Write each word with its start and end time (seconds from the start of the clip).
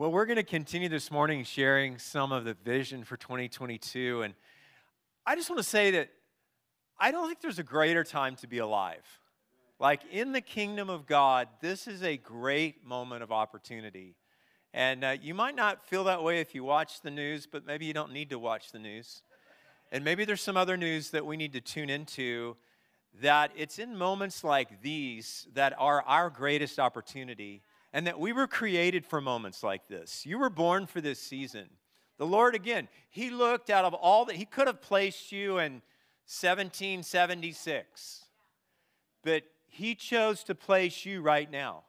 Well, 0.00 0.10
we're 0.10 0.24
going 0.24 0.36
to 0.36 0.42
continue 0.42 0.88
this 0.88 1.10
morning 1.10 1.44
sharing 1.44 1.98
some 1.98 2.32
of 2.32 2.46
the 2.46 2.54
vision 2.54 3.04
for 3.04 3.18
2022. 3.18 4.22
And 4.22 4.32
I 5.26 5.36
just 5.36 5.50
want 5.50 5.58
to 5.58 5.68
say 5.68 5.90
that 5.90 6.08
I 6.98 7.10
don't 7.10 7.26
think 7.26 7.42
there's 7.42 7.58
a 7.58 7.62
greater 7.62 8.02
time 8.02 8.34
to 8.36 8.46
be 8.46 8.56
alive. 8.56 9.04
Like 9.78 10.00
in 10.10 10.32
the 10.32 10.40
kingdom 10.40 10.88
of 10.88 11.04
God, 11.04 11.48
this 11.60 11.86
is 11.86 12.02
a 12.02 12.16
great 12.16 12.82
moment 12.82 13.22
of 13.22 13.30
opportunity. 13.30 14.16
And 14.72 15.04
uh, 15.04 15.16
you 15.20 15.34
might 15.34 15.54
not 15.54 15.86
feel 15.86 16.04
that 16.04 16.22
way 16.22 16.40
if 16.40 16.54
you 16.54 16.64
watch 16.64 17.02
the 17.02 17.10
news, 17.10 17.46
but 17.46 17.66
maybe 17.66 17.84
you 17.84 17.92
don't 17.92 18.14
need 18.14 18.30
to 18.30 18.38
watch 18.38 18.72
the 18.72 18.78
news. 18.78 19.20
And 19.92 20.02
maybe 20.02 20.24
there's 20.24 20.40
some 20.40 20.56
other 20.56 20.78
news 20.78 21.10
that 21.10 21.26
we 21.26 21.36
need 21.36 21.52
to 21.52 21.60
tune 21.60 21.90
into 21.90 22.56
that 23.20 23.50
it's 23.54 23.78
in 23.78 23.98
moments 23.98 24.44
like 24.44 24.80
these 24.80 25.46
that 25.52 25.74
are 25.76 26.00
our 26.06 26.30
greatest 26.30 26.78
opportunity 26.78 27.60
and 27.92 28.06
that 28.06 28.20
we 28.20 28.32
were 28.32 28.46
created 28.46 29.04
for 29.04 29.20
moments 29.20 29.62
like 29.62 29.88
this. 29.88 30.24
You 30.24 30.38
were 30.38 30.50
born 30.50 30.86
for 30.86 31.00
this 31.00 31.18
season. 31.20 31.68
The 32.18 32.26
Lord, 32.26 32.54
again, 32.54 32.88
He 33.08 33.30
looked 33.30 33.70
out 33.70 33.84
of 33.84 33.94
all 33.94 34.24
that, 34.26 34.36
He 34.36 34.44
could 34.44 34.66
have 34.66 34.80
placed 34.80 35.32
you 35.32 35.58
in 35.58 35.82
1776, 36.26 38.24
but 39.22 39.42
He 39.66 39.94
chose 39.94 40.44
to 40.44 40.54
place 40.54 41.04
you 41.04 41.20
right 41.22 41.50
now. 41.50 41.84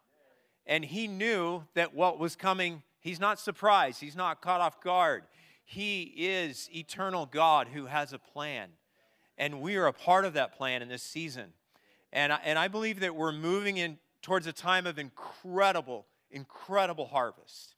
And 0.66 0.86
He 0.86 1.08
knew 1.08 1.64
that 1.76 1.94
what 1.94 2.18
was 2.18 2.36
coming, 2.36 2.82
He's 3.00 3.20
not 3.20 3.40
surprised, 3.40 4.00
He's 4.00 4.16
not 4.16 4.42
caught 4.42 4.62
off 4.62 4.82
guard. 4.82 5.24
He 5.64 6.14
is 6.18 6.70
eternal 6.76 7.26
God 7.26 7.70
who 7.70 7.86
has 7.86 8.12
a 8.12 8.20
plan. 8.20 8.70
And 9.38 9.62
we 9.62 9.78
are 9.78 9.88
a 9.88 9.94
part 9.94 10.26
of 10.26 10.34
that 10.34 10.58
plan 10.58 10.82
in 10.82 10.90
this 10.90 11.02
season. 11.02 11.54
And 12.12 12.34
I, 12.34 12.40
and 12.44 12.60
I 12.60 12.68
believe 12.68 13.00
that 13.00 13.16
we're 13.16 13.32
moving 13.32 13.78
in 13.78 13.98
towards 14.22 14.48
a 14.48 14.54
time 14.54 14.86
of 14.86 15.00
incredible, 15.00 16.06
incredible 16.30 17.06
harvest. 17.06 17.76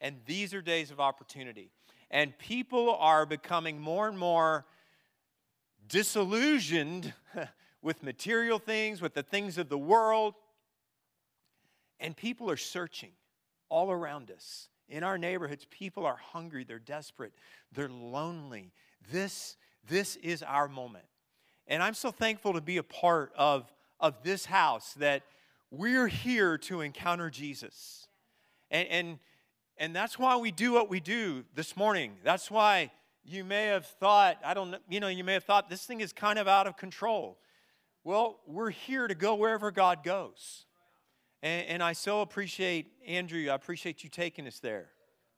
And 0.00 0.16
these 0.26 0.52
are 0.54 0.62
days 0.62 0.90
of 0.90 1.00
opportunity. 1.00 1.70
And 2.10 2.36
people 2.38 2.94
are 2.96 3.26
becoming 3.26 3.80
more 3.80 4.08
and 4.08 4.18
more 4.18 4.66
disillusioned 5.88 7.12
with 7.82 8.02
material 8.02 8.58
things, 8.58 9.00
with 9.00 9.14
the 9.14 9.22
things 9.22 9.58
of 9.58 9.68
the 9.68 9.78
world. 9.78 10.34
And 11.98 12.16
people 12.16 12.50
are 12.50 12.56
searching 12.56 13.12
all 13.68 13.90
around 13.90 14.30
us. 14.30 14.68
In 14.88 15.02
our 15.02 15.18
neighborhoods, 15.18 15.66
people 15.70 16.06
are 16.06 16.16
hungry, 16.16 16.62
they're 16.62 16.78
desperate, 16.78 17.32
they're 17.72 17.88
lonely. 17.88 18.72
This, 19.10 19.56
this 19.88 20.16
is 20.16 20.42
our 20.42 20.68
moment. 20.68 21.06
And 21.66 21.82
I'm 21.82 21.94
so 21.94 22.12
thankful 22.12 22.52
to 22.52 22.60
be 22.60 22.76
a 22.76 22.82
part 22.84 23.32
of, 23.36 23.72
of 23.98 24.22
this 24.22 24.46
house 24.46 24.94
that 24.94 25.22
we're 25.70 26.08
here 26.08 26.58
to 26.58 26.80
encounter 26.80 27.30
Jesus. 27.30 28.06
And, 28.70 28.88
and, 28.88 29.18
and 29.76 29.96
that's 29.96 30.18
why 30.18 30.36
we 30.36 30.50
do 30.50 30.72
what 30.72 30.88
we 30.88 31.00
do 31.00 31.44
this 31.54 31.76
morning. 31.76 32.16
That's 32.24 32.50
why 32.50 32.90
you 33.24 33.44
may 33.44 33.66
have 33.66 33.86
thought, 33.86 34.38
I 34.44 34.54
don't 34.54 34.70
know, 34.70 34.78
you 34.88 35.00
know, 35.00 35.08
you 35.08 35.24
may 35.24 35.34
have 35.34 35.44
thought 35.44 35.68
this 35.68 35.84
thing 35.84 36.00
is 36.00 36.12
kind 36.12 36.38
of 36.38 36.46
out 36.46 36.66
of 36.66 36.76
control. 36.76 37.38
Well, 38.04 38.40
we're 38.46 38.70
here 38.70 39.08
to 39.08 39.14
go 39.14 39.34
wherever 39.34 39.70
God 39.70 40.04
goes. 40.04 40.66
And, 41.42 41.66
and 41.68 41.82
I 41.82 41.92
so 41.92 42.20
appreciate, 42.20 42.92
Andrew, 43.06 43.48
I 43.50 43.54
appreciate 43.54 44.04
you 44.04 44.10
taking 44.10 44.46
us 44.46 44.60
there. 44.60 44.90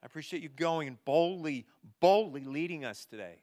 I 0.03 0.05
appreciate 0.05 0.43
you 0.43 0.49
going 0.49 0.97
boldly, 1.03 1.65
boldly 1.99 2.45
leading 2.45 2.85
us 2.85 3.05
today 3.05 3.39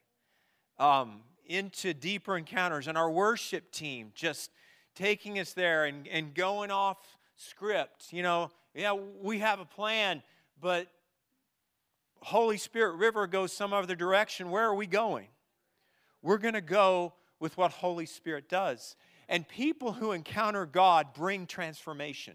um, 0.79 1.21
into 1.45 1.93
deeper 1.93 2.37
encounters. 2.37 2.87
And 2.89 2.97
our 2.97 3.11
worship 3.11 3.73
team 3.73 4.13
just 4.15 4.51
taking 4.97 5.39
us 5.39 5.53
there 5.53 5.85
and, 5.85 6.09
and 6.09 6.35
going 6.35 6.73
off 6.73 6.99
script. 7.37 8.13
You 8.13 8.23
know, 8.23 8.51
yeah, 8.75 8.95
we 8.95 9.39
have 9.39 9.61
a 9.61 9.65
plan, 9.65 10.23
but 10.61 10.89
Holy 12.21 12.57
Spirit 12.57 12.97
River 12.97 13.27
goes 13.27 13.53
some 13.53 13.73
other 13.73 13.95
direction. 13.95 14.51
Where 14.51 14.65
are 14.65 14.75
we 14.75 14.87
going? 14.87 15.29
We're 16.23 16.39
going 16.39 16.55
to 16.55 16.61
go 16.61 17.15
with 17.39 17.57
what 17.57 17.71
Holy 17.71 18.07
Spirit 18.07 18.49
does. 18.49 18.97
And 19.29 19.47
people 19.47 19.93
who 19.93 20.13
encounter 20.13 20.67
God 20.67 21.15
bring 21.15 21.47
transformation. 21.47 22.35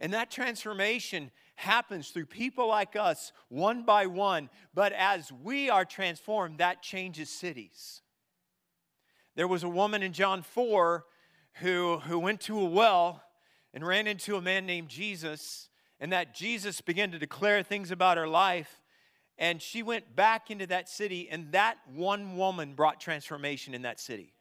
And 0.00 0.12
that 0.12 0.30
transformation 0.30 1.30
happens 1.56 2.10
through 2.10 2.26
people 2.26 2.68
like 2.68 2.94
us, 2.94 3.32
one 3.48 3.84
by 3.84 4.06
one. 4.06 4.48
But 4.72 4.92
as 4.92 5.32
we 5.32 5.68
are 5.70 5.84
transformed, 5.84 6.58
that 6.58 6.82
changes 6.82 7.28
cities. 7.28 8.02
There 9.34 9.48
was 9.48 9.64
a 9.64 9.68
woman 9.68 10.02
in 10.02 10.12
John 10.12 10.42
4 10.42 11.04
who, 11.60 11.98
who 11.98 12.18
went 12.18 12.40
to 12.42 12.58
a 12.60 12.64
well 12.64 13.22
and 13.74 13.86
ran 13.86 14.06
into 14.06 14.36
a 14.36 14.40
man 14.40 14.66
named 14.66 14.88
Jesus, 14.88 15.68
and 16.00 16.12
that 16.12 16.34
Jesus 16.34 16.80
began 16.80 17.10
to 17.10 17.18
declare 17.18 17.62
things 17.62 17.90
about 17.90 18.16
her 18.16 18.28
life. 18.28 18.80
And 19.36 19.60
she 19.60 19.82
went 19.82 20.16
back 20.16 20.50
into 20.50 20.66
that 20.66 20.88
city, 20.88 21.28
and 21.30 21.52
that 21.52 21.76
one 21.92 22.36
woman 22.36 22.74
brought 22.74 23.00
transformation 23.00 23.74
in 23.74 23.82
that 23.82 24.00
city. 24.00 24.34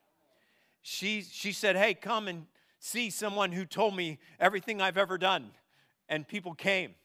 She, 0.82 1.22
she 1.22 1.52
said, 1.52 1.76
Hey, 1.76 1.94
come 1.94 2.28
and 2.28 2.46
see 2.80 3.10
someone 3.10 3.52
who 3.52 3.66
told 3.66 3.96
me 3.96 4.20
everything 4.40 4.82
I've 4.82 4.98
ever 4.98 5.18
done. 5.18 5.52
And 6.10 6.28
people 6.28 6.54
came, 6.54 6.96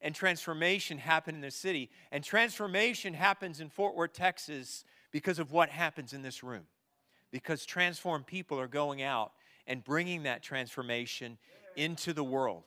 and 0.00 0.14
transformation 0.14 0.98
happened 0.98 1.36
in 1.36 1.42
the 1.42 1.50
city. 1.50 1.90
And 2.12 2.22
transformation 2.22 3.14
happens 3.14 3.60
in 3.60 3.68
Fort 3.68 3.96
Worth, 3.96 4.12
Texas, 4.12 4.84
because 5.10 5.38
of 5.38 5.50
what 5.50 5.70
happens 5.70 6.12
in 6.12 6.22
this 6.22 6.42
room. 6.42 6.66
Because 7.32 7.66
transformed 7.66 8.26
people 8.26 8.60
are 8.60 8.68
going 8.68 9.02
out 9.02 9.32
and 9.68 9.84
bringing 9.84 10.24
that 10.24 10.42
transformation 10.42 11.38
into 11.76 12.12
the 12.12 12.24
world. 12.24 12.64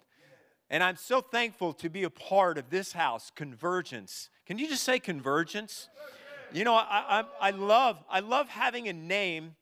And 0.69 0.81
I'm 0.81 0.95
so 0.95 1.19
thankful 1.19 1.73
to 1.73 1.89
be 1.89 2.03
a 2.03 2.09
part 2.09 2.57
of 2.57 2.69
this 2.69 2.93
house, 2.93 3.29
Convergence. 3.35 4.29
Can 4.45 4.57
you 4.57 4.69
just 4.69 4.83
say 4.83 4.99
convergence? 4.99 5.89
You 6.53 6.63
know, 6.63 6.75
I, 6.75 7.19
I, 7.19 7.23
I, 7.41 7.51
love, 7.51 7.97
I 8.09 8.21
love 8.21 8.47
having 8.47 8.87
a 8.87 8.93
name 8.93 9.55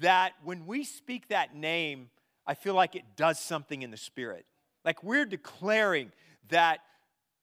that 0.00 0.32
when 0.42 0.66
we 0.66 0.84
speak 0.84 1.28
that 1.28 1.56
name, 1.56 2.10
I 2.46 2.54
feel 2.54 2.74
like 2.74 2.94
it 2.94 3.04
does 3.16 3.38
something 3.38 3.82
in 3.82 3.90
the 3.90 3.96
spirit. 3.96 4.44
Like 4.84 5.02
we're 5.02 5.24
declaring 5.24 6.12
that 6.48 6.80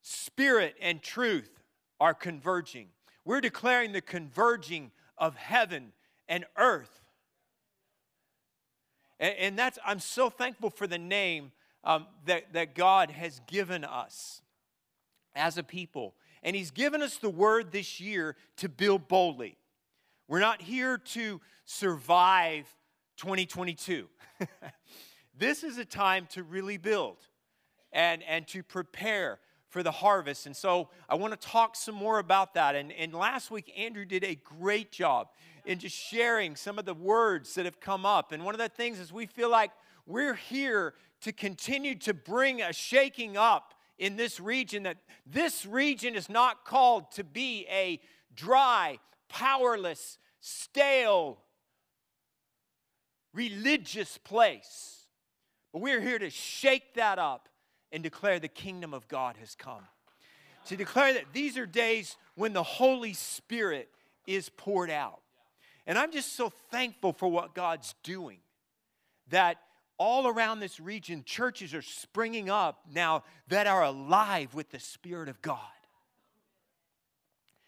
spirit 0.01 0.75
and 0.79 1.01
truth 1.01 1.49
are 1.99 2.13
converging. 2.13 2.87
We're 3.25 3.41
declaring 3.41 3.93
the 3.93 4.01
converging 4.01 4.91
of 5.17 5.35
heaven 5.35 5.93
and 6.27 6.45
earth 6.57 7.00
and, 9.21 9.35
and 9.37 9.59
that's, 9.59 9.79
I'm 9.85 9.99
so 9.99 10.29
thankful 10.29 10.71
for 10.71 10.87
the 10.87 10.97
name 10.97 11.53
um, 11.85 12.07
that, 12.25 12.51
that 12.53 12.75
God 12.75 13.11
has 13.11 13.39
given 13.47 13.85
us 13.85 14.41
as 15.35 15.57
a 15.57 15.63
people. 15.63 16.15
And 16.43 16.55
He's 16.55 16.71
given 16.71 17.01
us 17.01 17.17
the 17.17 17.29
word 17.29 17.71
this 17.71 18.01
year 18.01 18.35
to 18.57 18.67
build 18.67 19.07
boldly. 19.07 19.57
We're 20.27 20.39
not 20.39 20.61
here 20.61 20.97
to 20.97 21.39
survive 21.65 22.65
2022. 23.17 24.07
this 25.37 25.63
is 25.63 25.77
a 25.77 25.85
time 25.85 26.27
to 26.31 26.43
really 26.43 26.77
build 26.77 27.17
and, 27.93 28.23
and 28.23 28.47
to 28.47 28.63
prepare 28.63 29.39
for 29.69 29.83
the 29.83 29.91
harvest. 29.91 30.45
And 30.45 30.55
so 30.55 30.89
I 31.07 31.15
want 31.15 31.39
to 31.39 31.47
talk 31.47 31.75
some 31.75 31.95
more 31.95 32.19
about 32.19 32.55
that. 32.55 32.75
And, 32.75 32.91
and 32.91 33.13
last 33.13 33.51
week, 33.51 33.71
Andrew 33.77 34.05
did 34.05 34.23
a 34.23 34.35
great 34.35 34.91
job 34.91 35.29
in 35.65 35.79
just 35.79 35.95
sharing 35.95 36.55
some 36.55 36.79
of 36.79 36.85
the 36.85 36.93
words 36.93 37.53
that 37.55 37.65
have 37.65 37.79
come 37.79 38.05
up. 38.05 38.31
And 38.31 38.43
one 38.43 38.53
of 38.53 38.59
the 38.59 38.69
things 38.69 38.99
is 38.99 39.11
we 39.11 39.25
feel 39.25 39.49
like 39.49 39.71
we're 40.05 40.35
here 40.35 40.93
to 41.21 41.31
continue 41.31 41.95
to 41.95 42.13
bring 42.13 42.61
a 42.61 42.73
shaking 42.73 43.37
up 43.37 43.73
in 43.97 44.15
this 44.15 44.39
region, 44.39 44.83
that 44.83 44.97
this 45.25 45.65
region 45.65 46.15
is 46.15 46.27
not 46.27 46.65
called 46.65 47.11
to 47.11 47.23
be 47.23 47.67
a 47.69 47.99
dry, 48.33 48.97
powerless, 49.29 50.17
stale, 50.39 51.37
religious 53.33 54.17
place. 54.17 55.05
But 55.71 55.81
we're 55.81 56.01
here 56.01 56.19
to 56.19 56.29
shake 56.29 56.95
that 56.95 57.19
up 57.19 57.47
and 57.91 58.01
declare 58.01 58.39
the 58.39 58.47
kingdom 58.47 58.93
of 58.93 59.07
God 59.07 59.37
has 59.39 59.55
come. 59.55 59.83
To 60.65 60.75
declare 60.75 61.13
that 61.13 61.25
these 61.33 61.57
are 61.57 61.65
days 61.65 62.17
when 62.35 62.53
the 62.53 62.63
Holy 62.63 63.13
Spirit 63.13 63.89
is 64.27 64.49
poured 64.49 64.89
out. 64.89 65.20
And 65.85 65.97
I'm 65.97 66.11
just 66.11 66.35
so 66.35 66.49
thankful 66.71 67.13
for 67.13 67.27
what 67.27 67.53
God's 67.55 67.95
doing. 68.03 68.39
That 69.29 69.57
all 69.97 70.27
around 70.27 70.59
this 70.59 70.79
region, 70.79 71.23
churches 71.25 71.73
are 71.73 71.81
springing 71.81 72.49
up 72.49 72.81
now 72.91 73.23
that 73.49 73.67
are 73.67 73.83
alive 73.83 74.53
with 74.53 74.71
the 74.71 74.79
Spirit 74.79 75.29
of 75.29 75.41
God. 75.41 75.59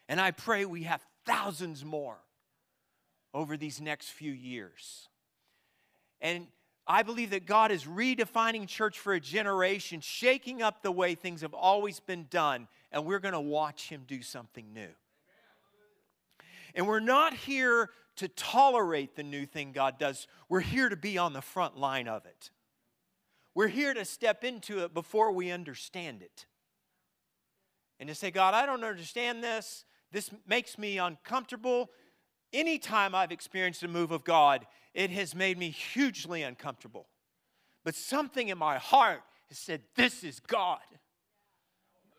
And 0.09 0.19
I 0.19 0.31
pray 0.31 0.65
we 0.65 0.83
have 0.83 1.01
thousands 1.25 1.85
more 1.85 2.17
over 3.33 3.57
these 3.57 3.79
next 3.79 4.09
few 4.09 4.31
years. 4.31 5.09
And 6.21 6.47
I 6.85 7.03
believe 7.03 7.29
that 7.29 7.45
God 7.45 7.71
is 7.71 7.85
redefining 7.85 8.67
church 8.67 8.99
for 8.99 9.13
a 9.13 9.19
generation, 9.19 10.01
shaking 10.01 10.61
up 10.61 10.81
the 10.81 10.91
way 10.91 11.15
things 11.15 11.41
have 11.41 11.53
always 11.53 11.99
been 11.99 12.27
done, 12.29 12.67
and 12.91 13.05
we're 13.05 13.19
going 13.19 13.33
to 13.33 13.39
watch 13.39 13.89
Him 13.89 14.03
do 14.05 14.21
something 14.21 14.73
new. 14.73 14.89
And 16.73 16.87
we're 16.87 16.99
not 16.99 17.33
here 17.33 17.89
to 18.17 18.27
tolerate 18.27 19.15
the 19.15 19.23
new 19.23 19.45
thing 19.45 19.71
God 19.71 19.97
does, 19.97 20.27
we're 20.49 20.59
here 20.59 20.89
to 20.89 20.95
be 20.95 21.17
on 21.17 21.33
the 21.33 21.41
front 21.41 21.77
line 21.77 22.07
of 22.07 22.25
it. 22.25 22.51
We're 23.55 23.67
here 23.67 23.93
to 23.93 24.05
step 24.05 24.43
into 24.43 24.83
it 24.83 24.93
before 24.93 25.31
we 25.31 25.51
understand 25.51 26.21
it. 26.21 26.45
and 27.99 28.09
to 28.09 28.15
say, 28.15 28.31
God, 28.31 28.53
I 28.53 28.65
don't 28.65 28.83
understand 28.83 29.43
this. 29.43 29.85
This 30.11 30.29
makes 30.47 30.77
me 30.77 30.97
uncomfortable. 30.97 31.89
Anytime 32.51 33.15
I've 33.15 33.31
experienced 33.31 33.83
a 33.83 33.87
move 33.87 34.11
of 34.11 34.23
God, 34.23 34.65
it 34.93 35.09
has 35.11 35.33
made 35.33 35.57
me 35.57 35.69
hugely 35.69 36.43
uncomfortable. 36.43 37.07
But 37.83 37.95
something 37.95 38.49
in 38.49 38.57
my 38.57 38.77
heart 38.77 39.21
has 39.49 39.57
said, 39.57 39.81
This 39.95 40.23
is 40.23 40.39
God. 40.39 40.79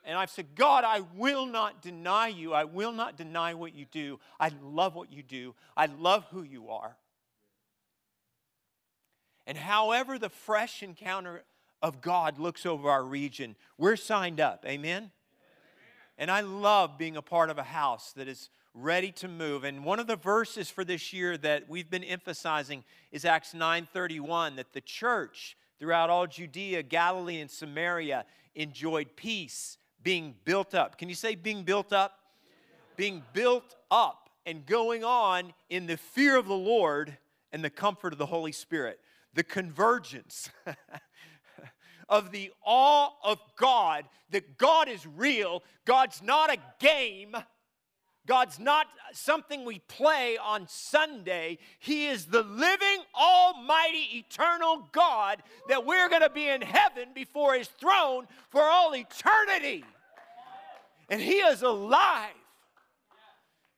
And 0.05 0.19
I've 0.19 0.31
said, 0.31 0.55
God, 0.55 0.85
I 0.85 1.01
will 1.17 1.47
not 1.47 1.81
deny 1.81 2.29
you. 2.29 2.53
I 2.53 2.65
will 2.65 2.93
not 2.93 3.17
deny 3.17 3.55
what 3.55 3.75
you 3.75 3.87
do. 3.91 4.21
I 4.39 4.51
love 4.63 4.95
what 4.95 5.13
you 5.13 5.23
do. 5.23 5.55
I 5.77 5.87
love 5.87 6.27
who 6.31 6.43
you 6.43 6.69
are. 6.69 6.97
And 9.47 9.57
however 9.57 10.19
the 10.19 10.29
fresh 10.29 10.83
encounter 10.83 11.45
of 11.83 12.01
God 12.01 12.39
looks 12.39 12.67
over 12.67 12.91
our 12.91 13.05
region, 13.05 13.57
we're 13.79 13.97
signed 13.97 14.41
up. 14.41 14.65
Amen? 14.67 15.11
And 16.17 16.31
I 16.31 16.41
love 16.41 16.97
being 16.99 17.17
a 17.17 17.23
part 17.23 17.51
of 17.51 17.59
a 17.59 17.65
house 17.65 18.13
that 18.13 18.29
is 18.29 18.51
ready 18.75 19.13
to 19.13 19.29
move. 19.29 19.65
And 19.65 19.85
one 19.85 20.01
of 20.01 20.07
the 20.07 20.17
verses 20.17 20.71
for 20.71 20.85
this 20.85 21.13
year 21.13 21.37
that 21.39 21.69
we've 21.69 21.91
been 21.91 22.05
emphasizing 22.05 22.85
is 23.13 23.25
Acts 23.25 23.55
9:31 23.55 24.57
that 24.57 24.73
the 24.73 24.81
church 24.81 25.57
throughout 25.79 26.11
all 26.11 26.27
Judea, 26.27 26.83
Galilee 26.83 27.41
and 27.41 27.51
Samaria 27.51 28.25
enjoyed 28.55 29.17
peace, 29.17 29.77
being 30.05 30.35
built 30.45 30.75
up. 30.75 30.99
Can 30.99 31.09
you 31.09 31.15
say 31.15 31.35
being 31.35 31.65
built 31.65 31.93
up? 31.93 32.19
Being 32.97 33.23
built 33.33 33.75
up 33.91 34.31
and 34.47 34.65
going 34.65 35.03
on 35.03 35.53
in 35.71 35.87
the 35.87 35.97
fear 35.97 36.37
of 36.37 36.47
the 36.47 36.55
Lord 36.55 37.17
and 37.53 37.65
the 37.65 37.71
comfort 37.71 38.13
of 38.13 38.19
the 38.19 38.27
Holy 38.27 38.53
Spirit. 38.53 39.01
The 39.33 39.43
convergence 39.43 40.51
of 42.09 42.31
the 42.31 42.53
awe 42.65 43.11
of 43.25 43.41
God, 43.57 44.05
that 44.31 44.59
God 44.59 44.89
is 44.89 45.05
real, 45.07 45.65
God's 45.85 46.23
not 46.23 46.53
a 46.53 46.59
game. 46.79 47.35
God's 48.27 48.59
not 48.59 48.87
something 49.13 49.67
we 49.67 49.81
play 49.81 50.39
on 50.39 50.67
Sunday. 50.67 51.59
He 51.79 52.07
is 52.07 52.25
the 52.25 52.43
living, 52.43 53.03
almighty, 53.15 54.25
eternal 54.25 54.89
God 54.93 55.43
that 55.69 55.85
we're 55.85 56.09
going 56.09 56.23
to 56.23 56.31
be 56.31 56.49
in 56.49 56.63
heaven 56.63 57.09
before 57.15 57.53
His 57.55 57.69
throne 57.69 58.27
for 58.49 58.63
all 58.63 58.95
eternity. 58.95 59.85
And 61.09 61.21
He 61.21 61.37
is 61.37 61.63
alive 61.63 62.31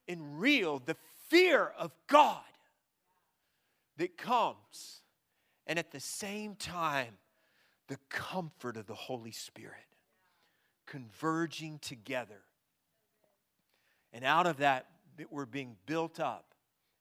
in 0.07 0.39
real, 0.39 0.79
the 0.79 0.97
fear 1.29 1.73
of 1.79 1.93
God 2.07 2.43
that 3.97 4.17
comes. 4.17 5.03
And 5.67 5.79
at 5.79 5.91
the 5.91 6.01
same 6.01 6.55
time, 6.55 7.19
the 7.89 7.99
comfort 8.09 8.77
of 8.77 8.87
the 8.87 8.95
Holy 8.95 9.33
Spirit 9.33 9.75
converging 10.87 11.79
together. 11.81 12.43
And 14.13 14.25
out 14.25 14.47
of 14.47 14.59
that, 14.59 14.87
we're 15.31 15.47
being 15.47 15.77
built 15.87 16.21
up 16.21 16.55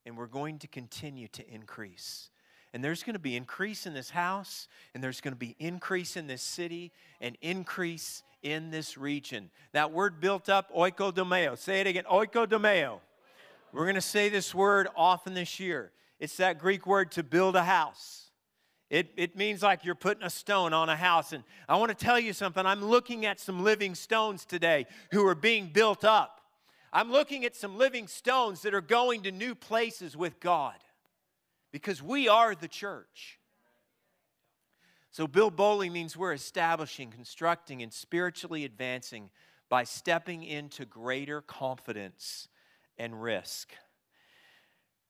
and 0.06 0.18
we're 0.18 0.28
going 0.28 0.60
to 0.60 0.68
continue 0.68 1.28
to 1.30 1.48
increase. 1.48 2.30
And 2.74 2.84
there's 2.84 3.04
going 3.04 3.14
to 3.14 3.20
be 3.20 3.36
increase 3.38 3.86
in 3.86 3.94
this 3.94 4.10
house, 4.10 4.68
and 4.94 5.02
there's 5.04 5.22
going 5.22 5.34
to 5.34 5.40
be 5.40 5.56
increase 5.60 6.18
in 6.18 6.28
this 6.28 6.42
city, 6.42 6.92
and 7.22 7.38
increase 7.42 8.22
in 8.46 8.70
this 8.70 8.96
region. 8.96 9.50
That 9.74 9.92
word 9.92 10.22
built 10.22 10.50
up, 10.50 10.72
oikodomeo. 10.72 11.58
Say 11.58 11.82
it 11.82 11.88
again, 11.88 12.04
oikodomeo. 12.04 13.00
We're 13.74 13.86
going 13.86 13.96
to 13.96 14.02
say 14.02 14.30
this 14.30 14.54
word 14.54 14.88
often 14.96 15.34
this 15.34 15.60
year. 15.60 15.92
It's 16.20 16.38
that 16.38 16.60
Greek 16.60 16.86
word 16.86 17.12
to 17.14 17.24
build 17.24 17.56
a 17.56 17.64
house. 17.64 18.30
It, 18.92 19.10
it 19.18 19.36
means 19.36 19.64
like 19.64 19.84
you're 19.84 19.96
putting 19.96 20.24
a 20.24 20.30
stone 20.30 20.74
on 20.74 20.90
a 20.90 20.96
house. 20.96 21.34
And 21.34 21.44
I 21.68 21.76
want 21.78 21.90
to 21.90 22.06
tell 22.06 22.20
you 22.20 22.34
something. 22.34 22.64
I'm 22.64 22.86
looking 22.86 23.26
at 23.26 23.40
some 23.40 23.64
living 23.64 23.96
stones 23.96 24.46
today 24.46 24.86
who 25.12 25.26
are 25.26 25.36
being 25.36 25.72
built 25.74 26.06
up. 26.06 26.40
I'm 26.94 27.12
looking 27.12 27.46
at 27.46 27.56
some 27.56 27.80
living 27.80 28.08
stones 28.08 28.62
that 28.62 28.76
are 28.76 28.80
going 28.80 29.24
to 29.24 29.32
new 29.32 29.56
places 29.56 30.16
with 30.16 30.40
God 30.40 30.76
because 31.72 32.02
we 32.02 32.30
are 32.30 32.54
the 32.54 32.68
church. 32.68 33.40
So, 35.16 35.28
build 35.28 35.56
boldly 35.56 35.90
means 35.90 36.18
we're 36.18 36.34
establishing, 36.34 37.10
constructing, 37.10 37.82
and 37.82 37.94
spiritually 37.94 38.66
advancing 38.66 39.30
by 39.70 39.86
stepping 39.86 40.44
into 40.44 40.84
greater 40.84 41.40
confidence 41.40 42.50
and 42.98 43.24
risk. 43.24 43.72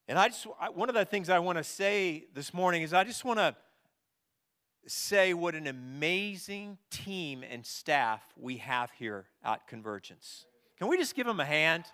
And 0.07 0.19
I 0.19 0.27
just, 0.27 0.45
one 0.75 0.89
of 0.89 0.93
the 0.93 1.05
things 1.05 1.27
I 1.27 1.39
want 1.39 1.57
to 1.57 1.63
say 1.63 2.25
this 2.35 2.53
morning 2.53 2.83
is 2.83 2.93
I 2.93 3.03
just 3.03 3.25
want 3.25 3.39
to 3.39 3.55
say 4.85 5.33
what 5.33 5.55
an 5.55 5.65
amazing 5.65 6.77
team 6.91 7.43
and 7.43 7.65
staff 7.65 8.21
we 8.39 8.57
have 8.57 8.91
here 8.99 9.25
at 9.43 9.65
Convergence. 9.65 10.45
Can 10.77 10.87
we 10.87 10.99
just 10.99 11.15
give 11.15 11.25
them 11.25 11.39
a 11.39 11.45
hand? 11.45 11.85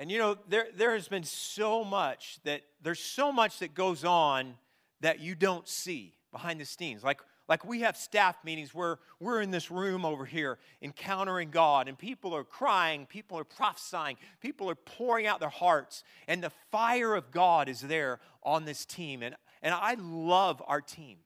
And 0.00 0.10
you 0.10 0.18
know, 0.18 0.38
there, 0.48 0.66
there 0.74 0.94
has 0.94 1.08
been 1.08 1.24
so 1.24 1.84
much 1.84 2.38
that 2.44 2.62
there's 2.82 2.98
so 2.98 3.30
much 3.30 3.58
that 3.58 3.74
goes 3.74 4.02
on 4.02 4.54
that 5.02 5.20
you 5.20 5.34
don't 5.34 5.68
see 5.68 6.14
behind 6.32 6.58
the 6.58 6.64
scenes. 6.64 7.04
Like 7.04 7.20
like 7.50 7.64
we 7.64 7.80
have 7.80 7.96
staff 7.96 8.36
meetings 8.44 8.72
where 8.72 9.00
we're 9.18 9.42
in 9.42 9.50
this 9.50 9.72
room 9.72 10.04
over 10.04 10.24
here 10.24 10.58
encountering 10.80 11.50
God, 11.50 11.88
and 11.88 11.98
people 11.98 12.32
are 12.34 12.44
crying, 12.44 13.06
people 13.06 13.36
are 13.38 13.44
prophesying, 13.44 14.16
people 14.40 14.70
are 14.70 14.76
pouring 14.76 15.26
out 15.26 15.40
their 15.40 15.48
hearts, 15.48 16.04
and 16.28 16.42
the 16.42 16.52
fire 16.70 17.14
of 17.16 17.32
God 17.32 17.68
is 17.68 17.80
there 17.80 18.20
on 18.44 18.64
this 18.64 18.86
team. 18.86 19.24
And, 19.24 19.34
and 19.62 19.74
I 19.74 19.96
love 19.98 20.62
our 20.68 20.80
team. 20.80 21.18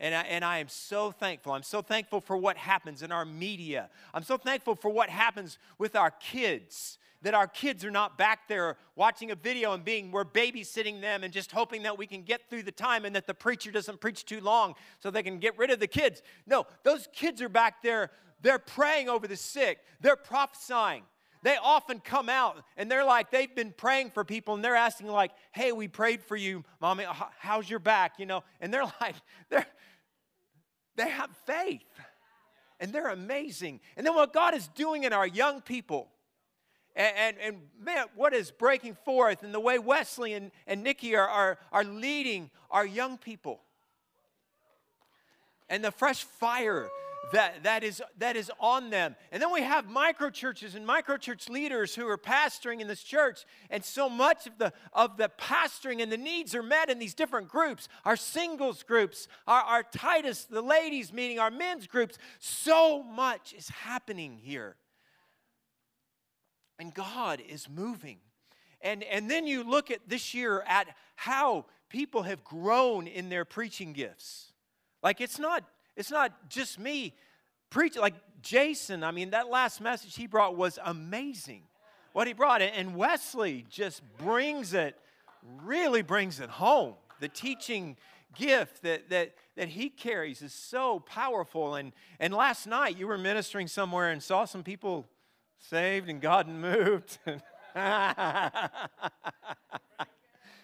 And 0.00 0.14
I, 0.14 0.22
and 0.22 0.44
I 0.44 0.58
am 0.58 0.68
so 0.68 1.10
thankful. 1.10 1.52
I'm 1.52 1.62
so 1.62 1.82
thankful 1.82 2.20
for 2.20 2.36
what 2.36 2.56
happens 2.56 3.02
in 3.02 3.10
our 3.10 3.24
media. 3.24 3.90
I'm 4.14 4.22
so 4.22 4.36
thankful 4.36 4.76
for 4.76 4.90
what 4.90 5.08
happens 5.08 5.58
with 5.78 5.96
our 5.96 6.10
kids 6.10 6.98
that 7.22 7.34
our 7.34 7.48
kids 7.48 7.84
are 7.84 7.90
not 7.90 8.16
back 8.16 8.46
there 8.48 8.76
watching 8.94 9.30
a 9.30 9.34
video 9.34 9.72
and 9.72 9.84
being, 9.84 10.12
we're 10.12 10.24
babysitting 10.24 11.00
them 11.00 11.24
and 11.24 11.32
just 11.32 11.50
hoping 11.50 11.82
that 11.82 11.98
we 11.98 12.06
can 12.06 12.22
get 12.22 12.48
through 12.48 12.62
the 12.62 12.72
time 12.72 13.04
and 13.04 13.14
that 13.16 13.26
the 13.26 13.34
preacher 13.34 13.70
doesn't 13.70 14.00
preach 14.00 14.24
too 14.24 14.40
long 14.40 14.74
so 15.00 15.10
they 15.10 15.22
can 15.22 15.38
get 15.38 15.58
rid 15.58 15.70
of 15.70 15.80
the 15.80 15.86
kids. 15.86 16.22
No, 16.46 16.66
those 16.84 17.08
kids 17.12 17.42
are 17.42 17.48
back 17.48 17.82
there, 17.82 18.10
they're 18.40 18.58
praying 18.58 19.08
over 19.08 19.26
the 19.26 19.36
sick, 19.36 19.80
they're 20.00 20.16
prophesying. 20.16 21.02
They 21.42 21.56
often 21.62 22.00
come 22.00 22.28
out 22.28 22.64
and 22.76 22.90
they're 22.90 23.04
like, 23.04 23.30
they've 23.30 23.54
been 23.54 23.72
praying 23.72 24.10
for 24.10 24.24
people 24.24 24.54
and 24.54 24.64
they're 24.64 24.76
asking, 24.76 25.08
like, 25.08 25.30
hey, 25.52 25.72
we 25.72 25.88
prayed 25.88 26.22
for 26.22 26.36
you, 26.36 26.64
mommy, 26.80 27.04
how's 27.38 27.68
your 27.68 27.78
back? 27.78 28.14
You 28.18 28.26
know, 28.26 28.44
and 28.60 28.72
they're 28.72 28.84
like, 29.00 29.14
they're, 29.48 29.66
they 30.96 31.08
have 31.08 31.30
faith 31.46 31.82
and 32.80 32.92
they're 32.92 33.08
amazing. 33.08 33.80
And 33.96 34.06
then 34.06 34.14
what 34.14 34.32
God 34.32 34.54
is 34.54 34.68
doing 34.68 35.04
in 35.04 35.12
our 35.12 35.26
young 35.26 35.60
people, 35.60 36.08
and, 36.96 37.16
and, 37.16 37.36
and, 37.40 37.56
man, 37.80 38.06
what 38.16 38.34
is 38.34 38.50
breaking 38.50 38.96
forth 39.04 39.42
and 39.42 39.54
the 39.54 39.60
way 39.60 39.78
Wesley 39.78 40.34
and, 40.34 40.50
and 40.66 40.82
Nikki 40.82 41.14
are, 41.14 41.28
are, 41.28 41.58
are 41.72 41.84
leading 41.84 42.50
our 42.70 42.84
young 42.84 43.18
people. 43.18 43.60
And 45.68 45.84
the 45.84 45.92
fresh 45.92 46.24
fire 46.24 46.88
that, 47.32 47.62
that, 47.64 47.84
is, 47.84 48.02
that 48.18 48.36
is 48.36 48.50
on 48.58 48.90
them. 48.90 49.16
And 49.32 49.42
then 49.42 49.52
we 49.52 49.62
have 49.62 49.88
micro 49.88 50.30
churches 50.30 50.74
and 50.74 50.86
micro 50.86 51.16
church 51.16 51.48
leaders 51.48 51.94
who 51.94 52.08
are 52.08 52.18
pastoring 52.18 52.80
in 52.80 52.88
this 52.88 53.02
church. 53.02 53.44
And 53.70 53.84
so 53.84 54.08
much 54.08 54.46
of 54.46 54.58
the, 54.58 54.72
of 54.92 55.16
the 55.16 55.30
pastoring 55.38 56.02
and 56.02 56.10
the 56.10 56.16
needs 56.16 56.54
are 56.54 56.62
met 56.62 56.90
in 56.90 56.98
these 56.98 57.14
different 57.14 57.48
groups 57.48 57.88
our 58.04 58.16
singles 58.16 58.82
groups, 58.82 59.28
our, 59.46 59.60
our 59.62 59.82
Titus, 59.82 60.44
the 60.44 60.62
ladies 60.62 61.12
meeting, 61.12 61.38
our 61.38 61.50
men's 61.50 61.86
groups. 61.86 62.18
So 62.38 63.02
much 63.02 63.52
is 63.52 63.68
happening 63.68 64.38
here. 64.42 64.76
And 66.78 66.94
God 66.94 67.42
is 67.46 67.68
moving. 67.68 68.18
And, 68.80 69.02
and 69.02 69.30
then 69.30 69.46
you 69.46 69.64
look 69.64 69.90
at 69.90 70.00
this 70.08 70.34
year 70.34 70.62
at 70.66 70.86
how 71.16 71.66
people 71.88 72.22
have 72.22 72.44
grown 72.44 73.06
in 73.06 73.28
their 73.28 73.44
preaching 73.44 73.92
gifts. 73.92 74.52
Like 75.02 75.20
it's 75.20 75.38
not, 75.38 75.64
it's 75.98 76.10
not 76.12 76.48
just 76.48 76.78
me 76.78 77.12
preaching, 77.70 78.00
like 78.00 78.14
Jason, 78.40 79.02
I 79.02 79.10
mean, 79.10 79.30
that 79.30 79.50
last 79.50 79.80
message 79.80 80.14
he 80.14 80.28
brought 80.28 80.56
was 80.56 80.78
amazing. 80.84 81.64
What 82.12 82.28
he 82.28 82.32
brought, 82.32 82.62
and 82.62 82.94
Wesley 82.94 83.66
just 83.68 84.00
brings 84.16 84.72
it, 84.72 84.96
really 85.64 86.02
brings 86.02 86.40
it 86.40 86.50
home. 86.50 86.94
The 87.20 87.28
teaching 87.28 87.96
gift 88.36 88.82
that, 88.82 89.10
that, 89.10 89.34
that 89.56 89.68
he 89.68 89.90
carries 89.90 90.40
is 90.40 90.54
so 90.54 91.00
powerful. 91.00 91.74
And, 91.74 91.92
and 92.20 92.32
last 92.32 92.68
night 92.68 92.96
you 92.96 93.08
were 93.08 93.18
ministering 93.18 93.66
somewhere 93.66 94.10
and 94.10 94.22
saw 94.22 94.44
some 94.44 94.62
people 94.62 95.04
saved 95.58 96.08
and 96.08 96.20
God 96.20 96.46
moved. 96.48 97.18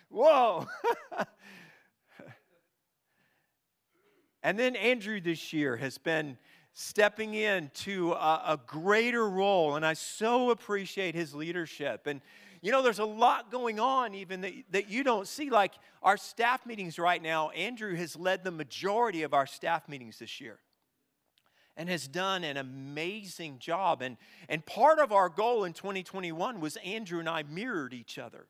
Whoa. 0.08 0.68
and 4.44 4.58
then 4.58 4.76
Andrew 4.76 5.20
this 5.20 5.52
year 5.52 5.76
has 5.78 5.98
been 5.98 6.36
stepping 6.74 7.34
into 7.34 8.12
a, 8.12 8.42
a, 8.48 8.60
greater 8.66 9.28
role, 9.28 9.76
and 9.76 9.86
I 9.86 9.94
so 9.94 10.50
appreciate 10.50 11.14
his 11.14 11.34
leadership. 11.34 12.06
And 12.06 12.20
you 12.60 12.70
know, 12.70 12.82
there's 12.82 12.98
a 12.98 13.04
lot 13.04 13.50
going 13.50 13.80
on 13.80 14.14
even 14.14 14.42
that, 14.42 14.52
that 14.70 14.88
you 14.90 15.02
don't 15.02 15.26
see. 15.26 15.50
Like 15.50 15.72
our 16.02 16.16
staff 16.16 16.66
meetings 16.66 16.98
right 16.98 17.22
now, 17.22 17.50
Andrew 17.50 17.94
has 17.94 18.16
led 18.16 18.44
the 18.44 18.50
majority 18.50 19.22
of 19.22 19.34
our 19.34 19.46
staff 19.46 19.88
meetings 19.88 20.18
this 20.18 20.40
year 20.40 20.58
and 21.76 21.88
has 21.88 22.06
done 22.06 22.44
an 22.44 22.56
amazing 22.56 23.58
job. 23.58 24.02
And, 24.02 24.16
and 24.48 24.64
part 24.64 24.98
of 24.98 25.12
our 25.12 25.28
goal 25.28 25.64
in 25.64 25.72
2021 25.72 26.60
was 26.60 26.76
Andrew 26.84 27.18
and 27.18 27.28
I 27.28 27.42
mirrored 27.42 27.92
each 27.92 28.18
other. 28.18 28.46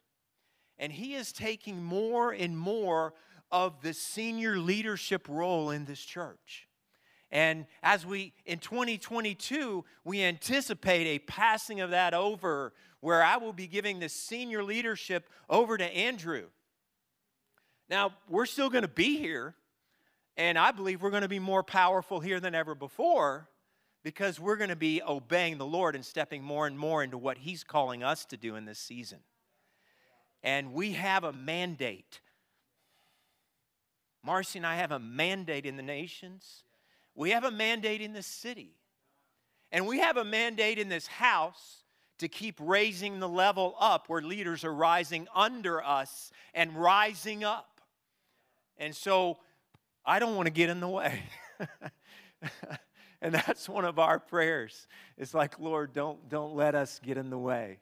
And 0.78 0.92
he 0.92 1.14
is 1.14 1.32
taking 1.32 1.82
more 1.82 2.32
and 2.32 2.58
more 2.58 3.14
of 3.54 3.82
the 3.82 3.94
senior 3.94 4.58
leadership 4.58 5.28
role 5.28 5.70
in 5.70 5.84
this 5.84 6.00
church. 6.00 6.66
And 7.30 7.66
as 7.84 8.04
we, 8.04 8.32
in 8.44 8.58
2022, 8.58 9.84
we 10.04 10.24
anticipate 10.24 11.06
a 11.06 11.20
passing 11.20 11.80
of 11.80 11.90
that 11.90 12.14
over 12.14 12.72
where 12.98 13.22
I 13.22 13.36
will 13.36 13.52
be 13.52 13.68
giving 13.68 14.00
the 14.00 14.08
senior 14.08 14.64
leadership 14.64 15.30
over 15.48 15.78
to 15.78 15.84
Andrew. 15.84 16.46
Now, 17.88 18.14
we're 18.28 18.46
still 18.46 18.70
going 18.70 18.82
to 18.82 18.88
be 18.88 19.18
here, 19.18 19.54
and 20.36 20.58
I 20.58 20.72
believe 20.72 21.00
we're 21.00 21.10
going 21.10 21.22
to 21.22 21.28
be 21.28 21.38
more 21.38 21.62
powerful 21.62 22.18
here 22.18 22.40
than 22.40 22.56
ever 22.56 22.74
before 22.74 23.48
because 24.02 24.40
we're 24.40 24.56
going 24.56 24.70
to 24.70 24.76
be 24.76 25.00
obeying 25.00 25.58
the 25.58 25.66
Lord 25.66 25.94
and 25.94 26.04
stepping 26.04 26.42
more 26.42 26.66
and 26.66 26.76
more 26.76 27.04
into 27.04 27.18
what 27.18 27.38
He's 27.38 27.62
calling 27.62 28.02
us 28.02 28.24
to 28.26 28.36
do 28.36 28.56
in 28.56 28.64
this 28.64 28.80
season. 28.80 29.20
And 30.42 30.72
we 30.72 30.92
have 30.94 31.22
a 31.22 31.32
mandate. 31.32 32.20
Marcy 34.24 34.58
and 34.58 34.66
I 34.66 34.76
have 34.76 34.90
a 34.90 34.98
mandate 34.98 35.66
in 35.66 35.76
the 35.76 35.82
nations, 35.82 36.64
we 37.14 37.30
have 37.30 37.44
a 37.44 37.50
mandate 37.50 38.00
in 38.00 38.12
the 38.12 38.22
city, 38.22 38.72
and 39.70 39.86
we 39.86 39.98
have 39.98 40.16
a 40.16 40.24
mandate 40.24 40.78
in 40.78 40.88
this 40.88 41.06
house 41.06 41.84
to 42.18 42.28
keep 42.28 42.56
raising 42.60 43.20
the 43.20 43.28
level 43.28 43.74
up 43.78 44.08
where 44.08 44.22
leaders 44.22 44.64
are 44.64 44.72
rising 44.72 45.26
under 45.34 45.82
us 45.82 46.30
and 46.54 46.76
rising 46.76 47.44
up. 47.44 47.80
And 48.78 48.94
so 48.94 49.38
I 50.06 50.18
don't 50.18 50.36
want 50.36 50.46
to 50.46 50.52
get 50.52 50.70
in 50.70 50.80
the 50.80 50.88
way. 50.88 51.22
and 53.20 53.34
that's 53.34 53.68
one 53.68 53.84
of 53.84 53.98
our 53.98 54.18
prayers. 54.18 54.86
It's 55.18 55.34
like, 55.34 55.58
Lord, 55.58 55.92
don't, 55.92 56.28
don't 56.28 56.54
let 56.54 56.74
us 56.74 57.00
get 57.02 57.16
in 57.16 57.30
the 57.30 57.38
way 57.38 57.78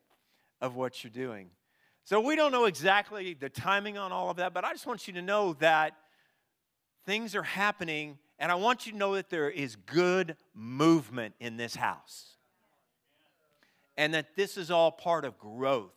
of 0.61 0.77
what 0.77 1.05
you're 1.05 1.11
doing. 1.11 1.51
So 2.05 2.21
we 2.21 2.35
don't 2.35 2.53
know 2.53 2.65
exactly 2.65 3.35
the 3.35 3.49
timing 3.49 3.99
on 3.99 4.13
all 4.13 4.31
of 4.31 4.39
that, 4.39 4.55
but 4.55 4.65
I 4.65 4.73
just 4.73 4.87
want 4.87 5.07
you 5.07 5.15
to 5.15 5.23
know 5.23 5.53
that 5.55 5.95
things 7.05 7.35
are 7.35 7.43
happening, 7.43 8.19
and 8.39 8.51
I 8.51 8.55
want 8.57 8.87
you 8.87 8.93
to 8.93 8.99
know 8.99 9.15
that 9.15 9.31
there 9.31 9.51
is 9.51 9.77
good 9.77 10.37
movement 10.55 11.35
in 11.41 11.57
this 11.57 11.75
house. 11.75 12.37
And 13.97 14.15
that 14.15 14.37
this 14.37 14.57
is 14.57 14.71
all 14.71 14.91
part 14.91 15.25
of 15.25 15.39
growth, 15.39 15.93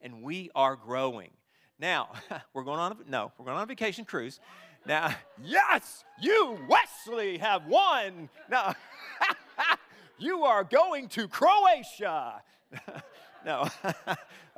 and 0.00 0.22
we 0.22 0.50
are 0.54 0.76
growing. 0.76 1.30
Now, 1.78 2.10
we're 2.54 2.64
going 2.64 2.80
on, 2.80 2.96
no, 3.08 3.32
we're 3.38 3.44
going 3.44 3.56
on 3.56 3.62
a 3.62 3.66
vacation 3.66 4.04
cruise. 4.04 4.40
Now, 4.84 5.14
yes, 5.42 6.04
you, 6.20 6.58
Wesley, 6.68 7.38
have 7.38 7.66
won. 7.66 8.28
Now, 8.50 8.74
you 10.18 10.44
are 10.44 10.64
going 10.64 11.08
to 11.10 11.28
Croatia. 11.28 12.42
no, 13.44 13.68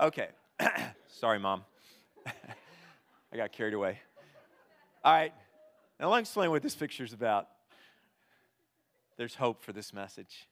okay. 0.01 0.29
Sorry, 1.09 1.39
Mom. 1.39 1.65
I 3.33 3.37
got 3.37 3.53
carried 3.53 3.75
away. 3.75 3.99
All 5.05 5.13
right, 5.13 5.33
now 6.01 6.13
me 6.13 6.21
explain 6.21 6.51
what 6.51 6.63
this 6.63 6.77
picture 6.77 7.05
is 7.05 7.13
about. 7.13 7.49
There's 9.17 9.35
hope 9.35 9.63
for 9.63 9.73
this 9.73 9.93
message. 9.93 10.49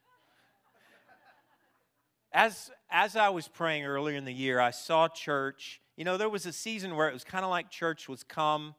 As, 2.33 2.69
as 2.91 3.15
I 3.15 3.29
was 3.29 3.47
praying 3.47 3.85
earlier 3.85 4.17
in 4.17 4.25
the 4.25 4.33
year, 4.33 4.59
I 4.59 4.71
saw 4.71 5.07
church. 5.07 5.81
You 5.95 6.03
know, 6.03 6.17
there 6.17 6.29
was 6.29 6.45
a 6.45 6.51
season 6.51 6.95
where 6.95 7.07
it 7.07 7.13
was 7.13 7.23
kind 7.23 7.45
of 7.45 7.49
like 7.49 7.71
church 7.71 8.09
was 8.09 8.23
come 8.23 8.75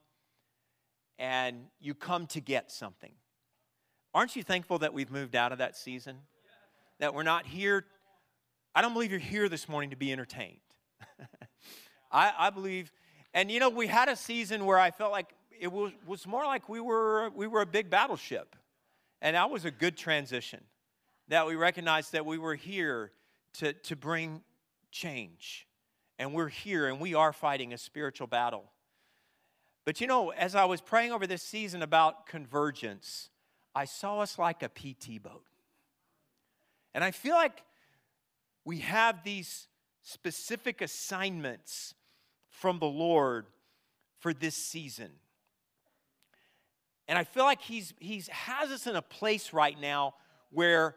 and 1.19 1.65
you 1.81 1.95
come 1.95 2.27
to 2.29 2.41
get 2.41 2.71
something. 2.71 3.13
Aren't 4.15 4.37
you 4.37 4.43
thankful 4.43 4.79
that 4.81 4.93
we've 4.93 5.11
moved 5.11 5.35
out 5.35 5.53
of 5.53 5.59
that 5.59 5.77
season? 5.77 6.19
That 7.01 7.15
we're 7.15 7.23
not 7.23 7.47
here. 7.47 7.87
I 8.75 8.83
don't 8.83 8.93
believe 8.93 9.11
you're 9.11 9.21
here 9.21 9.49
this 9.49 9.69
morning 9.69 9.91
to 9.91 9.97
be 9.97 10.13
entertained. 10.13 10.59
I, 12.13 12.33
I 12.39 12.51
believe, 12.51 12.93
and 13.33 13.51
you 13.51 13.59
know, 13.59 13.71
we 13.71 13.87
had 13.87 14.09
a 14.09 14.17
season 14.17 14.67
where 14.67 14.79
I 14.79 14.91
felt 14.91 15.13
like 15.13 15.35
it 15.61 15.73
was, 15.73 15.93
was 16.07 16.27
more 16.27 16.45
like 16.45 16.69
we 16.69 16.81
were, 16.81 17.31
we 17.31 17.47
were 17.47 17.61
a 17.61 17.67
big 17.67 17.91
battleship. 17.91 18.57
And 19.21 19.37
that 19.37 19.51
was 19.51 19.65
a 19.65 19.71
good 19.71 19.97
transition. 19.97 20.63
That 21.29 21.47
we 21.47 21.57
recognized 21.57 22.13
that 22.13 22.25
we 22.25 22.39
were 22.39 22.55
here 22.55 23.13
to, 23.55 23.73
to 23.73 23.97
bring 23.97 24.43
change. 24.91 25.67
And 26.19 26.33
we're 26.33 26.49
here 26.49 26.89
and 26.89 27.01
we 27.01 27.15
are 27.15 27.33
fighting 27.33 27.73
a 27.73 27.79
spiritual 27.79 28.27
battle. 28.27 28.65
But 29.85 30.01
you 30.01 30.07
know, 30.07 30.31
as 30.31 30.55
I 30.55 30.65
was 30.65 30.81
praying 30.81 31.13
over 31.13 31.27
this 31.27 31.43
season 31.43 31.83
about 31.83 32.27
convergence, 32.27 33.31
I 33.75 33.85
saw 33.85 34.21
us 34.21 34.39
like 34.39 34.63
a 34.63 34.69
PT 34.69 35.23
boat. 35.23 35.45
And 36.95 37.05
I 37.05 37.11
feel 37.11 37.35
like 37.35 37.63
we 38.65 38.79
have 38.79 39.23
these 39.23 39.69
specific 40.03 40.83
assignments 40.83 41.95
from 42.49 42.79
the 42.79 42.87
Lord 42.87 43.47
for 44.19 44.35
this 44.35 44.57
season. 44.57 45.11
And 47.09 47.19
I 47.19 47.25
feel 47.25 47.45
like 47.45 47.63
he's, 47.63 47.95
he's 47.99 48.29
has 48.29 48.71
us 48.71 48.87
in 48.87 48.95
a 48.95 49.03
place 49.03 49.53
right 49.53 49.79
now 49.81 50.15
where 50.51 50.95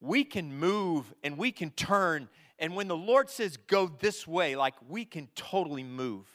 we 0.00 0.24
can 0.24 0.58
move 0.58 1.14
and 1.22 1.38
we 1.38 1.52
can 1.52 1.70
turn. 1.70 2.28
And 2.58 2.74
when 2.74 2.88
the 2.88 2.96
Lord 2.96 3.30
says, 3.30 3.56
go 3.56 3.86
this 3.86 4.26
way, 4.26 4.56
like 4.56 4.74
we 4.88 5.04
can 5.04 5.28
totally 5.36 5.84
move 5.84 6.26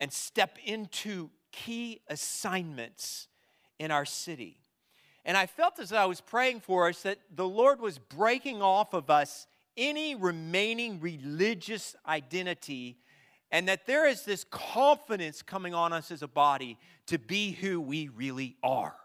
and 0.00 0.12
step 0.12 0.58
into 0.64 1.30
key 1.52 2.00
assignments 2.08 3.28
in 3.78 3.90
our 3.90 4.04
city. 4.04 4.58
And 5.24 5.36
I 5.36 5.46
felt 5.46 5.78
as 5.78 5.92
I 5.92 6.04
was 6.04 6.20
praying 6.20 6.60
for 6.60 6.88
us 6.88 7.02
that 7.02 7.18
the 7.34 7.48
Lord 7.48 7.80
was 7.80 7.98
breaking 7.98 8.60
off 8.60 8.92
of 8.92 9.08
us 9.10 9.46
any 9.76 10.14
remaining 10.14 11.00
religious 11.00 11.94
identity 12.06 12.98
and 13.50 13.68
that 13.68 13.86
there 13.86 14.06
is 14.06 14.24
this 14.24 14.44
confidence 14.50 15.42
coming 15.42 15.74
on 15.74 15.92
us 15.92 16.10
as 16.10 16.22
a 16.22 16.28
body 16.28 16.78
to 17.06 17.18
be 17.18 17.52
who 17.52 17.80
we 17.80 18.08
really 18.08 18.56
are. 18.62 18.96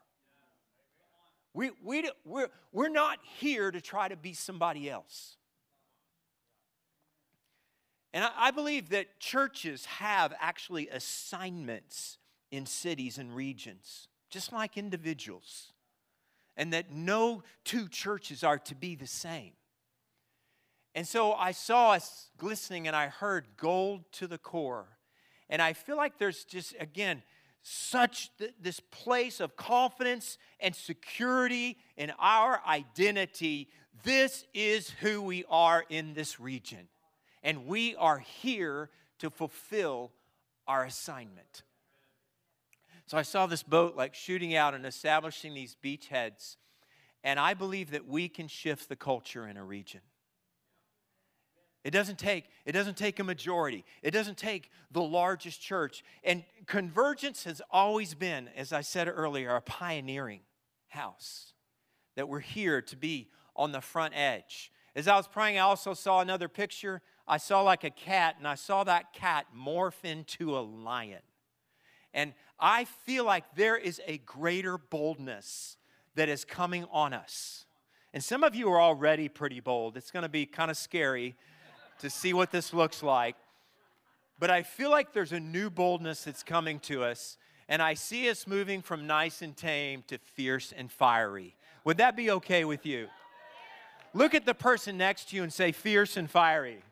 We, 1.53 1.71
we, 1.83 2.09
we're, 2.25 2.49
we're 2.71 2.89
not 2.89 3.19
here 3.39 3.71
to 3.71 3.81
try 3.81 4.07
to 4.07 4.15
be 4.15 4.33
somebody 4.33 4.89
else. 4.89 5.37
And 8.13 8.23
I, 8.23 8.31
I 8.37 8.51
believe 8.51 8.89
that 8.89 9.19
churches 9.19 9.85
have 9.85 10.33
actually 10.39 10.89
assignments 10.89 12.17
in 12.51 12.65
cities 12.65 13.17
and 13.17 13.35
regions, 13.35 14.07
just 14.29 14.51
like 14.51 14.77
individuals, 14.77 15.73
and 16.57 16.73
that 16.73 16.91
no 16.91 17.43
two 17.63 17.87
churches 17.87 18.43
are 18.43 18.59
to 18.59 18.75
be 18.75 18.95
the 18.95 19.07
same. 19.07 19.53
And 20.93 21.07
so 21.07 21.33
I 21.33 21.51
saw 21.51 21.91
us 21.91 22.29
glistening 22.37 22.87
and 22.87 22.95
I 22.95 23.07
heard 23.07 23.47
gold 23.57 24.03
to 24.13 24.27
the 24.27 24.37
core. 24.37 24.87
And 25.49 25.61
I 25.61 25.73
feel 25.73 25.97
like 25.97 26.17
there's 26.17 26.43
just, 26.43 26.75
again, 26.79 27.23
such 27.63 28.35
th- 28.37 28.53
this 28.59 28.79
place 28.79 29.39
of 29.39 29.55
confidence 29.55 30.37
and 30.59 30.75
security 30.75 31.77
in 31.97 32.11
our 32.19 32.61
identity. 32.67 33.69
This 34.03 34.45
is 34.53 34.89
who 35.01 35.21
we 35.21 35.45
are 35.49 35.85
in 35.89 36.13
this 36.13 36.39
region 36.39 36.87
and 37.43 37.67
we 37.67 37.95
are 37.95 38.19
here 38.19 38.89
to 39.19 39.29
fulfill 39.29 40.11
our 40.67 40.85
assignment. 40.85 41.63
So 43.07 43.17
I 43.17 43.23
saw 43.23 43.45
this 43.45 43.63
boat 43.63 43.95
like 43.95 44.15
shooting 44.15 44.55
out 44.55 44.73
and 44.73 44.85
establishing 44.85 45.53
these 45.53 45.75
beachheads, 45.83 46.57
and 47.23 47.39
I 47.39 47.53
believe 47.53 47.91
that 47.91 48.07
we 48.07 48.29
can 48.29 48.47
shift 48.47 48.89
the 48.89 48.95
culture 48.95 49.47
in 49.47 49.57
a 49.57 49.63
region. 49.63 50.01
It 51.83 51.91
doesn't 51.91 52.19
take 52.19 52.45
it 52.65 52.73
doesn't 52.73 52.97
take 52.97 53.19
a 53.19 53.23
majority. 53.23 53.83
It 54.03 54.11
doesn't 54.11 54.37
take 54.37 54.69
the 54.91 55.01
largest 55.01 55.61
church. 55.61 56.03
And 56.23 56.43
Convergence 56.67 57.43
has 57.45 57.61
always 57.71 58.13
been, 58.13 58.49
as 58.55 58.71
I 58.71 58.81
said 58.81 59.07
earlier, 59.07 59.55
a 59.55 59.61
pioneering 59.61 60.41
house. 60.89 61.53
That 62.15 62.27
we're 62.27 62.39
here 62.39 62.81
to 62.81 62.95
be 62.95 63.29
on 63.55 63.71
the 63.71 63.81
front 63.81 64.13
edge. 64.15 64.71
As 64.95 65.07
I 65.07 65.15
was 65.15 65.27
praying, 65.27 65.57
I 65.57 65.61
also 65.61 65.93
saw 65.93 66.19
another 66.19 66.49
picture 66.49 67.01
I 67.31 67.37
saw 67.37 67.61
like 67.61 67.85
a 67.85 67.89
cat, 67.89 68.35
and 68.37 68.45
I 68.45 68.55
saw 68.55 68.83
that 68.83 69.13
cat 69.13 69.45
morph 69.57 70.03
into 70.03 70.57
a 70.57 70.59
lion. 70.59 71.21
And 72.13 72.33
I 72.59 72.83
feel 72.83 73.23
like 73.23 73.55
there 73.55 73.77
is 73.77 74.01
a 74.05 74.17
greater 74.19 74.77
boldness 74.77 75.77
that 76.15 76.27
is 76.27 76.43
coming 76.43 76.85
on 76.91 77.13
us. 77.13 77.65
And 78.13 78.21
some 78.21 78.43
of 78.43 78.53
you 78.53 78.69
are 78.69 78.81
already 78.81 79.29
pretty 79.29 79.61
bold. 79.61 79.95
It's 79.95 80.11
going 80.11 80.23
to 80.23 80.29
be 80.29 80.45
kind 80.45 80.69
of 80.69 80.75
scary 80.75 81.37
to 82.01 82.09
see 82.09 82.33
what 82.33 82.51
this 82.51 82.73
looks 82.73 83.01
like. 83.01 83.35
But 84.39 84.49
I 84.49 84.63
feel 84.63 84.89
like 84.89 85.13
there's 85.13 85.31
a 85.31 85.39
new 85.39 85.69
boldness 85.69 86.23
that's 86.23 86.43
coming 86.43 86.79
to 86.81 87.03
us. 87.03 87.37
And 87.69 87.81
I 87.81 87.93
see 87.93 88.29
us 88.29 88.47
moving 88.47 88.81
from 88.81 89.07
nice 89.07 89.41
and 89.41 89.55
tame 89.55 90.03
to 90.07 90.17
fierce 90.17 90.73
and 90.75 90.91
fiery. 90.91 91.55
Would 91.85 91.97
that 91.97 92.15
be 92.15 92.31
okay 92.31 92.65
with 92.65 92.85
you? 92.85 93.07
Look 94.13 94.35
at 94.35 94.45
the 94.45 94.53
person 94.53 94.97
next 94.97 95.29
to 95.29 95.35
you 95.35 95.43
and 95.43 95.53
say, 95.53 95.71
fierce 95.71 96.17
and 96.17 96.29
fiery. 96.29 96.83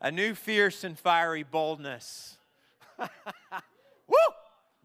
A 0.00 0.10
new 0.10 0.34
fierce 0.34 0.84
and 0.84 0.98
fiery 0.98 1.44
boldness. 1.44 2.36
Woo! 2.98 4.16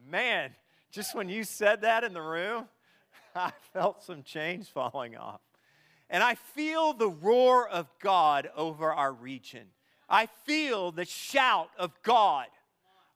Man, 0.08 0.52
just 0.92 1.14
when 1.14 1.28
you 1.28 1.44
said 1.44 1.82
that 1.82 2.06
in 2.06 2.14
the 2.14 2.22
room, 2.22 2.70
I 3.36 3.52
felt 3.74 4.02
some 4.02 4.24
chains 4.24 4.70
falling 4.70 5.18
off. 5.18 5.42
And 6.10 6.24
I 6.24 6.36
feel 6.36 6.94
the 6.94 7.10
roar 7.10 7.68
of 7.68 7.88
God 8.00 8.50
over 8.56 8.92
our 8.92 9.14
region. 9.14 9.68
I 10.10 10.26
feel 10.26 10.92
the 10.92 11.06
shout 11.06 11.70
of 11.78 11.92
God. 12.02 12.48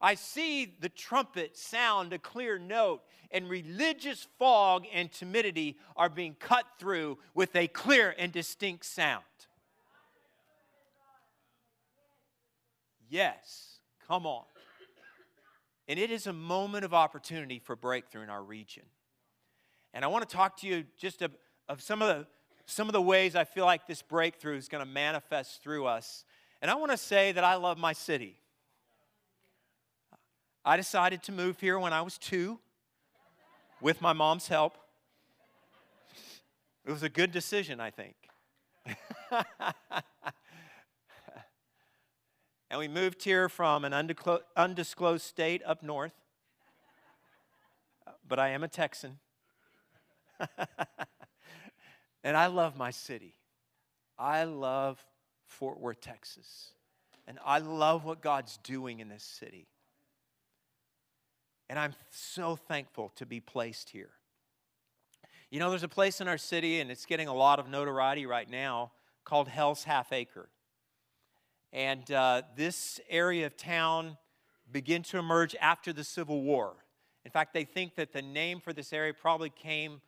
I 0.00 0.14
see 0.14 0.76
the 0.80 0.88
trumpet 0.88 1.56
sound 1.56 2.12
a 2.12 2.18
clear 2.18 2.58
note, 2.58 3.02
and 3.30 3.48
religious 3.48 4.26
fog 4.38 4.84
and 4.92 5.10
timidity 5.10 5.78
are 5.96 6.08
being 6.08 6.36
cut 6.38 6.66
through 6.78 7.18
with 7.34 7.56
a 7.56 7.66
clear 7.68 8.14
and 8.16 8.30
distinct 8.30 8.84
sound. 8.84 9.24
Yes, 13.08 13.78
come 14.06 14.26
on. 14.26 14.44
And 15.88 15.98
it 15.98 16.10
is 16.10 16.26
a 16.26 16.32
moment 16.32 16.84
of 16.84 16.94
opportunity 16.94 17.58
for 17.58 17.76
breakthrough 17.76 18.22
in 18.22 18.30
our 18.30 18.42
region. 18.42 18.84
And 19.92 20.04
I 20.04 20.08
want 20.08 20.28
to 20.28 20.36
talk 20.36 20.56
to 20.58 20.66
you 20.66 20.84
just 20.98 21.22
of, 21.22 21.32
of 21.68 21.82
some, 21.82 22.02
of 22.02 22.08
the, 22.08 22.26
some 22.66 22.88
of 22.88 22.92
the 22.92 23.02
ways 23.02 23.36
I 23.36 23.44
feel 23.44 23.64
like 23.64 23.86
this 23.86 24.02
breakthrough 24.02 24.56
is 24.56 24.68
going 24.68 24.84
to 24.84 24.90
manifest 24.90 25.62
through 25.62 25.86
us. 25.86 26.24
And 26.62 26.70
I 26.70 26.74
want 26.74 26.92
to 26.92 26.96
say 26.96 27.32
that 27.32 27.44
I 27.44 27.56
love 27.56 27.78
my 27.78 27.92
city. 27.92 28.36
I 30.64 30.76
decided 30.76 31.22
to 31.24 31.32
move 31.32 31.60
here 31.60 31.78
when 31.78 31.92
I 31.92 32.00
was 32.00 32.16
two 32.16 32.58
with 33.82 34.00
my 34.00 34.14
mom's 34.14 34.48
help. 34.48 34.78
It 36.86 36.90
was 36.90 37.02
a 37.02 37.08
good 37.08 37.32
decision, 37.32 37.80
I 37.80 37.90
think. 37.90 38.14
and 42.70 42.78
we 42.78 42.88
moved 42.88 43.22
here 43.22 43.48
from 43.48 43.84
an 43.84 43.92
undisclosed 44.56 45.24
state 45.24 45.62
up 45.66 45.82
north. 45.82 46.14
But 48.26 48.38
I 48.38 48.48
am 48.50 48.64
a 48.64 48.68
Texan. 48.68 49.18
and 52.24 52.36
I 52.36 52.46
love 52.46 52.76
my 52.76 52.90
city. 52.90 53.34
I 54.18 54.44
love 54.44 55.04
Fort 55.46 55.78
Worth, 55.78 56.00
Texas. 56.00 56.70
And 57.28 57.38
I 57.44 57.58
love 57.58 58.04
what 58.04 58.20
God's 58.20 58.58
doing 58.58 59.00
in 59.00 59.08
this 59.08 59.22
city. 59.22 59.68
And 61.68 61.78
I'm 61.78 61.94
so 62.10 62.56
thankful 62.56 63.12
to 63.16 63.26
be 63.26 63.40
placed 63.40 63.90
here. 63.90 64.10
You 65.50 65.60
know, 65.60 65.70
there's 65.70 65.84
a 65.84 65.88
place 65.88 66.20
in 66.20 66.28
our 66.28 66.38
city, 66.38 66.80
and 66.80 66.90
it's 66.90 67.06
getting 67.06 67.28
a 67.28 67.34
lot 67.34 67.58
of 67.58 67.68
notoriety 67.68 68.26
right 68.26 68.48
now, 68.50 68.92
called 69.24 69.48
Hell's 69.48 69.84
Half 69.84 70.12
Acre. 70.12 70.48
And 71.72 72.10
uh, 72.10 72.42
this 72.56 73.00
area 73.08 73.46
of 73.46 73.56
town 73.56 74.16
began 74.70 75.02
to 75.04 75.18
emerge 75.18 75.54
after 75.60 75.92
the 75.92 76.04
Civil 76.04 76.42
War. 76.42 76.74
In 77.24 77.30
fact, 77.30 77.54
they 77.54 77.64
think 77.64 77.94
that 77.96 78.12
the 78.12 78.22
name 78.22 78.60
for 78.60 78.72
this 78.72 78.92
area 78.92 79.14
probably 79.14 79.50
came 79.50 80.00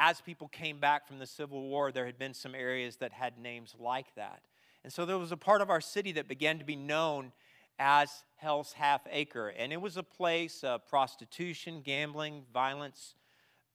as 0.00 0.18
people 0.22 0.48
came 0.48 0.78
back 0.78 1.06
from 1.06 1.18
the 1.18 1.26
Civil 1.26 1.60
War. 1.68 1.92
There 1.92 2.06
had 2.06 2.18
been 2.18 2.32
some 2.32 2.54
areas 2.54 2.96
that 2.96 3.12
had 3.12 3.38
names 3.38 3.76
like 3.78 4.14
that. 4.14 4.40
And 4.82 4.90
so 4.90 5.04
there 5.04 5.18
was 5.18 5.30
a 5.30 5.36
part 5.36 5.60
of 5.60 5.68
our 5.68 5.82
city 5.82 6.12
that 6.12 6.26
began 6.26 6.58
to 6.58 6.64
be 6.64 6.74
known 6.74 7.32
as 7.78 8.24
Hell's 8.36 8.72
Half 8.72 9.02
Acre. 9.10 9.48
And 9.48 9.74
it 9.74 9.80
was 9.80 9.98
a 9.98 10.02
place 10.02 10.64
of 10.64 10.86
prostitution, 10.88 11.82
gambling, 11.84 12.44
violence, 12.52 13.14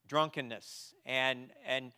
drunkenness. 0.08 0.96
And, 1.05 1.51
and 1.63 1.91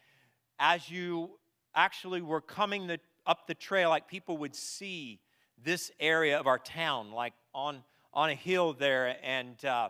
as 0.60 0.92
you 0.92 1.40
actually 1.74 2.22
were 2.22 2.42
coming 2.42 2.88
the, 2.88 3.00
up 3.26 3.48
the 3.48 3.56
trail, 3.56 3.90
like 3.90 4.10
people 4.10 4.38
would 4.40 4.56
see 4.56 5.22
this 5.64 5.90
area 6.02 6.38
of 6.38 6.48
our 6.48 6.60
town, 6.60 7.14
like 7.14 7.34
on, 7.56 7.82
on 8.14 8.30
a 8.30 8.36
hill 8.36 8.74
there. 8.74 9.16
And 9.24 9.64
uh, 9.64 9.88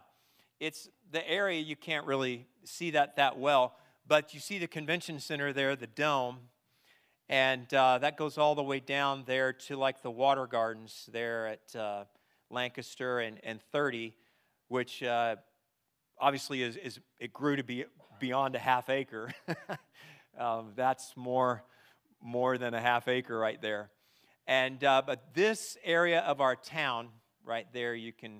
it's 0.59 0.89
the 1.11 1.27
area 1.27 1.59
you 1.59 1.75
can't 1.75 2.05
really 2.05 2.45
see 2.65 2.91
that 2.91 3.15
that 3.15 3.39
well, 3.39 3.73
but 4.07 4.33
you 4.33 4.39
see 4.39 4.57
the 4.57 4.67
convention 4.67 5.19
center 5.19 5.53
there, 5.53 5.75
the 5.75 5.87
dome 5.87 6.37
and 7.29 7.71
uh, 7.73 7.97
that 7.97 8.15
goes 8.15 8.37
all 8.37 8.55
the 8.55 8.63
way 8.63 8.79
down 8.79 9.23
there 9.25 9.51
to 9.51 9.75
like 9.75 10.01
the 10.01 10.11
water 10.11 10.47
gardens 10.47 11.09
there 11.11 11.47
at 11.47 11.75
uh, 11.75 12.05
Lancaster 12.49 13.19
and, 13.19 13.39
and 13.43 13.61
30, 13.73 14.15
which 14.69 15.03
uh, 15.03 15.35
obviously 16.19 16.63
is, 16.63 16.77
is, 16.77 16.99
it 17.19 17.33
grew 17.33 17.57
to 17.57 17.63
be 17.63 17.83
beyond 18.19 18.55
a 18.55 18.59
half 18.59 18.89
acre. 18.89 19.33
um, 20.39 20.71
that's 20.77 21.17
more, 21.17 21.63
more 22.21 22.57
than 22.57 22.73
a 22.73 22.79
half 22.79 23.09
acre 23.09 23.37
right 23.37 23.61
there. 23.61 23.89
And, 24.47 24.81
uh, 24.85 25.01
but 25.05 25.33
this 25.33 25.77
area 25.83 26.21
of 26.21 26.39
our 26.39 26.55
town, 26.55 27.09
right 27.43 27.67
there, 27.73 27.93
you 27.93 28.13
can, 28.13 28.39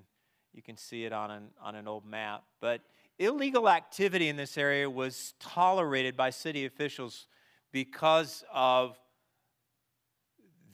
you 0.54 0.62
can 0.62 0.78
see 0.78 1.04
it 1.04 1.12
on 1.12 1.30
an, 1.30 1.50
on 1.62 1.76
an 1.76 1.90
old 1.90 2.06
map. 2.06 2.44
But 2.62 2.80
illegal 3.20 3.70
activity 3.70 4.30
in 4.30 4.36
this 4.36 4.58
area 4.58 4.90
was 4.90 5.34
tolerated 5.40 6.16
by 6.16 6.30
city 6.30 6.66
officials 6.66 7.28
because 7.72 8.44
of 8.54 8.98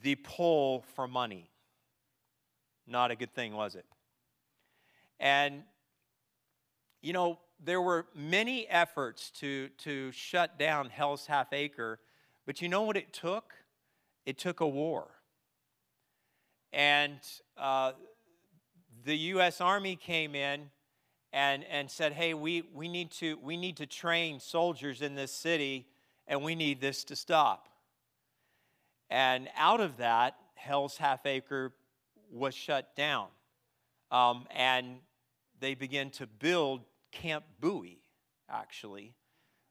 the 0.02 0.14
pull 0.16 0.84
for 0.94 1.08
money. 1.08 1.50
Not 2.86 3.10
a 3.10 3.16
good 3.16 3.34
thing, 3.34 3.54
was 3.54 3.74
it? 3.74 3.86
And, 5.18 5.62
you 7.00 7.12
know, 7.12 7.38
there 7.62 7.80
were 7.80 8.06
many 8.14 8.68
efforts 8.68 9.30
to, 9.30 9.68
to 9.78 10.12
shut 10.12 10.58
down 10.58 10.90
Hell's 10.90 11.26
Half 11.26 11.52
Acre, 11.52 11.98
but 12.44 12.60
you 12.60 12.68
know 12.68 12.82
what 12.82 12.96
it 12.96 13.12
took? 13.12 13.54
It 14.26 14.38
took 14.38 14.60
a 14.60 14.68
war. 14.68 15.08
And 16.72 17.20
uh, 17.56 17.92
the 19.04 19.16
U.S. 19.16 19.60
Army 19.60 19.96
came 19.96 20.34
in 20.34 20.70
and, 21.34 21.64
and 21.64 21.90
said, 21.90 22.12
hey, 22.12 22.32
we, 22.32 22.62
we, 22.72 22.86
need 22.86 23.10
to, 23.10 23.36
we 23.42 23.56
need 23.56 23.76
to 23.78 23.86
train 23.86 24.38
soldiers 24.38 25.02
in 25.02 25.16
this 25.16 25.32
city 25.32 25.88
and 26.28 26.44
we 26.44 26.54
need 26.54 26.80
this 26.80 27.02
to 27.02 27.16
stop. 27.16 27.68
And 29.10 29.48
out 29.56 29.80
of 29.80 29.96
that, 29.96 30.36
Hell's 30.54 30.96
Half 30.96 31.26
Acre 31.26 31.72
was 32.30 32.54
shut 32.54 32.94
down. 32.94 33.26
Um, 34.12 34.46
and 34.54 34.98
they 35.58 35.74
began 35.74 36.10
to 36.10 36.28
build 36.28 36.82
Camp 37.10 37.44
Bowie, 37.60 38.02
actually, 38.48 39.12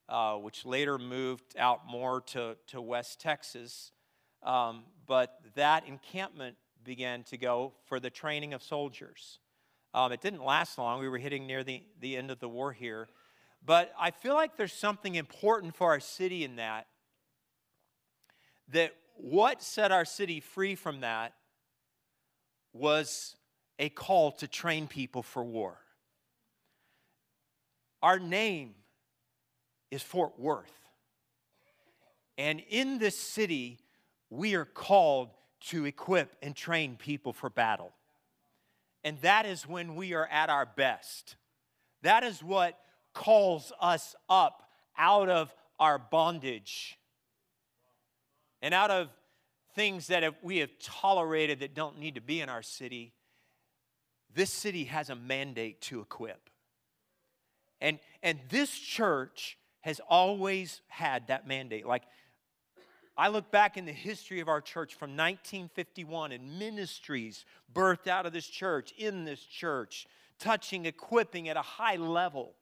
uh, 0.10 0.36
which 0.36 0.66
later 0.66 0.98
moved 0.98 1.56
out 1.58 1.88
more 1.88 2.20
to, 2.22 2.58
to 2.68 2.82
West 2.82 3.22
Texas. 3.22 3.94
Um, 4.44 4.84
but 5.08 5.40
that 5.56 5.88
encampment 5.88 6.58
began 6.84 7.24
to 7.24 7.38
go 7.38 7.72
for 7.86 8.02
the 8.02 8.10
training 8.10 8.54
of 8.54 8.62
soldiers. 8.62 9.40
Um, 9.94 10.12
it 10.12 10.22
didn't 10.22 10.44
last 10.44 10.78
long. 10.78 11.00
We 11.00 11.08
were 11.08 11.18
hitting 11.18 11.46
near 11.46 11.64
the, 11.64 11.84
the 12.00 12.18
end 12.18 12.32
of 12.32 12.40
the 12.40 12.50
war 12.50 12.72
here. 12.72 13.08
But 13.66 13.94
I 14.00 14.12
feel 14.12 14.34
like 14.34 14.58
there's 14.58 14.74
something 14.74 15.16
important 15.16 15.76
for 15.76 15.92
our 15.92 16.00
city 16.00 16.44
in 16.44 16.58
that. 16.58 16.88
That 18.70 18.94
what 19.16 19.62
set 19.62 19.92
our 19.92 20.06
city 20.06 20.40
free 20.40 20.76
from 20.76 21.02
that 21.02 21.34
was 22.74 23.36
a 23.80 23.90
call 23.90 24.32
to 24.32 24.48
train 24.48 24.88
people 24.88 25.22
for 25.22 25.44
war. 25.44 25.78
Our 28.02 28.20
name 28.20 28.74
is 29.92 30.02
Fort 30.02 30.40
Worth. 30.40 30.74
And 32.38 32.62
in 32.70 32.98
this 32.98 33.18
city, 33.18 33.80
we 34.30 34.56
are 34.56 34.66
called 34.66 35.30
to 35.68 35.86
equip 35.86 36.36
and 36.42 36.56
train 36.56 36.98
people 36.98 37.32
for 37.32 37.50
battle. 37.50 37.94
And 39.04 39.20
that 39.20 39.46
is 39.46 39.68
when 39.68 39.96
we 39.96 40.14
are 40.14 40.28
at 40.28 40.50
our 40.50 40.66
best. 40.66 41.36
That 42.02 42.24
is 42.24 42.44
what 42.44 42.78
calls 43.14 43.72
us 43.80 44.16
up 44.30 44.64
out 44.98 45.30
of 45.30 45.54
our 45.80 45.98
bondage 46.00 46.98
and 48.62 48.74
out 48.74 48.92
of 48.92 49.10
things 49.76 50.08
that 50.08 50.44
we 50.44 50.60
have 50.60 50.72
tolerated 50.80 51.60
that 51.60 51.74
don't 51.74 52.00
need 52.00 52.16
to 52.16 52.22
be 52.22 52.40
in 52.42 52.50
our 52.50 52.62
city. 52.62 53.14
This 54.34 54.52
city 54.52 54.86
has 54.86 55.10
a 55.10 55.16
mandate 55.16 55.82
to 55.82 56.00
equip. 56.00 56.50
And, 57.82 58.00
and 58.22 58.40
this 58.50 58.72
church 58.72 59.58
has 59.82 60.00
always 60.08 60.82
had 60.88 61.28
that 61.28 61.46
mandate. 61.46 61.86
Like, 61.86 62.04
I 63.16 63.28
look 63.28 63.52
back 63.52 63.78
in 63.78 63.86
the 63.86 63.92
history 63.92 64.40
of 64.40 64.48
our 64.48 64.62
church 64.62 64.96
from 64.96 65.12
1951 65.12 66.32
and 66.32 66.58
ministries 66.58 67.46
birthed 67.72 68.08
out 68.08 68.26
of 68.26 68.34
this 68.34 68.48
church, 68.48 68.92
in 68.98 69.24
this 69.24 69.44
church, 69.44 70.08
touching, 70.40 70.86
equipping 70.86 71.48
at 71.48 71.58
a 71.58 71.62
high 71.62 71.98
level 71.98 72.56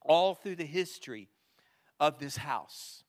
all 0.00 0.34
through 0.34 0.56
the 0.56 0.64
history 0.64 1.28
of 2.00 2.18
this 2.18 2.36
house. 2.36 3.04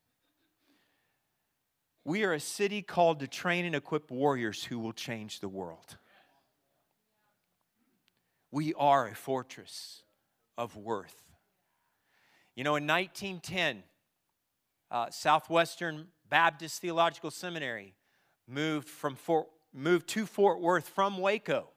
We 2.04 2.24
are 2.24 2.32
a 2.32 2.40
city 2.40 2.82
called 2.82 3.20
to 3.20 3.28
train 3.28 3.64
and 3.64 3.74
equip 3.74 4.10
warriors 4.10 4.64
who 4.64 4.78
will 4.78 4.92
change 4.92 5.40
the 5.40 5.48
world. 5.48 5.98
We 8.52 8.72
are 8.74 9.08
a 9.08 9.14
fortress 9.14 10.02
of 10.56 10.76
worth. 10.76 11.22
You 12.54 12.64
know, 12.64 12.76
in 12.76 12.86
1910, 12.86 13.82
uh, 14.90 15.10
Southwestern 15.10 16.08
Baptist 16.30 16.80
Theological 16.80 17.30
Seminary 17.30 17.94
moved 18.46 18.88
from 18.88 19.16
Fort, 19.16 19.48
moved 19.74 20.08
to 20.08 20.24
Fort 20.24 20.60
Worth 20.60 20.88
from 20.88 21.18
Waco 21.18 21.68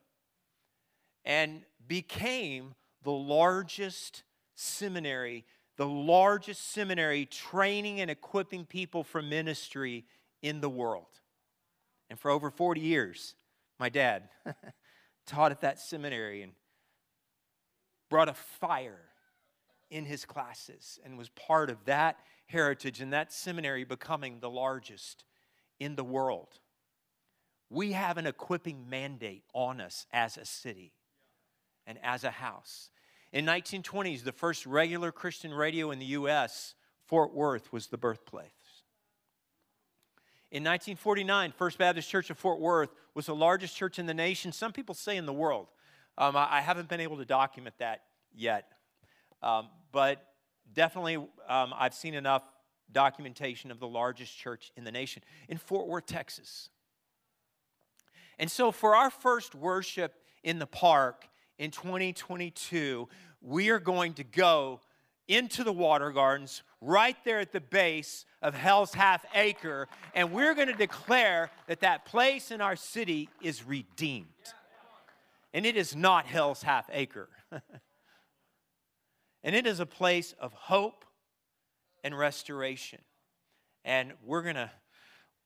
and 1.25 1.63
became 1.87 2.75
the 3.03 3.11
largest 3.11 4.23
seminary, 4.55 5.45
the 5.77 5.87
largest 5.87 6.71
seminary 6.71 7.25
training 7.25 7.99
and 7.99 8.09
equipping 8.09 8.65
people 8.65 9.03
for 9.03 9.21
ministry 9.21 10.05
in 10.41 10.61
the 10.61 10.69
world. 10.69 11.19
And 12.09 12.19
for 12.19 12.29
over 12.29 12.51
40 12.51 12.79
years, 12.79 13.35
my 13.79 13.89
dad 13.89 14.29
taught 15.25 15.51
at 15.51 15.61
that 15.61 15.79
seminary 15.79 16.43
and 16.43 16.53
brought 18.09 18.29
a 18.29 18.33
fire 18.33 18.99
in 19.93 20.05
his 20.05 20.25
classes 20.25 20.99
and 21.05 21.17
was 21.17 21.29
part 21.29 21.69
of 21.69 21.85
that 21.85 22.17
heritage 22.47 22.99
and 22.99 23.13
that 23.13 23.31
seminary 23.31 23.83
becoming 23.83 24.39
the 24.39 24.49
largest 24.49 25.23
in 25.79 25.95
the 25.95 26.03
world. 26.03 26.59
We 27.69 27.91
have 27.91 28.17
an 28.17 28.25
equipping 28.25 28.89
mandate 28.89 29.43
on 29.53 29.79
us 29.79 30.07
as 30.11 30.37
a 30.37 30.45
city 30.45 30.93
and 31.85 31.99
as 32.03 32.23
a 32.23 32.31
house. 32.31 32.89
In 33.31 33.45
1920s, 33.45 34.23
the 34.23 34.31
first 34.31 34.65
regular 34.65 35.11
Christian 35.11 35.53
radio 35.53 35.91
in 35.91 35.99
the 35.99 36.05
U.S., 36.05 36.73
Fort 37.05 37.33
Worth 37.33 37.71
was 37.71 37.87
the 37.87 37.97
birthplace. 37.97 38.47
In 40.51 40.63
1949, 40.63 41.51
First 41.51 41.77
Baptist 41.77 42.09
Church 42.09 42.29
of 42.29 42.37
Fort 42.37 42.59
Worth 42.59 42.89
was 43.13 43.25
the 43.25 43.35
largest 43.35 43.75
church 43.75 43.99
in 43.99 44.05
the 44.05 44.13
nation. 44.13 44.51
Some 44.51 44.71
people 44.71 44.95
say 44.95 45.17
in 45.17 45.25
the 45.25 45.33
world. 45.33 45.67
Um, 46.17 46.35
I, 46.35 46.57
I, 46.57 46.61
haven't 46.61 46.89
been 46.89 46.99
able 46.99 47.17
to 47.17 47.25
document 47.25 47.75
that 47.79 48.01
yet. 48.35 48.67
Um, 49.43 49.67
but 49.91 50.25
definitely, 50.73 51.15
um, 51.15 51.73
I've 51.77 51.93
seen 51.93 52.13
enough 52.13 52.43
documentation 52.91 53.71
of 53.71 53.79
the 53.79 53.87
largest 53.87 54.37
church 54.37 54.71
in 54.77 54.83
the 54.83 54.91
nation 54.91 55.21
in 55.49 55.57
Fort 55.57 55.87
Worth, 55.87 56.05
Texas. 56.05 56.69
And 58.39 58.49
so, 58.49 58.71
for 58.71 58.95
our 58.95 59.09
first 59.09 59.53
worship 59.53 60.13
in 60.43 60.59
the 60.59 60.65
park 60.65 61.27
in 61.59 61.71
2022, 61.71 63.07
we 63.41 63.69
are 63.69 63.79
going 63.79 64.13
to 64.13 64.23
go 64.23 64.79
into 65.27 65.63
the 65.63 65.73
water 65.73 66.11
gardens 66.11 66.63
right 66.81 67.15
there 67.23 67.39
at 67.39 67.51
the 67.51 67.61
base 67.61 68.25
of 68.41 68.53
Hell's 68.53 68.93
Half 68.93 69.25
Acre, 69.33 69.87
and 70.15 70.31
we're 70.31 70.53
going 70.53 70.67
to 70.67 70.73
declare 70.73 71.51
that 71.67 71.81
that 71.81 72.05
place 72.05 72.51
in 72.51 72.61
our 72.61 72.75
city 72.75 73.29
is 73.41 73.65
redeemed. 73.65 74.27
And 75.53 75.65
it 75.65 75.77
is 75.77 75.95
not 75.95 76.25
Hell's 76.25 76.63
Half 76.63 76.89
Acre. 76.91 77.29
and 79.43 79.55
it 79.55 79.67
is 79.67 79.79
a 79.79 79.85
place 79.85 80.33
of 80.39 80.53
hope 80.53 81.05
and 82.03 82.17
restoration. 82.17 82.99
And 83.85 84.13
we're 84.23 84.43
going 84.43 84.55
to 84.55 84.71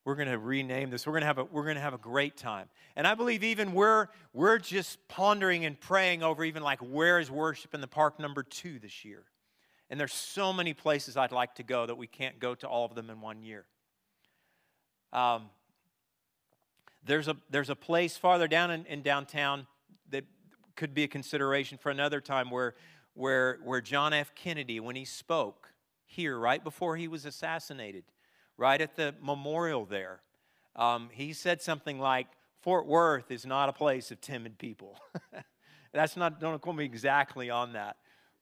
we're 0.06 0.16
going 0.16 0.30
to 0.30 0.38
rename 0.38 0.90
this. 0.90 1.06
We're 1.06 1.12
going 1.12 1.24
to 1.24 1.28
have 1.28 1.38
a 1.38 1.44
we're 1.44 1.64
going 1.64 1.76
to 1.76 1.82
have 1.82 1.94
a 1.94 1.98
great 1.98 2.38
time. 2.38 2.70
And 2.96 3.06
I 3.06 3.14
believe 3.16 3.44
even 3.44 3.74
we're 3.74 4.08
we're 4.34 4.58
just 4.58 5.06
pondering 5.08 5.66
and 5.66 5.80
praying 5.80 6.24
over 6.24 6.44
even 6.46 6.64
like 6.64 6.80
where 6.80 7.20
is 7.20 7.30
worship 7.30 7.74
in 7.74 7.82
the 7.82 7.88
park 7.88 8.20
number 8.20 8.44
2 8.44 8.80
this 8.80 9.04
year. 9.04 9.24
And 9.90 10.00
there's 10.00 10.14
so 10.14 10.54
many 10.54 10.74
places 10.74 11.18
I'd 11.18 11.32
like 11.32 11.56
to 11.56 11.64
go 11.64 11.86
that 11.86 11.96
we 11.96 12.08
can't 12.08 12.40
go 12.40 12.56
to 12.56 12.68
all 12.68 12.86
of 12.86 12.96
them 12.96 13.10
in 13.10 13.22
one 13.22 13.42
year. 13.42 13.66
Um, 15.12 15.50
there's 17.04 17.28
a 17.28 17.36
there's 17.50 17.70
a 17.70 17.76
place 17.76 18.18
farther 18.18 18.48
down 18.48 18.72
in, 18.72 18.86
in 18.86 19.02
downtown 19.02 19.68
that 20.12 20.24
could 20.76 20.94
be 20.94 21.04
a 21.04 21.08
consideration 21.08 21.78
for 21.78 21.90
another 21.90 22.22
time 22.22 22.50
where 22.50 22.76
where 23.18 23.60
where 23.64 23.82
John 23.82 24.14
F. 24.14 24.34
Kennedy, 24.36 24.80
when 24.80 24.96
he 24.96 25.06
spoke 25.06 25.74
here 26.06 26.38
right 26.38 26.64
before 26.64 26.96
he 26.96 27.08
was 27.08 27.26
assassinated, 27.26 28.04
right 28.58 28.80
at 28.80 28.96
the 28.96 29.14
memorial 29.22 29.86
there. 29.86 30.22
Um, 30.76 31.10
he 31.12 31.34
said 31.34 31.62
something 31.62 32.00
like, 32.00 32.28
Fort 32.62 32.86
Worth 32.86 33.32
is 33.32 33.46
not 33.46 33.70
a 33.70 33.74
place 33.74 34.12
of 34.12 34.22
timid 34.22 34.58
people. 34.58 35.00
That's 35.94 36.16
not, 36.16 36.40
don't 36.40 36.62
quote 36.62 36.76
me 36.76 36.86
exactly 36.86 37.50
on 37.50 37.74
that. 37.74 37.98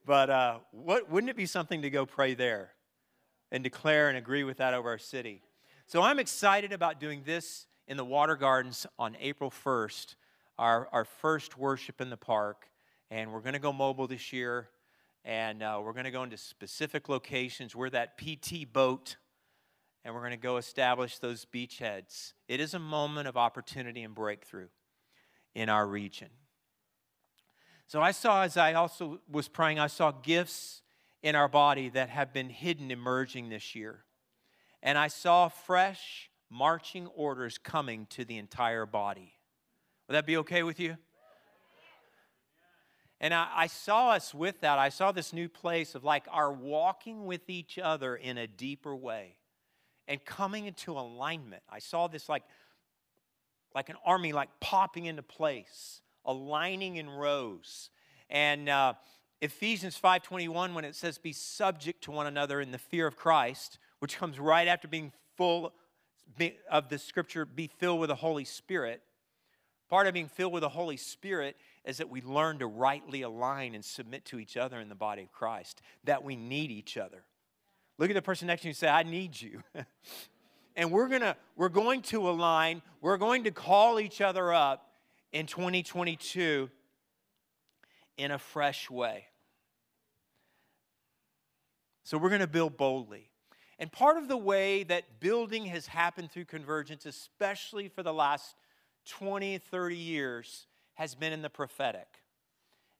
But 0.05 0.29
uh, 0.29 0.59
what, 0.71 1.09
wouldn't 1.09 1.29
it 1.29 1.37
be 1.37 1.45
something 1.45 1.81
to 1.81 1.89
go 1.89 2.05
pray 2.05 2.33
there 2.33 2.71
and 3.51 3.63
declare 3.63 4.09
and 4.09 4.17
agree 4.17 4.43
with 4.43 4.57
that 4.57 4.73
over 4.73 4.89
our 4.89 4.97
city? 4.97 5.41
So 5.87 6.01
I'm 6.01 6.19
excited 6.19 6.73
about 6.73 6.99
doing 6.99 7.23
this 7.25 7.67
in 7.87 7.97
the 7.97 8.05
Water 8.05 8.35
Gardens 8.35 8.85
on 8.97 9.15
April 9.19 9.51
1st, 9.51 10.15
our, 10.57 10.89
our 10.91 11.05
first 11.05 11.57
worship 11.57 12.01
in 12.01 12.09
the 12.09 12.17
park. 12.17 12.69
And 13.15 13.31
we're 13.31 13.39
going 13.39 13.53
to 13.53 13.59
go 13.59 13.71
mobile 13.71 14.07
this 14.07 14.33
year. 14.33 14.67
And 15.23 15.63
uh, 15.63 15.79
we're 15.81 15.93
going 15.93 16.03
to 16.03 16.11
go 16.11 16.23
into 16.23 16.35
specific 16.35 17.07
locations 17.07 17.73
We're 17.73 17.89
that 17.91 18.17
PT 18.17 18.71
boat 18.71 19.15
and 20.03 20.13
we're 20.13 20.19
going 20.19 20.31
to 20.31 20.37
go 20.37 20.57
establish 20.57 21.19
those 21.19 21.45
beachheads. 21.45 22.33
It 22.49 22.59
is 22.59 22.73
a 22.73 22.79
moment 22.79 23.29
of 23.29 23.37
opportunity 23.37 24.03
and 24.03 24.13
breakthrough 24.13 24.67
in 25.55 25.69
our 25.69 25.87
region. 25.87 26.27
So 27.87 28.01
I 28.01 28.11
saw, 28.11 28.43
as 28.43 28.57
I 28.57 28.73
also 28.73 29.21
was 29.31 29.47
praying, 29.47 29.79
I 29.79 29.87
saw 29.87 30.11
gifts 30.11 30.81
in 31.23 31.35
our 31.35 31.47
body 31.47 31.87
that 31.87 32.09
have 32.09 32.33
been 32.33 32.49
hidden 32.49 32.91
emerging 32.91 33.47
this 33.47 33.75
year. 33.75 34.03
And 34.83 34.97
I 34.97 35.07
saw 35.07 35.47
fresh 35.47 36.29
marching 36.49 37.07
orders 37.07 37.57
coming 37.57 38.07
to 38.07 38.25
the 38.25 38.37
entire 38.37 38.85
body. 38.85 39.35
Would 40.09 40.15
that 40.15 40.25
be 40.25 40.35
okay 40.35 40.63
with 40.63 40.81
you? 40.81 40.97
And 43.21 43.33
I, 43.33 43.47
I, 43.55 43.67
saw 43.67 44.11
us 44.11 44.33
with 44.33 44.61
that. 44.61 44.77
I 44.77 44.89
saw 44.89 45.11
this 45.11 45.31
new 45.31 45.47
place 45.47 45.95
of 45.95 46.03
like 46.03 46.25
our 46.29 46.51
walking 46.51 47.25
with 47.25 47.49
each 47.49 47.79
other 47.79 48.15
in 48.15 48.37
a 48.37 48.45
deeper 48.45 48.95
way 48.95 49.37
and 50.07 50.23
coming 50.23 50.65
into 50.65 50.91
alignment. 50.91 51.63
I 51.69 51.79
saw 51.79 52.07
this 52.07 52.27
like, 52.27 52.43
like 53.73 53.89
an 53.89 53.95
army 54.05 54.33
like 54.33 54.49
popping 54.59 55.05
into 55.05 55.23
place, 55.23 56.01
aligning 56.25 56.97
in 56.97 57.09
rows. 57.09 57.89
And 58.29 58.69
uh, 58.69 58.93
Ephesians 59.41 59.99
5:21, 60.01 60.73
when 60.73 60.85
it 60.85 60.95
says, 60.95 61.17
"Be 61.17 61.33
subject 61.33 62.03
to 62.05 62.11
one 62.11 62.27
another 62.27 62.61
in 62.61 62.71
the 62.71 62.77
fear 62.77 63.07
of 63.07 63.15
Christ," 63.15 63.79
which 63.99 64.17
comes 64.17 64.39
right 64.39 64.67
after 64.67 64.87
being 64.87 65.11
full 65.35 65.73
of 66.69 66.89
the 66.89 66.97
Scripture, 66.97 67.45
"Be 67.45 67.67
filled 67.67 67.99
with 67.99 68.09
the 68.09 68.15
Holy 68.15 68.45
Spirit." 68.45 69.01
Part 69.89 70.07
of 70.07 70.13
being 70.13 70.29
filled 70.29 70.51
with 70.51 70.61
the 70.61 70.69
Holy 70.69 70.97
Spirit 70.97 71.57
is 71.85 71.97
that 71.97 72.09
we 72.09 72.21
learn 72.21 72.59
to 72.59 72.67
rightly 72.67 73.21
align 73.21 73.75
and 73.75 73.85
submit 73.85 74.25
to 74.25 74.39
each 74.39 74.57
other 74.57 74.79
in 74.79 74.89
the 74.89 74.95
body 74.95 75.23
of 75.23 75.31
Christ. 75.31 75.81
That 76.03 76.23
we 76.23 76.35
need 76.35 76.71
each 76.71 76.97
other. 76.97 77.23
Look 77.97 78.09
at 78.09 78.13
the 78.13 78.21
person 78.21 78.47
next 78.47 78.63
to 78.63 78.67
you 78.67 78.71
and 78.71 78.77
say, 78.77 78.89
I 78.89 79.03
need 79.03 79.39
you. 79.39 79.61
and 80.75 80.91
we're 80.91 81.07
gonna, 81.07 81.37
we're 81.55 81.69
going 81.69 82.01
to 82.03 82.29
align, 82.29 82.81
we're 83.01 83.17
going 83.17 83.43
to 83.45 83.51
call 83.51 83.99
each 83.99 84.19
other 84.19 84.53
up 84.53 84.89
in 85.31 85.45
2022 85.45 86.69
in 88.17 88.31
a 88.31 88.39
fresh 88.39 88.89
way. 88.89 89.25
So 92.03 92.17
we're 92.17 92.29
gonna 92.29 92.47
build 92.47 92.77
boldly. 92.77 93.29
And 93.77 93.91
part 93.91 94.17
of 94.17 94.27
the 94.27 94.37
way 94.37 94.83
that 94.83 95.19
building 95.19 95.65
has 95.65 95.87
happened 95.87 96.31
through 96.31 96.45
convergence, 96.45 97.05
especially 97.05 97.89
for 97.89 98.03
the 98.03 98.13
last 98.13 98.55
20, 99.05 99.57
30 99.57 99.97
years, 99.97 100.67
has 100.95 101.15
been 101.15 101.31
in 101.31 101.41
the 101.41 101.49
prophetic. 101.49 102.07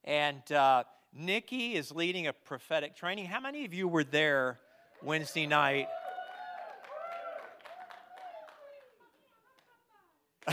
And 0.04 0.50
uh, 0.52 0.84
Nikki 1.14 1.76
is 1.76 1.92
leading 1.92 2.28
a 2.28 2.34
prophetic 2.34 2.96
training. 2.96 3.26
How 3.26 3.40
many 3.40 3.66
of 3.66 3.74
you 3.74 3.88
were 3.88 4.04
there 4.04 4.60
Wednesday 5.06 5.46
night. 5.46 5.88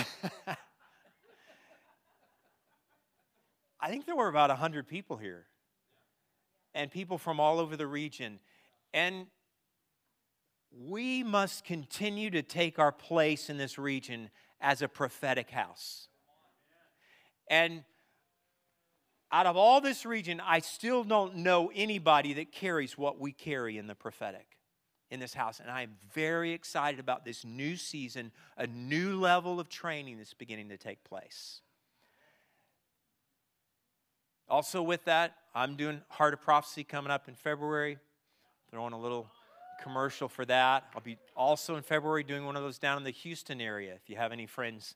I 3.80 3.88
think 3.88 4.06
there 4.06 4.14
were 4.14 4.28
about 4.28 4.50
100 4.50 4.86
people 4.86 5.16
here, 5.16 5.46
and 6.74 6.90
people 6.90 7.18
from 7.18 7.40
all 7.40 7.58
over 7.58 7.76
the 7.76 7.86
region. 7.86 8.40
And 8.94 9.26
we 10.86 11.22
must 11.22 11.64
continue 11.64 12.30
to 12.30 12.42
take 12.42 12.78
our 12.78 12.92
place 12.92 13.50
in 13.50 13.56
this 13.56 13.78
region 13.78 14.30
as 14.60 14.82
a 14.82 14.88
prophetic 14.88 15.50
house. 15.50 16.08
And 17.48 17.84
out 19.30 19.46
of 19.46 19.56
all 19.56 19.80
this 19.80 20.04
region, 20.04 20.40
I 20.44 20.60
still 20.60 21.04
don't 21.04 21.36
know 21.36 21.70
anybody 21.74 22.34
that 22.34 22.52
carries 22.52 22.98
what 22.98 23.18
we 23.18 23.32
carry 23.32 23.78
in 23.78 23.86
the 23.86 23.94
prophetic 23.94 24.58
in 25.10 25.20
this 25.20 25.34
house. 25.34 25.60
And 25.60 25.70
I 25.70 25.82
am 25.82 25.92
very 26.14 26.52
excited 26.52 27.00
about 27.00 27.24
this 27.24 27.44
new 27.44 27.76
season, 27.76 28.32
a 28.56 28.66
new 28.66 29.18
level 29.18 29.60
of 29.60 29.68
training 29.68 30.18
that's 30.18 30.34
beginning 30.34 30.68
to 30.70 30.76
take 30.76 31.02
place. 31.04 31.60
Also, 34.48 34.82
with 34.82 35.04
that, 35.06 35.36
I'm 35.54 35.76
doing 35.76 36.02
Heart 36.08 36.34
of 36.34 36.42
Prophecy 36.42 36.84
coming 36.84 37.10
up 37.10 37.28
in 37.28 37.34
February. 37.34 37.98
Throwing 38.70 38.92
a 38.92 39.00
little 39.00 39.30
commercial 39.82 40.28
for 40.28 40.44
that. 40.44 40.84
I'll 40.94 41.02
be 41.02 41.18
also 41.36 41.76
in 41.76 41.82
February 41.82 42.22
doing 42.22 42.44
one 42.44 42.56
of 42.56 42.62
those 42.62 42.78
down 42.78 42.98
in 42.98 43.04
the 43.04 43.10
Houston 43.10 43.60
area 43.60 43.94
if 43.94 44.08
you 44.08 44.16
have 44.16 44.32
any 44.32 44.46
friends 44.46 44.94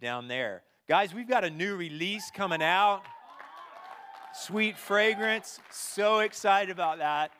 down 0.00 0.28
there. 0.28 0.62
Guys, 0.88 1.14
we've 1.14 1.28
got 1.28 1.44
a 1.44 1.50
new 1.50 1.76
release 1.76 2.30
coming 2.34 2.60
out 2.60 3.02
sweet 4.34 4.76
fragrance. 4.76 5.60
So 5.70 6.20
excited 6.20 6.72
about 6.72 6.98
that. 6.98 7.30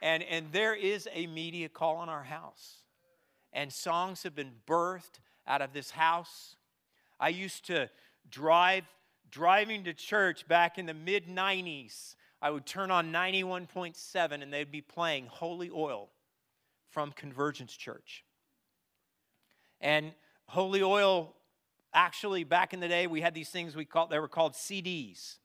And, 0.00 0.22
and 0.22 0.46
there 0.52 0.74
is 0.74 1.08
a 1.12 1.26
media 1.26 1.68
call 1.68 1.96
on 1.96 2.08
our 2.08 2.22
house. 2.22 2.84
And 3.52 3.72
songs 3.72 4.22
have 4.22 4.34
been 4.34 4.52
birthed 4.66 5.20
out 5.46 5.60
of 5.60 5.72
this 5.72 5.90
house. 5.90 6.56
I 7.18 7.30
used 7.30 7.66
to 7.66 7.90
drive, 8.30 8.84
driving 9.28 9.84
to 9.84 9.92
church 9.92 10.46
back 10.46 10.78
in 10.78 10.86
the 10.86 10.94
mid 10.94 11.26
90s. 11.26 12.14
I 12.40 12.50
would 12.50 12.66
turn 12.66 12.92
on 12.92 13.10
91.7 13.10 14.42
and 14.42 14.52
they'd 14.52 14.70
be 14.70 14.82
playing 14.82 15.26
Holy 15.26 15.70
Oil 15.74 16.10
from 16.90 17.10
Convergence 17.10 17.74
Church. 17.74 18.24
And 19.80 20.12
Holy 20.46 20.82
Oil, 20.82 21.33
actually, 21.94 22.44
back 22.44 22.74
in 22.74 22.80
the 22.80 22.88
day, 22.88 23.06
we 23.06 23.20
had 23.20 23.34
these 23.34 23.48
things 23.48 23.74
we 23.74 23.84
called, 23.84 24.10
they 24.10 24.18
were 24.18 24.28
called 24.28 24.52
CDs. 24.54 25.36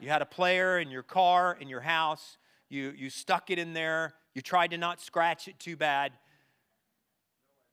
You 0.00 0.08
had 0.08 0.22
a 0.22 0.26
player 0.26 0.78
in 0.78 0.90
your 0.90 1.04
car, 1.04 1.56
in 1.60 1.68
your 1.68 1.82
house, 1.82 2.38
you, 2.68 2.92
you 2.96 3.10
stuck 3.10 3.50
it 3.50 3.58
in 3.58 3.74
there, 3.74 4.14
you 4.34 4.42
tried 4.42 4.70
to 4.72 4.78
not 4.78 5.00
scratch 5.00 5.46
it 5.46 5.58
too 5.58 5.76
bad. 5.76 6.12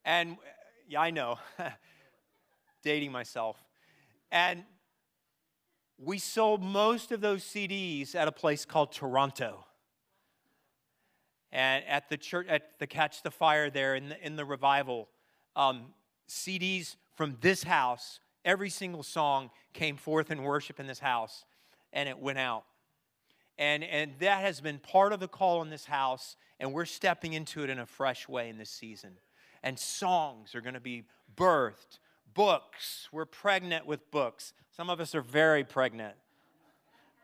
And 0.04 0.36
yeah, 0.88 1.00
I 1.00 1.10
know, 1.10 1.38
dating 2.82 3.10
myself. 3.10 3.56
And 4.30 4.64
we 5.98 6.18
sold 6.18 6.62
most 6.62 7.12
of 7.12 7.20
those 7.20 7.42
CDs 7.42 8.14
at 8.14 8.28
a 8.28 8.32
place 8.32 8.64
called 8.64 8.92
Toronto. 8.92 9.64
And 11.52 11.84
at 11.86 12.08
the 12.08 12.16
church, 12.16 12.46
at 12.48 12.78
the 12.78 12.86
Catch 12.86 13.22
the 13.22 13.30
Fire 13.30 13.70
there 13.70 13.94
in 13.96 14.10
the, 14.10 14.26
in 14.26 14.36
the 14.36 14.44
revival, 14.44 15.08
um, 15.56 15.86
CDs 16.30 16.94
from 17.16 17.36
this 17.40 17.64
house, 17.64 18.20
every 18.44 18.70
single 18.70 19.02
song 19.02 19.50
came 19.72 19.96
forth 19.96 20.30
in 20.30 20.42
worship 20.42 20.78
in 20.78 20.86
this 20.86 21.00
house, 21.00 21.44
and 21.92 22.08
it 22.08 22.18
went 22.18 22.38
out. 22.38 22.64
And, 23.58 23.82
and 23.82 24.12
that 24.20 24.40
has 24.42 24.60
been 24.60 24.78
part 24.78 25.12
of 25.12 25.18
the 25.20 25.28
call 25.28 25.60
in 25.60 25.70
this 25.70 25.84
house, 25.84 26.36
and 26.60 26.72
we're 26.72 26.86
stepping 26.86 27.32
into 27.32 27.64
it 27.64 27.68
in 27.68 27.80
a 27.80 27.84
fresh 27.84 28.28
way 28.28 28.48
in 28.48 28.58
this 28.58 28.70
season. 28.70 29.10
And 29.62 29.78
songs 29.78 30.54
are 30.54 30.60
going 30.60 30.74
to 30.74 30.80
be 30.80 31.04
birthed, 31.36 31.98
books. 32.32 33.08
We're 33.12 33.26
pregnant 33.26 33.84
with 33.84 34.08
books. 34.12 34.52
Some 34.74 34.88
of 34.88 35.00
us 35.00 35.14
are 35.14 35.22
very 35.22 35.64
pregnant. 35.64 36.14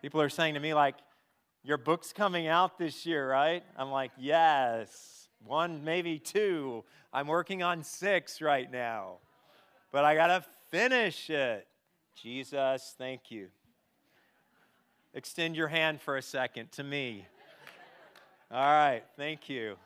People 0.02 0.20
are 0.20 0.28
saying 0.28 0.54
to 0.54 0.60
me, 0.60 0.74
like, 0.74 0.96
your 1.62 1.78
book's 1.78 2.12
coming 2.12 2.48
out 2.48 2.76
this 2.76 3.06
year, 3.06 3.30
right? 3.30 3.62
I'm 3.76 3.90
like, 3.90 4.10
yes. 4.18 5.25
One, 5.44 5.84
maybe 5.84 6.18
two. 6.18 6.84
I'm 7.12 7.26
working 7.26 7.62
on 7.62 7.82
six 7.82 8.40
right 8.40 8.70
now. 8.70 9.18
But 9.92 10.04
I 10.04 10.14
got 10.14 10.26
to 10.28 10.44
finish 10.70 11.30
it. 11.30 11.66
Jesus, 12.20 12.94
thank 12.98 13.30
you. 13.30 13.48
Extend 15.14 15.56
your 15.56 15.68
hand 15.68 16.00
for 16.00 16.16
a 16.16 16.22
second 16.22 16.72
to 16.72 16.84
me. 16.84 17.26
All 18.50 18.60
right, 18.60 19.02
thank 19.16 19.48
you. 19.48 19.76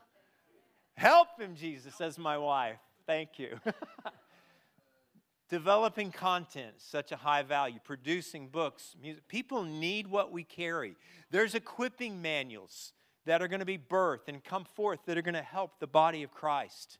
Help 0.95 1.29
him, 1.39 1.55
Jesus, 1.55 1.95
says 1.95 2.19
my 2.19 2.37
wife. 2.37 2.79
Thank 3.07 3.39
you. 3.39 3.59
Developing 5.49 6.13
content, 6.13 6.75
such 6.79 7.11
a 7.11 7.17
high 7.17 7.43
value, 7.43 7.79
producing 7.83 8.49
books, 8.49 8.95
music. 9.03 9.27
People 9.27 9.65
need 9.65 10.07
what 10.07 10.31
we 10.31 10.45
carry. 10.45 10.97
There's 11.31 11.55
equipping 11.55 12.21
manuals 12.23 12.93
that 13.31 13.41
are 13.41 13.47
going 13.47 13.61
to 13.61 13.67
be 13.67 13.79
birthed 13.79 14.27
and 14.27 14.43
come 14.43 14.65
forth 14.65 14.99
that 15.07 15.17
are 15.17 15.23
going 15.23 15.35
to 15.35 15.41
help 15.41 15.79
the 15.79 15.87
body 15.87 16.25
of 16.25 16.35
Christ. 16.35 16.99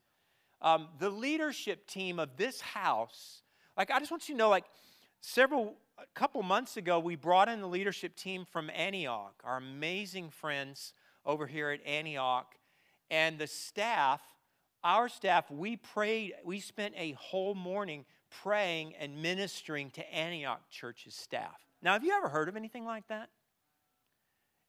Um, 0.63 0.87
the 1.01 1.11
leadership 1.11 1.89
team 1.89 2.21
of 2.21 2.37
this 2.37 2.61
house, 2.61 3.43
like, 3.77 3.91
I 3.91 3.99
just 3.99 4.13
want 4.13 4.29
you 4.29 4.37
to 4.37 4.39
know, 4.39 4.49
like, 4.49 4.65
several, 5.21 5.75
a 5.99 6.05
couple 6.15 6.41
months 6.45 6.77
ago, 6.77 7.01
we 7.01 7.17
brought 7.17 7.49
in 7.49 7.61
the 7.61 7.67
leadership 7.67 8.15
team 8.15 8.45
from 8.45 8.71
Antioch, 8.71 9.35
our 9.43 9.57
amazing 9.57 10.31
friends 10.31 10.93
over 11.27 11.49
here 11.49 11.71
at 11.71 11.85
Antioch. 11.85 12.55
And 13.11 13.37
the 13.37 13.49
staff, 13.49 14.21
our 14.85 15.09
staff, 15.09 15.51
we 15.51 15.79
prayed, 15.79 16.35
we 16.45 16.61
spent 16.61 16.95
a 16.97 17.11
whole 17.19 17.57
morning 17.57 18.05
praying 18.31 18.95
and 19.01 19.21
ministering 19.21 19.91
to 19.91 20.15
Antioch 20.15 20.61
Church's 20.71 21.17
staff. 21.17 21.59
Now, 21.83 21.95
have 21.95 22.05
you 22.05 22.13
ever 22.13 22.29
heard 22.29 22.49
of 22.49 22.55
anything 22.55 22.85
like 22.85 23.09
that? 23.09 23.31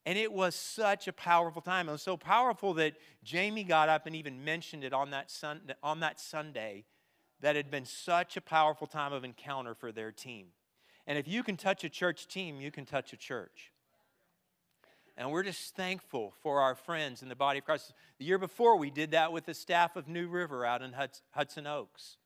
And 0.05 0.17
it 0.17 0.31
was 0.31 0.55
such 0.55 1.07
a 1.07 1.13
powerful 1.13 1.61
time. 1.61 1.87
It 1.87 1.91
was 1.91 2.01
so 2.01 2.17
powerful 2.17 2.73
that 2.75 2.95
Jamie 3.23 3.63
got 3.63 3.87
up 3.87 4.07
and 4.07 4.15
even 4.15 4.43
mentioned 4.43 4.83
it 4.83 4.93
on 4.93 5.11
that, 5.11 5.29
sun, 5.29 5.61
on 5.83 5.99
that 5.99 6.19
Sunday 6.19 6.85
that 7.41 7.55
had 7.55 7.69
been 7.69 7.85
such 7.85 8.35
a 8.35 8.41
powerful 8.41 8.87
time 8.87 9.13
of 9.13 9.23
encounter 9.23 9.75
for 9.75 9.91
their 9.91 10.11
team. 10.11 10.47
And 11.05 11.17
if 11.17 11.27
you 11.27 11.43
can 11.43 11.57
touch 11.57 11.83
a 11.83 11.89
church 11.89 12.27
team, 12.27 12.61
you 12.61 12.71
can 12.71 12.85
touch 12.85 13.13
a 13.13 13.17
church. 13.17 13.71
And 15.17 15.31
we're 15.31 15.43
just 15.43 15.75
thankful 15.75 16.33
for 16.41 16.61
our 16.61 16.73
friends 16.73 17.21
in 17.21 17.29
the 17.29 17.35
body 17.35 17.59
of 17.59 17.65
Christ. 17.65 17.93
The 18.17 18.25
year 18.25 18.39
before, 18.39 18.77
we 18.77 18.89
did 18.89 19.11
that 19.11 19.31
with 19.31 19.45
the 19.45 19.53
staff 19.53 19.95
of 19.95 20.07
New 20.07 20.27
River 20.27 20.65
out 20.65 20.81
in 20.81 20.95
Hudson 21.31 21.67
Oaks. 21.67 22.17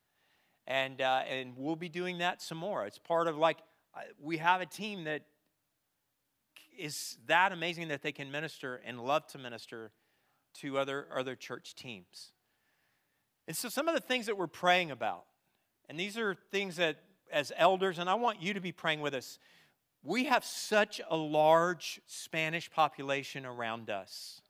And, 0.68 1.02
uh, 1.02 1.24
and 1.28 1.54
we'll 1.58 1.76
be 1.76 1.90
doing 1.90 2.20
that 2.20 2.42
some 2.42 2.58
more. 2.58 2.86
It's 2.86 3.00
part 3.00 3.28
of 3.28 3.38
like, 3.38 3.58
we 4.22 4.38
have 4.38 4.62
a 4.62 4.66
team 4.66 5.06
that 5.06 5.24
is 6.78 7.18
that 7.28 7.52
amazing 7.52 7.88
that 7.90 8.02
they 8.02 8.12
can 8.12 8.32
minister 8.32 8.82
and 8.86 9.00
love 9.00 9.28
to 9.28 9.38
minister 9.38 9.92
to 10.56 10.78
other, 10.78 11.08
other 11.16 11.36
church 11.36 11.76
teams. 11.76 12.32
And 13.48 13.56
so, 13.56 13.70
some 13.70 13.88
of 13.88 13.94
the 13.94 14.02
things 14.02 14.26
that 14.26 14.38
we're 14.38 14.48
praying 14.48 14.92
about, 14.92 15.26
and 15.88 16.00
these 16.00 16.18
are 16.18 16.36
things 16.52 16.78
that, 16.78 16.98
as 17.32 17.52
elders, 17.58 18.00
and 18.00 18.10
I 18.10 18.16
want 18.16 18.42
you 18.42 18.54
to 18.54 18.60
be 18.60 18.72
praying 18.72 19.02
with 19.02 19.14
us, 19.14 19.38
we 20.04 20.26
have 20.26 20.44
such 20.44 21.02
a 21.10 21.16
large 21.16 22.00
Spanish 22.06 22.72
population 22.72 23.46
around 23.46 23.90
us. 23.90 24.42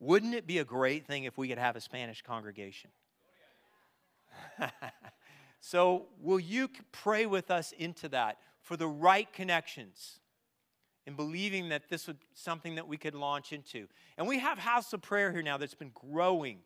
Wouldn't 0.00 0.34
it 0.34 0.46
be 0.46 0.58
a 0.58 0.64
great 0.64 1.06
thing 1.06 1.24
if 1.24 1.38
we 1.38 1.48
could 1.48 1.58
have 1.58 1.76
a 1.76 1.80
Spanish 1.80 2.22
congregation? 2.22 2.90
so, 5.60 6.06
will 6.20 6.40
you 6.40 6.68
pray 6.92 7.26
with 7.26 7.50
us 7.50 7.72
into 7.72 8.08
that 8.10 8.38
for 8.60 8.76
the 8.76 8.88
right 8.88 9.32
connections? 9.32 10.20
And 11.06 11.16
believing 11.16 11.68
that 11.68 11.88
this 11.88 12.06
was 12.06 12.16
something 12.32 12.76
that 12.76 12.88
we 12.88 12.96
could 12.96 13.14
launch 13.14 13.52
into. 13.52 13.86
And 14.16 14.26
we 14.26 14.38
have 14.38 14.58
House 14.58 14.92
of 14.92 15.02
Prayer 15.02 15.32
here 15.32 15.42
now 15.42 15.58
that's 15.58 15.74
been 15.74 15.92
growing. 15.94 16.58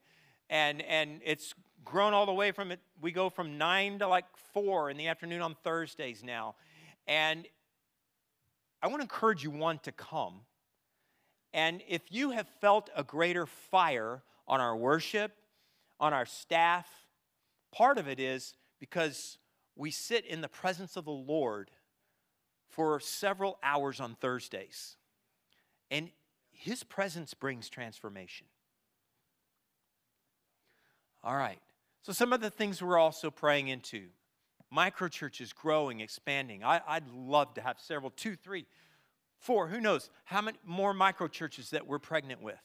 And, 0.49 0.83
and 0.83 1.21
it's 1.25 1.55
grown 1.85 2.15
all 2.15 2.27
the 2.27 2.33
way 2.33 2.53
from 2.53 2.71
it. 2.71 2.81
We 3.01 3.13
go 3.13 3.31
from 3.31 3.59
nine 3.59 3.99
to 3.99 4.09
like 4.09 4.25
four 4.53 4.91
in 4.91 4.97
the 4.97 5.09
afternoon 5.09 5.43
on 5.43 5.57
Thursdays 5.65 6.23
now. 6.23 6.55
And 7.07 7.47
I 8.83 8.87
want 8.87 9.01
to 9.01 9.05
encourage 9.05 9.43
you, 9.43 9.51
one, 9.51 9.79
to 9.81 9.93
come. 9.93 10.41
And 11.53 11.83
if 11.89 12.03
you 12.11 12.31
have 12.31 12.47
felt 12.61 12.91
a 12.95 13.03
greater 13.03 13.47
fire 13.47 14.23
on 14.47 14.61
our 14.61 14.77
worship, 14.77 15.33
on 15.99 16.13
our 16.13 16.27
staff, 16.27 16.87
part 17.73 17.99
of 17.99 18.07
it 18.07 18.21
is 18.21 18.55
because 18.79 19.39
we 19.75 19.91
sit 19.91 20.25
in 20.27 20.41
the 20.41 20.49
presence 20.49 20.97
of 20.97 21.05
the 21.05 21.11
Lord 21.11 21.71
for 22.79 23.01
several 23.01 23.59
hours 23.61 23.99
on 23.99 24.15
Thursdays. 24.15 24.97
And 25.91 26.11
his 26.53 26.85
presence 26.85 27.35
brings 27.35 27.69
transformation. 27.69 28.47
All 31.25 31.35
right. 31.35 31.59
So, 32.03 32.13
some 32.13 32.33
of 32.33 32.41
the 32.41 32.51
things 32.51 32.81
we're 32.81 32.97
also 32.97 33.33
praying 33.33 33.67
into 33.67 34.05
micro 34.71 35.09
churches 35.09 35.53
growing, 35.53 35.99
expanding. 35.99 36.63
I, 36.63 36.81
would 36.95 37.13
love 37.13 37.53
to 37.55 37.61
have 37.63 37.81
several, 37.81 38.13
two, 38.13 38.37
three, 38.37 38.65
four, 39.41 39.67
who 39.67 39.81
knows, 39.81 40.09
how 40.25 40.41
many 40.41 40.59
more 40.65 40.95
micro 40.95 41.27
churches 41.27 41.71
that 41.71 41.85
we're 41.85 41.99
pregnant 41.99 42.41
with 42.41 42.63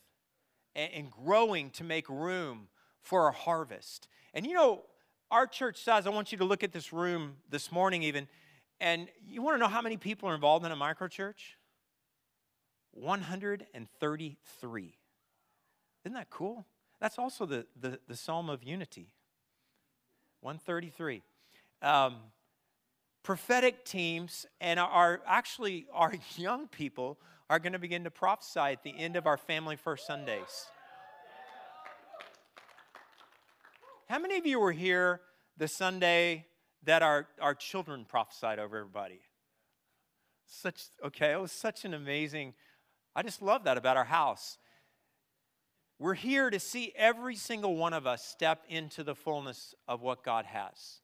and, 0.76 0.94
and 0.94 1.10
growing 1.10 1.72
to 1.72 1.84
make 1.84 2.08
room 2.08 2.68
for 3.02 3.30
a 3.30 3.32
harvest. 3.32 4.08
And 4.36 4.46
you 4.46 4.54
know, 4.54 4.84
our 5.32 5.48
church 5.48 5.84
size, 5.84 6.06
I 6.06 6.12
want 6.12 6.32
you 6.32 6.38
to 6.38 6.46
look 6.46 6.64
at 6.64 6.72
this 6.72 6.94
room 6.94 7.38
this 7.50 7.72
morning, 7.72 8.04
even. 8.04 8.28
And 8.84 9.08
you 9.26 9.42
want 9.42 9.56
to 9.56 9.60
know 9.60 9.70
how 9.70 9.82
many 9.82 9.96
people 9.96 10.28
are 10.28 10.36
involved 10.36 10.66
in 10.66 10.72
a 10.74 10.76
microchurch? 10.76 11.56
133. 12.92 14.98
Isn't 16.04 16.14
that 16.14 16.30
cool? 16.30 16.66
That's 17.00 17.18
also 17.18 17.46
the, 17.46 17.66
the, 17.80 18.02
the 18.10 18.18
Psalm 18.18 18.50
of 18.50 18.62
Unity. 18.62 19.08
133. 20.42 21.24
Um, 21.82 22.18
prophetic 23.24 23.86
teams 23.86 24.46
and 24.60 24.82
our 24.82 25.22
actually 25.26 25.86
our 25.94 26.12
young 26.36 26.68
people 26.68 27.18
are 27.50 27.60
going 27.60 27.72
to 27.72 27.80
begin 27.80 28.04
to 28.04 28.12
prophesy 28.12 28.60
at 28.60 28.84
the 28.84 28.94
end 28.98 29.16
of 29.16 29.26
our 29.26 29.38
Family 29.38 29.78
First 29.78 30.06
Sundays. 30.06 30.66
How 34.10 34.20
many 34.20 34.38
of 34.38 34.46
you 34.46 34.60
were 34.60 34.74
here 34.74 35.22
the 35.56 35.70
Sunday 35.70 36.48
that 36.86 37.02
our, 37.02 37.28
our 37.42 37.56
children 37.56 38.06
prophesied 38.06 38.60
over 38.60 38.78
everybody. 38.78 39.22
Such, 40.46 40.84
okay, 41.04 41.32
it 41.32 41.40
was 41.40 41.52
such 41.52 41.86
an 41.86 41.94
amazing, 41.94 42.54
I 43.16 43.24
just 43.24 43.42
love 43.42 43.64
that 43.64 43.78
about 43.78 43.98
our 43.98 44.04
house. 44.04 44.58
We're 46.00 46.14
here 46.16 46.50
to 46.50 46.60
see 46.60 46.92
every 46.96 47.36
single 47.36 47.78
one 47.78 47.94
of 47.94 48.06
us 48.06 48.26
step 48.26 48.66
into 48.68 49.04
the 49.04 49.16
fullness 49.16 49.74
of 49.88 50.02
what 50.02 50.24
God 50.24 50.46
has. 50.46 51.00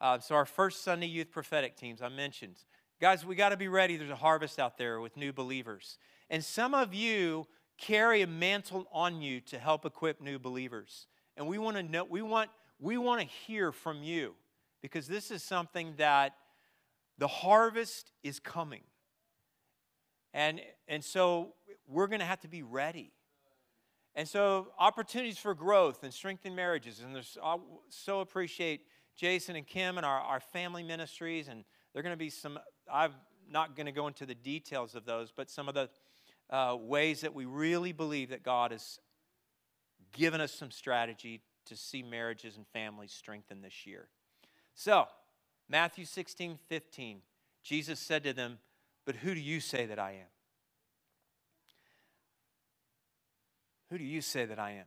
Uh, 0.00 0.18
so, 0.18 0.34
our 0.34 0.46
first 0.46 0.82
Sunday 0.82 1.06
youth 1.06 1.30
prophetic 1.30 1.76
teams, 1.76 2.00
I 2.00 2.08
mentioned. 2.08 2.56
Guys, 3.00 3.24
we 3.24 3.34
got 3.34 3.50
to 3.50 3.56
be 3.56 3.68
ready. 3.68 3.96
There's 3.96 4.10
a 4.10 4.16
harvest 4.16 4.58
out 4.58 4.78
there 4.78 5.00
with 5.00 5.16
new 5.16 5.32
believers. 5.32 5.98
And 6.30 6.44
some 6.44 6.72
of 6.72 6.94
you 6.94 7.46
carry 7.76 8.22
a 8.22 8.26
mantle 8.26 8.86
on 8.92 9.20
you 9.20 9.40
to 9.40 9.58
help 9.58 9.84
equip 9.84 10.20
new 10.20 10.38
believers. 10.38 11.06
And 11.36 11.46
we 11.46 11.58
want 11.58 11.76
to 11.76 11.82
know, 11.82 12.04
we 12.04 12.22
want, 12.22 12.50
we 12.78 12.96
want 12.96 13.20
to 13.20 13.26
hear 13.26 13.72
from 13.72 14.02
you 14.02 14.34
because 14.82 15.06
this 15.06 15.30
is 15.30 15.42
something 15.42 15.94
that 15.98 16.34
the 17.18 17.28
harvest 17.28 18.12
is 18.22 18.40
coming. 18.40 18.82
And, 20.32 20.60
and 20.88 21.04
so 21.04 21.54
we're 21.86 22.06
going 22.06 22.20
to 22.20 22.26
have 22.26 22.40
to 22.40 22.48
be 22.48 22.62
ready. 22.62 23.12
And 24.14 24.26
so 24.26 24.68
opportunities 24.78 25.38
for 25.38 25.54
growth 25.54 26.02
and 26.02 26.12
strengthen 26.12 26.54
marriages. 26.54 27.00
And 27.00 27.14
there's, 27.14 27.38
I 27.42 27.56
so 27.88 28.20
appreciate 28.20 28.82
Jason 29.16 29.56
and 29.56 29.66
Kim 29.66 29.96
and 29.98 30.06
our, 30.06 30.20
our 30.20 30.40
family 30.40 30.82
ministries. 30.82 31.48
And 31.48 31.64
there 31.92 32.00
are 32.00 32.02
going 32.02 32.14
to 32.14 32.18
be 32.18 32.30
some, 32.30 32.58
I'm 32.92 33.12
not 33.48 33.76
going 33.76 33.86
to 33.86 33.92
go 33.92 34.06
into 34.06 34.26
the 34.26 34.34
details 34.34 34.94
of 34.94 35.04
those, 35.04 35.32
but 35.34 35.50
some 35.50 35.68
of 35.68 35.74
the 35.74 35.90
uh, 36.48 36.76
ways 36.80 37.20
that 37.20 37.34
we 37.34 37.44
really 37.44 37.92
believe 37.92 38.30
that 38.30 38.42
God 38.42 38.72
has 38.72 38.98
given 40.12 40.40
us 40.40 40.52
some 40.52 40.70
strategy 40.70 41.42
to 41.66 41.76
see 41.76 42.02
marriages 42.02 42.56
and 42.56 42.66
families 42.68 43.12
strengthen 43.12 43.62
this 43.62 43.86
year. 43.86 44.08
So, 44.80 45.08
Matthew 45.68 46.06
16, 46.06 46.58
15, 46.70 47.20
Jesus 47.62 48.00
said 48.00 48.24
to 48.24 48.32
them, 48.32 48.60
But 49.04 49.14
who 49.14 49.34
do 49.34 49.40
you 49.40 49.60
say 49.60 49.84
that 49.84 49.98
I 49.98 50.12
am? 50.12 50.30
Who 53.90 53.98
do 53.98 54.04
you 54.04 54.22
say 54.22 54.46
that 54.46 54.58
I 54.58 54.70
am? 54.70 54.86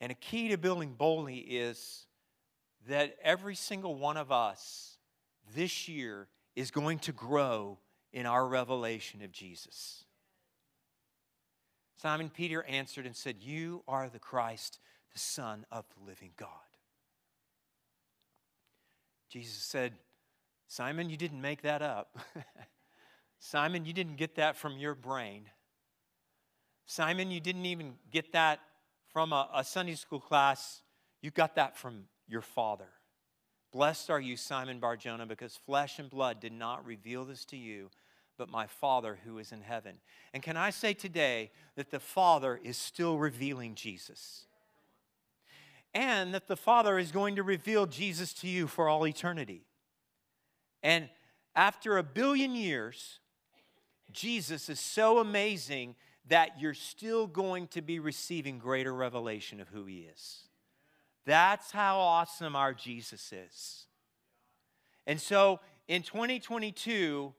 And 0.00 0.10
a 0.10 0.16
key 0.16 0.48
to 0.48 0.58
building 0.58 0.94
boldly 0.98 1.36
is 1.36 2.06
that 2.88 3.14
every 3.22 3.54
single 3.54 3.94
one 3.94 4.16
of 4.16 4.32
us 4.32 4.96
this 5.54 5.86
year 5.86 6.26
is 6.56 6.72
going 6.72 6.98
to 6.98 7.12
grow 7.12 7.78
in 8.12 8.26
our 8.26 8.44
revelation 8.44 9.22
of 9.22 9.30
Jesus. 9.30 10.02
Simon 11.96 12.28
Peter 12.28 12.64
answered 12.64 13.06
and 13.06 13.14
said, 13.14 13.36
You 13.38 13.84
are 13.86 14.08
the 14.08 14.18
Christ, 14.18 14.80
the 15.12 15.20
Son 15.20 15.64
of 15.70 15.84
the 15.96 16.04
living 16.04 16.32
God. 16.36 16.69
Jesus 19.30 19.62
said, 19.62 19.92
Simon, 20.66 21.08
you 21.08 21.16
didn't 21.16 21.40
make 21.40 21.62
that 21.62 21.82
up. 21.82 22.18
Simon, 23.38 23.84
you 23.84 23.92
didn't 23.92 24.16
get 24.16 24.34
that 24.36 24.56
from 24.56 24.76
your 24.76 24.94
brain. 24.94 25.44
Simon, 26.84 27.30
you 27.30 27.40
didn't 27.40 27.66
even 27.66 27.94
get 28.10 28.32
that 28.32 28.60
from 29.12 29.32
a, 29.32 29.48
a 29.54 29.64
Sunday 29.64 29.94
school 29.94 30.20
class. 30.20 30.82
You 31.22 31.30
got 31.30 31.54
that 31.54 31.76
from 31.76 32.04
your 32.28 32.42
father. 32.42 32.88
Blessed 33.72 34.10
are 34.10 34.20
you, 34.20 34.36
Simon 34.36 34.80
Barjona, 34.80 35.26
because 35.26 35.56
flesh 35.56 36.00
and 36.00 36.10
blood 36.10 36.40
did 36.40 36.52
not 36.52 36.84
reveal 36.84 37.24
this 37.24 37.44
to 37.46 37.56
you, 37.56 37.88
but 38.36 38.50
my 38.50 38.66
Father 38.66 39.18
who 39.24 39.38
is 39.38 39.52
in 39.52 39.60
heaven. 39.60 39.96
And 40.34 40.42
can 40.42 40.56
I 40.56 40.70
say 40.70 40.92
today 40.92 41.52
that 41.76 41.90
the 41.90 42.00
Father 42.00 42.58
is 42.62 42.76
still 42.76 43.16
revealing 43.16 43.76
Jesus? 43.76 44.46
And 45.92 46.32
that 46.34 46.46
the 46.46 46.56
Father 46.56 46.98
is 46.98 47.10
going 47.10 47.36
to 47.36 47.42
reveal 47.42 47.86
Jesus 47.86 48.32
to 48.34 48.48
you 48.48 48.66
for 48.66 48.88
all 48.88 49.06
eternity. 49.06 49.64
And 50.82 51.08
after 51.54 51.98
a 51.98 52.02
billion 52.02 52.54
years, 52.54 53.18
Jesus 54.12 54.68
is 54.68 54.80
so 54.80 55.18
amazing 55.18 55.96
that 56.28 56.60
you're 56.60 56.74
still 56.74 57.26
going 57.26 57.66
to 57.68 57.82
be 57.82 57.98
receiving 57.98 58.58
greater 58.58 58.94
revelation 58.94 59.60
of 59.60 59.68
who 59.68 59.84
He 59.84 60.00
is. 60.00 60.48
That's 61.26 61.70
how 61.70 61.98
awesome 61.98 62.56
our 62.56 62.72
Jesus 62.72 63.32
is. 63.32 63.86
And 65.06 65.20
so 65.20 65.60
in 65.88 66.02
2022, 66.02 67.34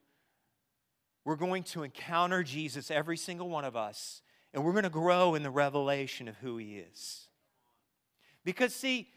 we're 1.24 1.36
going 1.36 1.64
to 1.64 1.84
encounter 1.84 2.44
Jesus, 2.44 2.92
every 2.92 3.18
single 3.18 3.50
one 3.50 3.64
of 3.64 3.76
us, 3.76 4.22
and 4.54 4.64
we're 4.64 4.74
going 4.74 4.84
to 4.84 4.90
grow 4.90 5.36
in 5.36 5.44
the 5.44 5.52
revelation 5.52 6.28
of 6.28 6.36
who 6.38 6.58
He 6.58 6.78
is. 6.78 7.28
Because, 8.44 8.74
see, 8.74 9.10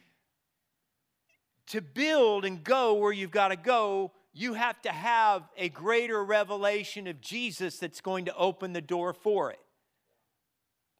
to 1.68 1.80
build 1.80 2.44
and 2.44 2.62
go 2.62 2.94
where 2.94 3.12
you've 3.12 3.30
got 3.30 3.48
to 3.48 3.56
go, 3.56 4.12
you 4.32 4.54
have 4.54 4.80
to 4.82 4.90
have 4.90 5.42
a 5.56 5.68
greater 5.68 6.22
revelation 6.22 7.06
of 7.06 7.20
Jesus 7.20 7.78
that's 7.78 8.00
going 8.00 8.26
to 8.26 8.36
open 8.36 8.72
the 8.72 8.80
door 8.80 9.12
for 9.12 9.50
it. 9.50 9.60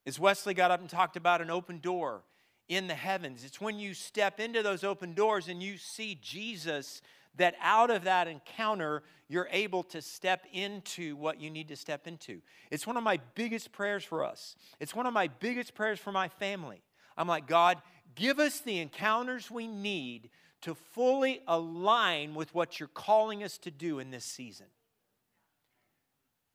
As 0.07 0.19
Wesley 0.19 0.53
got 0.53 0.71
up 0.71 0.79
and 0.79 0.89
talked 0.89 1.17
about 1.17 1.41
an 1.41 1.49
open 1.49 1.79
door 1.79 2.23
in 2.67 2.87
the 2.87 2.95
heavens, 2.95 3.43
it's 3.43 3.59
when 3.59 3.77
you 3.77 3.93
step 3.93 4.39
into 4.39 4.63
those 4.63 4.83
open 4.83 5.13
doors 5.13 5.47
and 5.47 5.61
you 5.61 5.77
see 5.77 6.17
Jesus 6.21 7.01
that 7.37 7.55
out 7.61 7.89
of 7.89 8.05
that 8.05 8.27
encounter, 8.27 9.03
you're 9.27 9.49
able 9.51 9.83
to 9.83 10.01
step 10.01 10.45
into 10.53 11.15
what 11.17 11.41
you 11.41 11.49
need 11.49 11.67
to 11.67 11.75
step 11.75 12.07
into. 12.07 12.41
It's 12.71 12.87
one 12.87 12.95
of 12.95 13.03
my 13.03 13.19
biggest 13.35 13.71
prayers 13.71 14.03
for 14.03 14.23
us. 14.23 14.55
It's 14.79 14.95
one 14.95 15.05
of 15.05 15.13
my 15.13 15.27
biggest 15.27 15.75
prayers 15.75 15.99
for 15.99 16.11
my 16.11 16.29
family. 16.29 16.81
I'm 17.17 17.27
like, 17.27 17.47
God, 17.47 17.81
give 18.15 18.39
us 18.39 18.59
the 18.59 18.79
encounters 18.79 19.51
we 19.51 19.67
need 19.67 20.29
to 20.61 20.73
fully 20.73 21.41
align 21.47 22.33
with 22.33 22.53
what 22.55 22.79
you're 22.79 22.89
calling 22.89 23.43
us 23.43 23.57
to 23.59 23.71
do 23.71 23.99
in 23.99 24.09
this 24.09 24.25
season. 24.25 24.65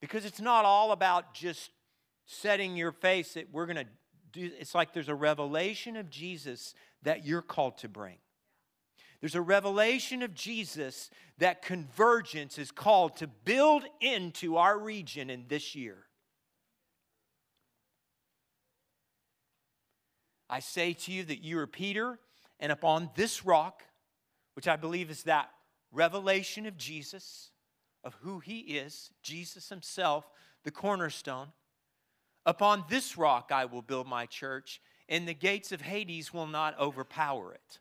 Because 0.01 0.25
it's 0.25 0.41
not 0.41 0.65
all 0.65 0.93
about 0.93 1.35
just 1.35 1.71
setting 2.27 2.77
your 2.77 2.93
face 2.93 3.35
that 3.35 3.53
we're 3.53 3.67
going 3.67 3.77
to 3.77 3.87
do, 4.33 4.51
it's 4.59 4.75
like 4.75 4.93
there's 4.93 5.09
a 5.09 5.15
revelation 5.15 5.97
of 5.97 6.11
Jesus 6.11 6.75
that 7.03 7.27
you're 7.27 7.43
called 7.43 7.79
to 7.79 7.89
bring. 7.89 8.17
There's 9.21 9.35
a 9.35 9.43
revelation 9.43 10.23
of 10.23 10.35
Jesus 10.35 11.11
that 11.39 11.63
convergence 11.63 12.59
is 12.59 12.71
called 12.71 13.17
to 13.17 13.27
build 13.27 13.85
into 14.01 14.57
our 14.57 14.79
region 14.79 15.29
in 15.29 15.45
this 15.49 15.75
year. 15.75 15.99
I 20.51 20.59
say 20.59 20.93
to 20.95 21.13
you 21.13 21.23
that 21.25 21.45
you 21.45 21.61
are 21.61 21.67
Peter, 21.69 22.19
and 22.59 22.73
upon 22.73 23.11
this 23.15 23.47
rock, 23.47 23.85
which 24.55 24.67
I 24.67 24.75
believe 24.75 25.09
is 25.09 25.23
that 25.23 25.49
revelation 25.93 26.67
of 26.67 26.77
Jesus, 26.77 27.51
of 28.03 28.17
who 28.23 28.41
he 28.41 28.59
is, 28.59 29.11
Jesus 29.23 29.69
himself, 29.69 30.29
the 30.65 30.73
cornerstone, 30.73 31.49
upon 32.45 32.85
this 32.91 33.17
rock 33.17 33.51
I 33.55 33.67
will 33.67 33.81
build 33.81 34.09
my 34.09 34.27
church, 34.27 34.81
and 35.09 35.27
the 35.27 35.35
gates 35.35 35.71
of 35.71 35.83
Hades 35.83 36.35
will 36.35 36.49
not 36.49 36.79
overpower 36.81 37.55
it. 37.55 37.79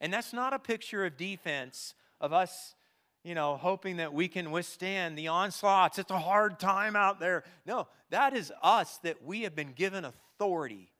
And 0.00 0.12
that's 0.12 0.32
not 0.32 0.52
a 0.52 0.58
picture 0.60 1.04
of 1.04 1.16
defense, 1.16 1.94
of 2.20 2.32
us, 2.32 2.76
you 3.24 3.34
know, 3.34 3.56
hoping 3.56 3.96
that 3.96 4.12
we 4.12 4.28
can 4.28 4.52
withstand 4.52 5.18
the 5.18 5.28
onslaughts. 5.28 5.98
It's 5.98 6.12
a 6.12 6.18
hard 6.18 6.60
time 6.60 6.94
out 6.94 7.18
there. 7.18 7.42
No, 7.66 7.88
that 8.10 8.36
is 8.36 8.52
us 8.62 8.98
that 8.98 9.24
we 9.24 9.42
have 9.42 9.56
been 9.56 9.72
given 9.72 10.04
authority 10.04 10.92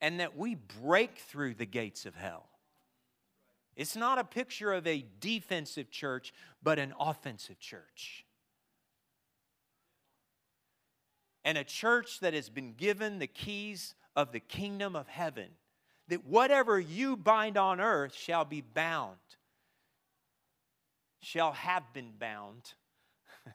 and 0.00 0.20
that 0.20 0.36
we 0.36 0.54
break 0.54 1.18
through 1.18 1.54
the 1.54 1.66
gates 1.66 2.06
of 2.06 2.14
hell. 2.14 2.48
It's 3.76 3.96
not 3.96 4.18
a 4.18 4.24
picture 4.24 4.72
of 4.72 4.86
a 4.86 5.04
defensive 5.20 5.90
church, 5.90 6.32
but 6.62 6.78
an 6.78 6.92
offensive 6.98 7.60
church. 7.60 8.24
And 11.44 11.56
a 11.56 11.64
church 11.64 12.20
that 12.20 12.34
has 12.34 12.48
been 12.48 12.74
given 12.74 13.18
the 13.18 13.26
keys 13.26 13.94
of 14.16 14.32
the 14.32 14.40
kingdom 14.40 14.96
of 14.96 15.06
heaven 15.08 15.50
that 16.08 16.26
whatever 16.26 16.80
you 16.80 17.16
bind 17.16 17.56
on 17.56 17.80
earth 17.80 18.14
shall 18.14 18.44
be 18.44 18.60
bound, 18.60 19.16
shall 21.20 21.52
have 21.52 21.92
been 21.92 22.12
bound. 22.18 22.72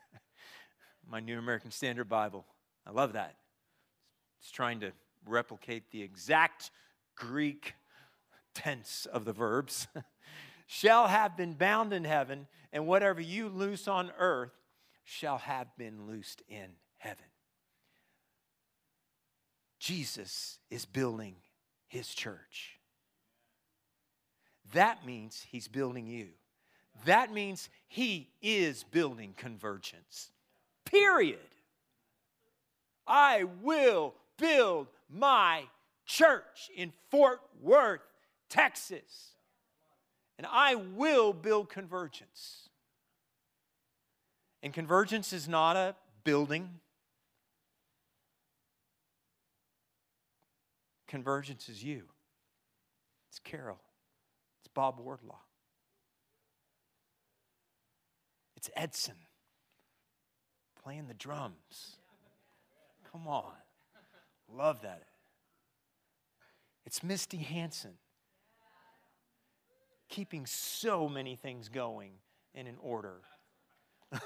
My 1.09 1.19
New 1.19 1.37
American 1.37 1.71
Standard 1.71 2.07
Bible. 2.07 2.45
I 2.87 2.91
love 2.91 3.13
that. 3.13 3.35
It's 4.39 4.51
trying 4.51 4.79
to 4.81 4.91
replicate 5.25 5.91
the 5.91 6.01
exact 6.01 6.71
Greek 7.15 7.73
tense 8.53 9.05
of 9.11 9.25
the 9.25 9.33
verbs. 9.33 9.87
shall 10.67 11.07
have 11.07 11.37
been 11.37 11.53
bound 11.53 11.93
in 11.93 12.03
heaven, 12.03 12.47
and 12.71 12.87
whatever 12.87 13.21
you 13.21 13.49
loose 13.49 13.87
on 13.87 14.11
earth 14.17 14.51
shall 15.03 15.37
have 15.37 15.67
been 15.77 16.07
loosed 16.07 16.41
in 16.47 16.69
heaven. 16.97 17.25
Jesus 19.79 20.59
is 20.71 20.85
building 20.85 21.35
his 21.87 22.07
church. 22.07 22.79
That 24.73 25.05
means 25.05 25.45
he's 25.51 25.67
building 25.67 26.07
you. 26.07 26.29
That 27.05 27.33
means 27.33 27.69
he 27.87 28.29
is 28.41 28.83
building 28.83 29.33
convergence. 29.35 30.31
Period. 30.85 31.39
I 33.05 33.43
will 33.61 34.15
build 34.37 34.87
my 35.13 35.63
church 36.05 36.69
in 36.75 36.91
Fort 37.09 37.41
Worth, 37.61 38.01
Texas. 38.49 39.35
And 40.37 40.47
I 40.51 40.75
will 40.75 41.31
build 41.31 41.69
convergence. 41.69 42.69
And 44.61 44.73
convergence 44.73 45.31
is 45.31 45.47
not 45.47 45.75
a 45.75 45.95
building, 46.23 46.79
Convergence 51.13 51.69
is 51.69 51.83
you. 51.83 52.05
It's 53.29 53.37
Carol. 53.37 53.79
It's 54.59 54.67
Bob 54.73 54.99
Wardlaw. 54.99 55.37
It's 58.55 58.71
Edson 58.75 59.13
playing 60.81 61.05
the 61.05 61.13
drums. 61.13 61.97
Come 63.11 63.27
on. 63.27 63.53
Love 64.55 64.81
that. 64.81 65.03
It's 66.85 67.01
Misty 67.01 67.37
Hanson 67.37 67.93
keeping 70.09 70.45
so 70.45 71.09
many 71.09 71.35
things 71.35 71.69
going 71.69 72.11
in 72.53 72.67
an 72.67 72.75
order. 72.79 73.21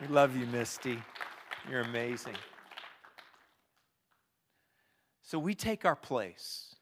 we 0.00 0.06
love 0.08 0.34
you, 0.34 0.46
Misty. 0.46 1.02
You're 1.70 1.82
amazing. 1.82 2.36
So 5.22 5.38
we 5.38 5.54
take 5.54 5.84
our 5.84 5.96
place 5.96 6.74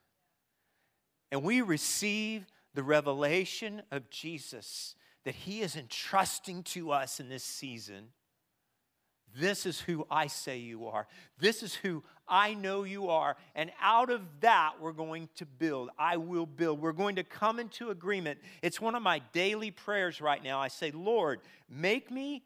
and 1.32 1.42
we 1.42 1.60
receive 1.60 2.46
the 2.72 2.84
revelation 2.84 3.82
of 3.90 4.10
Jesus 4.10 4.94
that 5.24 5.34
He 5.34 5.60
is 5.60 5.74
entrusting 5.74 6.62
to 6.62 6.92
us 6.92 7.18
in 7.18 7.28
this 7.28 7.42
season. 7.42 8.10
This 9.38 9.66
is 9.66 9.80
who 9.80 10.06
I 10.10 10.28
say 10.28 10.58
you 10.58 10.86
are. 10.86 11.06
This 11.38 11.62
is 11.62 11.74
who 11.74 12.02
I 12.28 12.54
know 12.54 12.84
you 12.84 13.08
are. 13.08 13.36
And 13.54 13.70
out 13.80 14.10
of 14.10 14.22
that, 14.40 14.74
we're 14.80 14.92
going 14.92 15.28
to 15.36 15.46
build. 15.46 15.90
I 15.98 16.16
will 16.16 16.46
build. 16.46 16.80
We're 16.80 16.92
going 16.92 17.16
to 17.16 17.24
come 17.24 17.60
into 17.60 17.90
agreement. 17.90 18.38
It's 18.62 18.80
one 18.80 18.94
of 18.94 19.02
my 19.02 19.20
daily 19.32 19.70
prayers 19.70 20.20
right 20.20 20.42
now. 20.42 20.60
I 20.60 20.68
say, 20.68 20.90
Lord, 20.90 21.40
make 21.68 22.10
me 22.10 22.42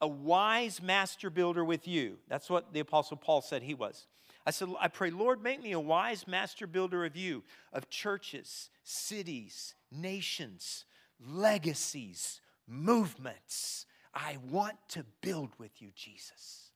a 0.00 0.08
wise 0.08 0.82
master 0.82 1.30
builder 1.30 1.64
with 1.64 1.88
you. 1.88 2.18
That's 2.28 2.50
what 2.50 2.72
the 2.72 2.80
Apostle 2.80 3.16
Paul 3.16 3.40
said 3.40 3.62
he 3.62 3.74
was. 3.74 4.06
I 4.46 4.50
said, 4.50 4.68
I 4.78 4.88
pray, 4.88 5.10
Lord, 5.10 5.42
make 5.42 5.62
me 5.62 5.72
a 5.72 5.80
wise 5.80 6.26
master 6.26 6.66
builder 6.66 7.04
of 7.04 7.16
you, 7.16 7.42
of 7.72 7.88
churches, 7.88 8.68
cities, 8.82 9.74
nations, 9.90 10.84
legacies, 11.26 12.40
movements. 12.68 13.86
I 14.14 14.38
want 14.50 14.76
to 14.90 15.04
build 15.20 15.50
with 15.58 15.82
you, 15.82 15.90
Jesus. 15.94 16.70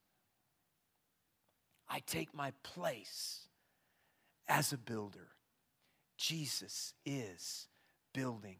I 1.89 2.01
take 2.01 2.34
my 2.34 2.53
place 2.62 3.47
as 4.49 4.72
a 4.72 4.78
builder. 4.78 5.28
Jesus 6.16 6.93
is 7.07 7.68
building 8.12 8.57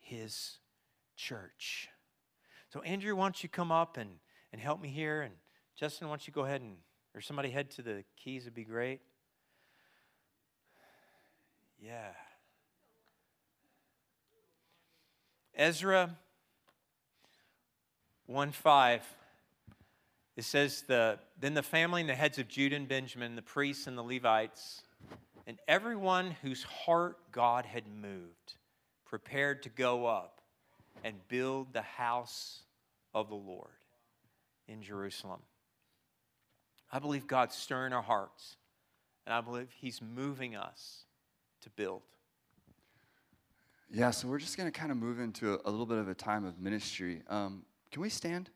his 0.00 0.58
church. 1.16 1.88
So, 2.70 2.80
Andrew, 2.82 3.14
why 3.14 3.24
don't 3.24 3.42
you 3.42 3.48
come 3.48 3.70
up 3.70 3.96
and, 3.96 4.10
and 4.52 4.60
help 4.60 4.80
me 4.80 4.88
here? 4.88 5.22
And 5.22 5.34
Justin, 5.78 6.08
why 6.08 6.12
don't 6.12 6.26
you 6.26 6.32
go 6.32 6.44
ahead 6.44 6.60
and, 6.60 6.76
or 7.14 7.20
somebody 7.20 7.50
head 7.50 7.70
to 7.72 7.82
the 7.82 8.04
keys 8.16 8.44
would 8.44 8.54
be 8.54 8.64
great. 8.64 9.00
Yeah. 11.78 12.10
Ezra 15.54 16.16
1 18.30 18.52
5. 18.52 19.16
It 20.36 20.44
says, 20.44 20.84
the, 20.86 21.18
Then 21.40 21.54
the 21.54 21.64
family 21.64 22.00
and 22.00 22.08
the 22.08 22.14
heads 22.14 22.38
of 22.38 22.46
Judah 22.46 22.76
and 22.76 22.86
Benjamin, 22.86 23.34
the 23.34 23.42
priests 23.42 23.88
and 23.88 23.98
the 23.98 24.02
Levites, 24.02 24.82
and 25.48 25.58
everyone 25.66 26.36
whose 26.42 26.62
heart 26.62 27.18
God 27.32 27.66
had 27.66 27.84
moved, 27.88 28.54
prepared 29.04 29.64
to 29.64 29.68
go 29.68 30.06
up 30.06 30.40
and 31.02 31.16
build 31.26 31.72
the 31.72 31.82
house 31.82 32.62
of 33.12 33.28
the 33.28 33.34
Lord 33.34 33.84
in 34.68 34.80
Jerusalem. 34.80 35.40
I 36.92 37.00
believe 37.00 37.26
God's 37.26 37.56
stirring 37.56 37.92
our 37.92 38.02
hearts, 38.02 38.56
and 39.26 39.34
I 39.34 39.40
believe 39.40 39.68
He's 39.76 40.00
moving 40.00 40.54
us 40.54 41.04
to 41.62 41.70
build. 41.70 42.02
Yeah, 43.92 44.12
so 44.12 44.28
we're 44.28 44.38
just 44.38 44.56
going 44.56 44.70
to 44.70 44.78
kind 44.78 44.92
of 44.92 44.98
move 44.98 45.18
into 45.18 45.54
a, 45.54 45.58
a, 45.64 45.70
little 45.70 45.86
bit 45.86 45.98
of 45.98 46.08
a 46.08 46.14
time 46.14 46.44
of 46.44 46.60
ministry. 46.60 47.22
Um, 47.28 47.64
can 47.90 48.02
we 48.02 48.08
stand? 48.08 48.50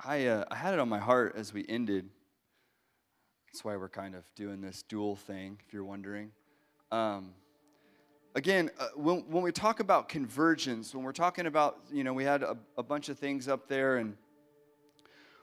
I, 0.00 0.26
uh, 0.26 0.44
I 0.50 0.56
had 0.56 0.74
it 0.74 0.80
on 0.80 0.88
my 0.88 0.98
heart 0.98 1.34
as 1.36 1.52
we 1.52 1.64
ended. 1.68 2.08
That's 3.46 3.64
why 3.64 3.76
we're 3.76 3.88
kind 3.88 4.14
of 4.14 4.24
doing 4.34 4.60
this 4.60 4.82
dual 4.82 5.16
thing, 5.16 5.58
if 5.66 5.72
you're 5.72 5.84
wondering. 5.84 6.32
Um, 6.92 7.32
again, 8.34 8.70
uh, 8.78 8.88
when, 8.94 9.20
when 9.28 9.42
we 9.42 9.52
talk 9.52 9.80
about 9.80 10.08
convergence, 10.08 10.94
when 10.94 11.04
we're 11.04 11.12
talking 11.12 11.46
about, 11.46 11.78
you 11.90 12.04
know, 12.04 12.12
we 12.12 12.24
had 12.24 12.42
a, 12.42 12.56
a 12.76 12.82
bunch 12.82 13.08
of 13.08 13.18
things 13.18 13.48
up 13.48 13.68
there, 13.68 13.96
and 13.96 14.16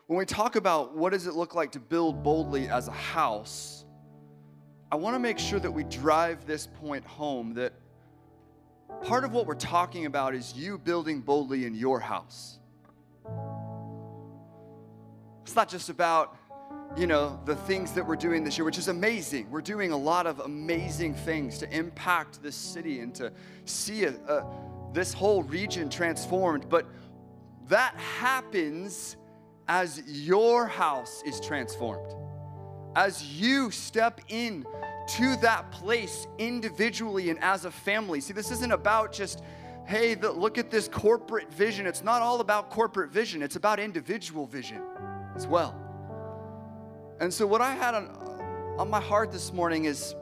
when 0.08 0.20
we 0.20 0.26
talk 0.26 0.56
about 0.56 0.96
what 0.96 1.14
does 1.14 1.28
it 1.28 1.34
look 1.34 1.56
like 1.56 1.72
to 1.72 1.80
build 1.80 2.24
boldly 2.24 2.68
as 2.68 2.88
a 2.88 2.92
house, 2.92 3.86
I 4.92 4.96
want 4.96 5.16
to 5.16 5.20
make 5.20 5.40
sure 5.40 5.60
that 5.60 5.72
we 5.72 5.86
drive 5.86 6.46
this 6.46 6.68
point 6.68 7.06
home 7.06 7.54
that 7.56 7.74
part 9.02 9.24
of 9.24 9.32
what 9.32 9.46
we're 9.46 9.56
talking 9.56 10.06
about 10.06 10.36
is 10.36 10.54
you 10.56 10.78
building 10.78 11.22
boldly 11.22 11.66
in 11.66 11.76
your 11.76 12.00
house. 12.00 12.60
It's 15.44 15.56
not 15.56 15.70
just 15.70 15.90
about 15.90 16.38
you 16.96 17.08
know, 17.08 17.40
the 17.46 17.56
things 17.56 17.92
that 17.94 18.06
we're 18.06 18.16
doing 18.16 18.44
this 18.44 18.58
year, 18.58 18.66
which 18.66 18.78
is 18.78 18.88
amazing. 18.88 19.50
We're 19.50 19.62
doing 19.62 19.92
a 19.92 19.98
lot 19.98 20.28
of 20.28 20.40
amazing 20.42 21.16
things 21.16 21.58
to 21.60 21.76
impact 21.76 22.44
this 22.44 22.56
city 22.56 23.00
and 23.00 23.14
to 23.16 23.32
see 23.66 24.04
a, 24.06 24.12
a, 24.28 24.46
this 24.94 25.12
whole 25.12 25.42
region 25.44 25.90
transformed. 25.90 26.70
But 26.70 26.86
that 27.68 27.96
happens 27.96 29.18
as 29.68 30.04
your 30.06 30.68
house 30.68 31.24
is 31.26 31.40
transformed, 31.40 32.14
as 32.96 33.24
you 33.24 33.72
step 33.72 34.22
in 34.28 34.66
to 35.08 35.36
that 35.38 35.72
place 35.72 36.28
individually 36.38 37.30
and 37.30 37.40
as 37.44 37.66
a 37.66 37.72
family. 37.72 38.22
See, 38.22 38.34
this 38.34 38.52
isn't 38.52 38.72
about 38.72 39.12
just, 39.12 39.44
hey, 39.86 40.14
the, 40.14 40.32
look 40.32 40.58
at 40.58 40.72
this 40.72 40.88
corporate 40.88 41.52
vision. 41.54 41.86
It's 41.86 42.04
not 42.04 42.22
all 42.22 42.40
about 42.42 42.70
corporate 42.70 43.12
vision, 43.12 43.42
it's 43.42 43.56
about 43.56 43.80
individual 43.80 44.46
vision 44.46 44.82
as 45.36 45.48
well. 45.48 45.80
And 47.20 47.34
so, 47.34 47.46
what 47.46 47.62
I 47.62 47.74
had 47.74 47.94
on, 47.96 48.08
on 48.78 48.90
my 48.90 49.02
heart 49.02 49.32
this 49.32 49.54
morning 49.54 49.86
is 49.86 50.16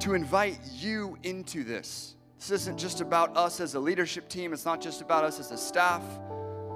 to 0.00 0.14
invite 0.14 0.58
you 0.72 1.16
into 1.22 1.64
this. 1.64 2.14
This 2.38 2.50
isn't 2.50 2.78
just 2.78 3.00
about 3.00 3.36
us 3.36 3.60
as 3.60 3.74
a 3.74 3.80
leadership 3.80 4.28
team, 4.28 4.52
it's 4.52 4.64
not 4.64 4.80
just 4.80 5.00
about 5.00 5.24
us 5.24 5.40
as 5.40 5.50
a 5.50 5.58
staff. 5.58 6.02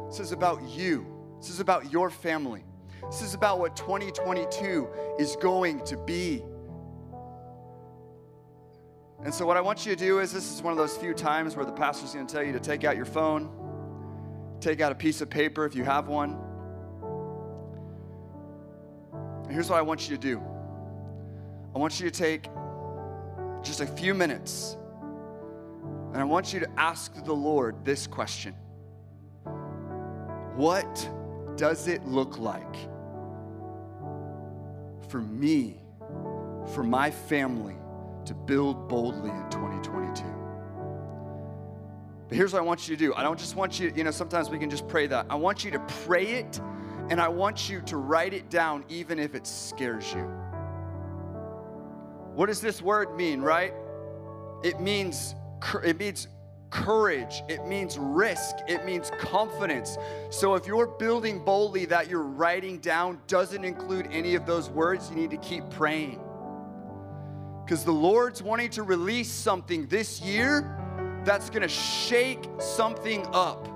This 0.08 0.20
is 0.20 0.32
about 0.32 0.62
you, 0.62 1.06
this 1.38 1.50
is 1.50 1.60
about 1.60 1.92
your 1.92 2.10
family. 2.10 2.64
This 3.06 3.22
is 3.22 3.34
about 3.34 3.58
what 3.58 3.76
2022 3.76 4.88
is 5.18 5.36
going 5.36 5.84
to 5.84 5.96
be. 5.96 6.42
And 9.22 9.34
so, 9.34 9.44
what 9.44 9.56
I 9.56 9.60
want 9.60 9.84
you 9.84 9.94
to 9.94 9.98
do 9.98 10.20
is 10.20 10.32
this 10.32 10.50
is 10.52 10.62
one 10.62 10.72
of 10.72 10.78
those 10.78 10.96
few 10.96 11.12
times 11.12 11.54
where 11.54 11.66
the 11.66 11.72
pastor's 11.72 12.14
going 12.14 12.26
to 12.26 12.32
tell 12.32 12.42
you 12.42 12.52
to 12.52 12.60
take 12.60 12.84
out 12.84 12.96
your 12.96 13.04
phone, 13.04 13.50
take 14.60 14.80
out 14.80 14.92
a 14.92 14.94
piece 14.94 15.20
of 15.20 15.28
paper 15.28 15.66
if 15.66 15.74
you 15.74 15.84
have 15.84 16.08
one. 16.08 16.38
And 19.44 19.52
here's 19.52 19.68
what 19.68 19.78
I 19.78 19.82
want 19.82 20.08
you 20.08 20.16
to 20.16 20.20
do. 20.20 20.40
I 21.74 21.78
want 21.78 22.00
you 22.00 22.08
to 22.08 22.16
take 22.16 22.48
just 23.62 23.80
a 23.80 23.86
few 23.86 24.14
minutes 24.14 24.76
and 26.12 26.16
I 26.16 26.24
want 26.24 26.52
you 26.52 26.60
to 26.60 26.70
ask 26.76 27.24
the 27.24 27.32
Lord 27.32 27.84
this 27.84 28.06
question. 28.06 28.54
What 30.56 31.08
does 31.60 31.88
it 31.88 32.06
look 32.06 32.38
like 32.38 32.74
for 35.10 35.20
me, 35.20 35.78
for 36.72 36.82
my 36.82 37.10
family, 37.10 37.76
to 38.24 38.32
build 38.32 38.88
boldly 38.88 39.28
in 39.28 39.50
2022? 39.50 40.24
But 42.28 42.36
here's 42.38 42.54
what 42.54 42.60
I 42.60 42.64
want 42.64 42.88
you 42.88 42.96
to 42.96 42.98
do. 42.98 43.14
I 43.14 43.22
don't 43.22 43.38
just 43.38 43.56
want 43.56 43.78
you, 43.78 43.92
you 43.94 44.04
know, 44.04 44.10
sometimes 44.10 44.48
we 44.48 44.58
can 44.58 44.70
just 44.70 44.88
pray 44.88 45.06
that. 45.08 45.26
I 45.28 45.34
want 45.34 45.62
you 45.62 45.70
to 45.72 45.80
pray 46.06 46.28
it 46.28 46.58
and 47.10 47.20
I 47.20 47.28
want 47.28 47.68
you 47.68 47.82
to 47.82 47.98
write 47.98 48.32
it 48.32 48.48
down 48.48 48.82
even 48.88 49.18
if 49.18 49.34
it 49.34 49.46
scares 49.46 50.10
you. 50.14 50.22
What 52.34 52.46
does 52.46 52.62
this 52.62 52.80
word 52.80 53.14
mean, 53.16 53.42
right? 53.42 53.74
It 54.62 54.80
means 54.80 55.34
it 55.84 55.98
means 55.98 56.26
courage, 56.70 57.42
it 57.48 57.66
means 57.66 57.98
risk, 57.98 58.56
it 58.68 58.84
means 58.84 59.10
confidence. 59.18 59.98
So 60.30 60.54
if 60.54 60.66
you're 60.66 60.86
building 60.86 61.44
boldly 61.44 61.84
that 61.86 62.08
you're 62.08 62.22
writing 62.22 62.78
down 62.78 63.20
doesn't 63.26 63.64
include 63.64 64.08
any 64.10 64.34
of 64.34 64.46
those 64.46 64.70
words, 64.70 65.10
you 65.10 65.16
need 65.16 65.30
to 65.30 65.38
keep 65.38 65.68
praying. 65.70 66.20
Because 67.64 67.84
the 67.84 67.92
Lord's 67.92 68.42
wanting 68.42 68.70
to 68.70 68.82
release 68.82 69.30
something 69.30 69.86
this 69.86 70.20
year 70.20 70.76
that's 71.24 71.50
to 71.62 71.68
shake 71.68 72.48
something 72.58 73.26
up. 73.32 73.68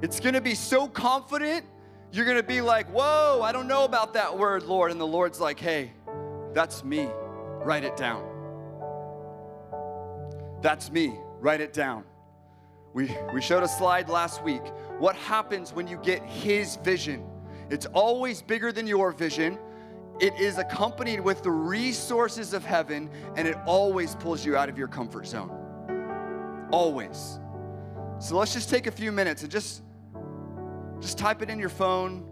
It's 0.00 0.18
to 0.34 0.40
be 0.40 0.54
so 0.54 0.88
confident 0.88 1.66
you're 2.12 2.26
to 2.36 2.42
be 2.42 2.60
like, 2.60 2.86
Whoa, 2.88 3.40
I 3.42 3.52
don't 3.52 3.66
know 3.66 3.84
about 3.84 4.14
that 4.14 4.36
word, 4.36 4.64
Lord. 4.64 4.90
And 4.90 5.00
the 5.00 5.06
Lord's 5.06 5.40
like, 5.40 5.58
Hey, 5.58 5.92
that's 6.52 6.84
me. 6.84 7.08
Write 7.64 7.84
it 7.84 7.96
down. 7.96 8.28
That's 10.60 10.92
me. 10.92 11.18
Write 11.42 11.60
it 11.60 11.72
down. 11.72 12.04
We, 12.94 13.16
we 13.34 13.40
showed 13.42 13.64
a 13.64 13.68
slide 13.68 14.08
last 14.08 14.44
week. 14.44 14.62
What 15.00 15.16
happens 15.16 15.72
when 15.72 15.88
you 15.88 15.98
get 15.98 16.22
His 16.22 16.76
vision? 16.76 17.26
It's 17.68 17.86
always 17.86 18.40
bigger 18.40 18.70
than 18.70 18.86
your 18.86 19.10
vision. 19.10 19.58
It 20.20 20.34
is 20.38 20.58
accompanied 20.58 21.20
with 21.20 21.42
the 21.42 21.50
resources 21.50 22.52
of 22.52 22.64
heaven, 22.64 23.10
and 23.34 23.48
it 23.48 23.56
always 23.66 24.14
pulls 24.14 24.46
you 24.46 24.56
out 24.56 24.68
of 24.68 24.78
your 24.78 24.86
comfort 24.86 25.26
zone. 25.26 25.50
always. 26.70 27.40
So 28.20 28.38
let's 28.38 28.54
just 28.54 28.70
take 28.70 28.86
a 28.86 28.92
few 28.92 29.10
minutes 29.10 29.42
and 29.42 29.50
just 29.50 29.82
just 31.00 31.18
type 31.18 31.42
it 31.42 31.50
in 31.50 31.58
your 31.58 31.68
phone, 31.68 32.24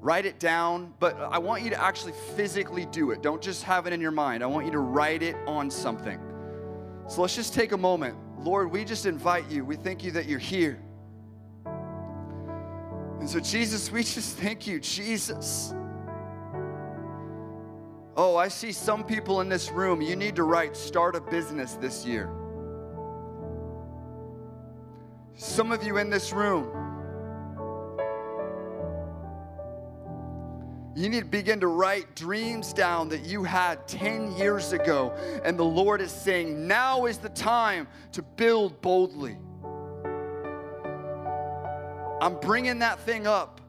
write 0.00 0.26
it 0.26 0.40
down, 0.40 0.92
but 0.98 1.16
I 1.16 1.38
want 1.38 1.62
you 1.62 1.70
to 1.70 1.80
actually 1.80 2.14
physically 2.34 2.86
do 2.86 3.12
it. 3.12 3.22
Don't 3.22 3.40
just 3.40 3.62
have 3.62 3.86
it 3.86 3.92
in 3.92 4.00
your 4.00 4.10
mind. 4.10 4.42
I 4.42 4.46
want 4.46 4.66
you 4.66 4.72
to 4.72 4.80
write 4.80 5.22
it 5.22 5.36
on 5.46 5.70
something. 5.70 6.18
So 7.06 7.22
let's 7.22 7.36
just 7.36 7.54
take 7.54 7.70
a 7.70 7.78
moment. 7.78 8.16
Lord, 8.42 8.70
we 8.70 8.84
just 8.84 9.04
invite 9.04 9.50
you. 9.50 9.64
We 9.64 9.76
thank 9.76 10.02
you 10.02 10.12
that 10.12 10.26
you're 10.26 10.38
here. 10.38 10.80
And 13.20 13.28
so, 13.28 13.38
Jesus, 13.38 13.92
we 13.92 14.02
just 14.02 14.38
thank 14.38 14.66
you, 14.66 14.80
Jesus. 14.80 15.74
Oh, 18.16 18.36
I 18.36 18.48
see 18.48 18.72
some 18.72 19.04
people 19.04 19.40
in 19.42 19.48
this 19.48 19.70
room, 19.70 20.00
you 20.00 20.16
need 20.16 20.36
to 20.36 20.42
write 20.42 20.76
start 20.76 21.16
a 21.16 21.20
business 21.20 21.74
this 21.74 22.04
year. 22.04 22.30
Some 25.36 25.70
of 25.70 25.84
you 25.84 25.98
in 25.98 26.10
this 26.10 26.32
room, 26.32 26.66
You 30.96 31.08
need 31.08 31.20
to 31.20 31.26
begin 31.26 31.60
to 31.60 31.68
write 31.68 32.16
dreams 32.16 32.72
down 32.72 33.08
that 33.10 33.24
you 33.24 33.44
had 33.44 33.86
10 33.86 34.36
years 34.36 34.72
ago. 34.72 35.12
And 35.44 35.58
the 35.58 35.64
Lord 35.64 36.00
is 36.00 36.10
saying, 36.10 36.66
now 36.66 37.06
is 37.06 37.18
the 37.18 37.28
time 37.28 37.86
to 38.12 38.22
build 38.22 38.80
boldly. 38.80 39.38
I'm 42.20 42.38
bringing 42.40 42.80
that 42.80 42.98
thing 43.00 43.26
up 43.26 43.60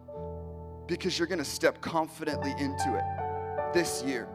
because 0.88 1.18
you're 1.18 1.28
going 1.28 1.40
to 1.40 1.46
step 1.46 1.80
confidently 1.80 2.52
into 2.58 2.96
it 2.98 3.74
this 3.74 4.04
year. 4.04 4.28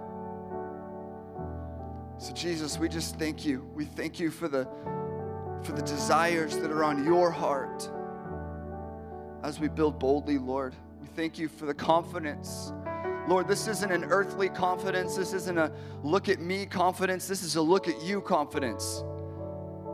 So 2.19 2.33
Jesus, 2.33 2.79
we 2.79 2.89
just 2.89 3.19
thank 3.19 3.45
you. 3.45 3.69
We 3.75 3.85
thank 3.85 4.19
you 4.19 4.31
for 4.31 4.49
the 4.49 4.67
for 5.63 5.73
the 5.73 5.83
desires 5.83 6.57
that 6.59 6.71
are 6.71 6.85
on 6.85 7.05
your 7.05 7.31
heart 7.31 7.91
as 9.43 9.59
we 9.59 9.69
build 9.69 9.99
boldly, 9.99 10.39
Lord. 10.39 10.75
We 11.07 11.13
thank 11.15 11.39
you 11.39 11.47
for 11.47 11.67
the 11.67 11.75
confidence. 11.75 12.73
Lord, 13.29 13.47
this 13.47 13.69
isn't 13.69 13.93
an 13.93 14.07
earthly 14.07 14.49
confidence. 14.49 15.15
This 15.15 15.35
isn't 15.35 15.57
a 15.57 15.71
look 16.03 16.29
at 16.29 16.41
me 16.41 16.67
confidence. 16.67 17.29
This 17.29 17.45
is 17.45 17.55
a 17.55 17.63
look 17.63 17.87
at 17.87 18.03
you 18.03 18.21
confidence. 18.21 19.05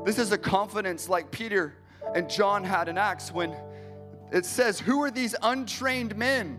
This 0.07 0.19
is 0.19 0.33
a 0.33 0.39
confidence 0.39 1.11
like 1.11 1.31
Peter 1.31 1.75
and 2.15 2.31
John 2.31 2.65
had 2.65 2.89
in 2.89 2.97
Acts 2.97 3.31
when 3.31 3.55
it 4.33 4.47
says, 4.47 4.81
Who 4.81 5.03
are 5.03 5.11
these 5.11 5.35
untrained 5.43 6.17
men? 6.17 6.59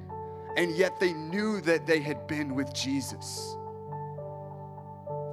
And 0.55 0.77
yet 0.77 0.99
they 0.99 1.13
knew 1.13 1.59
that 1.61 1.87
they 1.87 1.99
had 1.99 2.27
been 2.27 2.53
with 2.53 2.71
Jesus. 2.75 3.55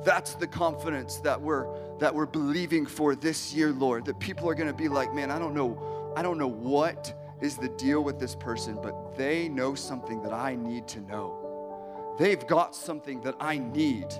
That's 0.02 0.34
the 0.34 0.46
confidence 0.46 1.16
that 1.18 1.38
we're 1.38 1.66
that 1.98 2.14
we're 2.14 2.24
believing 2.24 2.86
for 2.86 3.14
this 3.14 3.52
year, 3.52 3.70
Lord. 3.70 4.06
That 4.06 4.18
people 4.18 4.48
are 4.48 4.54
going 4.54 4.68
to 4.68 4.74
be 4.74 4.88
like, 4.88 5.12
"Man, 5.12 5.30
I 5.30 5.38
don't 5.38 5.52
know 5.52 6.12
I 6.16 6.22
don't 6.22 6.38
know 6.38 6.48
what 6.48 7.19
is 7.40 7.56
the 7.56 7.68
deal 7.70 8.02
with 8.02 8.18
this 8.18 8.34
person, 8.34 8.78
but 8.82 9.16
they 9.16 9.48
know 9.48 9.74
something 9.74 10.20
that 10.22 10.32
I 10.32 10.56
need 10.56 10.86
to 10.88 11.00
know. 11.00 12.14
They've 12.18 12.46
got 12.46 12.74
something 12.74 13.20
that 13.22 13.34
I 13.40 13.58
need." 13.58 14.12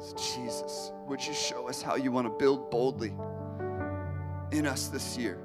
So 0.00 0.14
Jesus, 0.16 0.92
would 1.06 1.26
you 1.26 1.32
show 1.32 1.68
us 1.68 1.82
how 1.82 1.96
you 1.96 2.12
want 2.12 2.26
to 2.26 2.30
build 2.30 2.70
boldly 2.70 3.16
in 4.52 4.66
us 4.66 4.88
this 4.88 5.16
year 5.16 5.38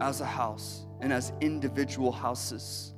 as 0.00 0.20
a 0.20 0.26
house 0.26 0.86
and 1.00 1.12
as 1.12 1.32
individual 1.40 2.12
houses? 2.12 2.94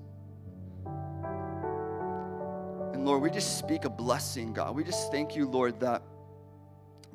And 2.93 3.07
Lord, 3.07 3.23
we 3.23 3.31
just 3.31 3.59
speak 3.59 3.85
a 3.85 3.91
blessing, 3.91 4.53
God. 4.53 4.77
We 4.77 4.85
just 4.85 5.11
thank 5.11 5.35
you, 5.35 5.49
Lord, 5.49 5.81
that 5.81 6.03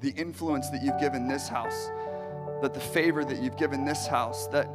the 0.01 0.09
influence 0.11 0.69
that 0.69 0.83
you've 0.83 0.99
given 0.99 1.27
this 1.27 1.47
house, 1.47 1.89
that 2.61 2.73
the 2.73 2.79
favor 2.79 3.23
that 3.23 3.41
you've 3.41 3.57
given 3.57 3.85
this 3.85 4.07
house, 4.07 4.47
that, 4.47 4.69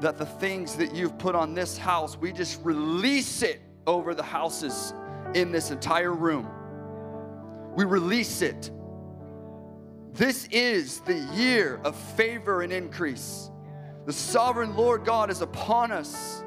that 0.00 0.18
the 0.18 0.26
things 0.26 0.76
that 0.76 0.94
you've 0.94 1.18
put 1.18 1.34
on 1.34 1.54
this 1.54 1.76
house, 1.76 2.16
we 2.16 2.32
just 2.32 2.60
release 2.64 3.42
it 3.42 3.60
over 3.86 4.14
the 4.14 4.22
houses 4.22 4.94
in 5.34 5.52
this 5.52 5.70
entire 5.70 6.12
room. 6.12 6.48
We 7.76 7.84
release 7.84 8.42
it. 8.42 8.70
This 10.12 10.46
is 10.50 11.00
the 11.00 11.18
year 11.34 11.80
of 11.84 11.96
favor 11.96 12.62
and 12.62 12.72
increase. 12.72 13.50
The 14.06 14.12
sovereign 14.12 14.76
Lord 14.76 15.04
God 15.04 15.30
is 15.30 15.40
upon 15.40 15.92
us 15.92 16.42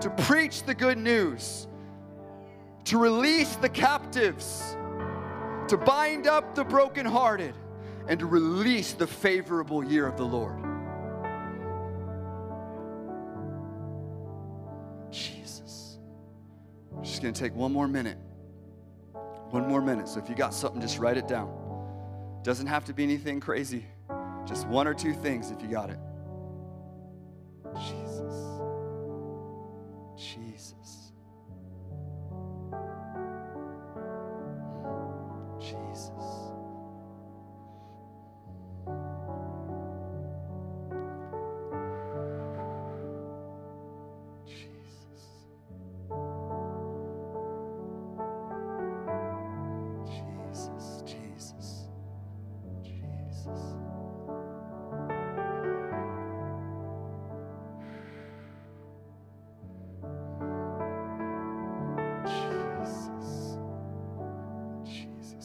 to 0.00 0.10
preach 0.10 0.64
the 0.64 0.74
good 0.74 0.98
news 0.98 1.66
to 2.84 2.98
release 2.98 3.56
the 3.56 3.68
captives, 3.68 4.76
to 5.68 5.76
bind 5.76 6.26
up 6.26 6.54
the 6.54 6.64
brokenhearted, 6.64 7.54
and 8.08 8.18
to 8.18 8.26
release 8.26 8.92
the 8.94 9.06
favorable 9.06 9.84
year 9.84 10.06
of 10.06 10.16
the 10.16 10.24
Lord. 10.24 10.58
Jesus. 15.12 15.98
I'm 16.96 17.04
just 17.04 17.22
going 17.22 17.32
to 17.32 17.40
take 17.40 17.54
one 17.54 17.72
more 17.72 17.86
minute. 17.86 18.18
One 19.50 19.68
more 19.68 19.80
minute. 19.80 20.08
So 20.08 20.18
if 20.18 20.28
you 20.28 20.34
got 20.34 20.52
something, 20.52 20.80
just 20.80 20.98
write 20.98 21.16
it 21.16 21.28
down. 21.28 21.58
Doesn't 22.42 22.66
have 22.66 22.84
to 22.86 22.92
be 22.92 23.04
anything 23.04 23.38
crazy. 23.38 23.84
Just 24.46 24.66
one 24.66 24.88
or 24.88 24.94
two 24.94 25.12
things 25.12 25.50
if 25.50 25.62
you 25.62 25.68
got 25.68 25.90
it. 25.90 25.98
Jesus. 27.78 28.34
Jesus. 30.16 30.81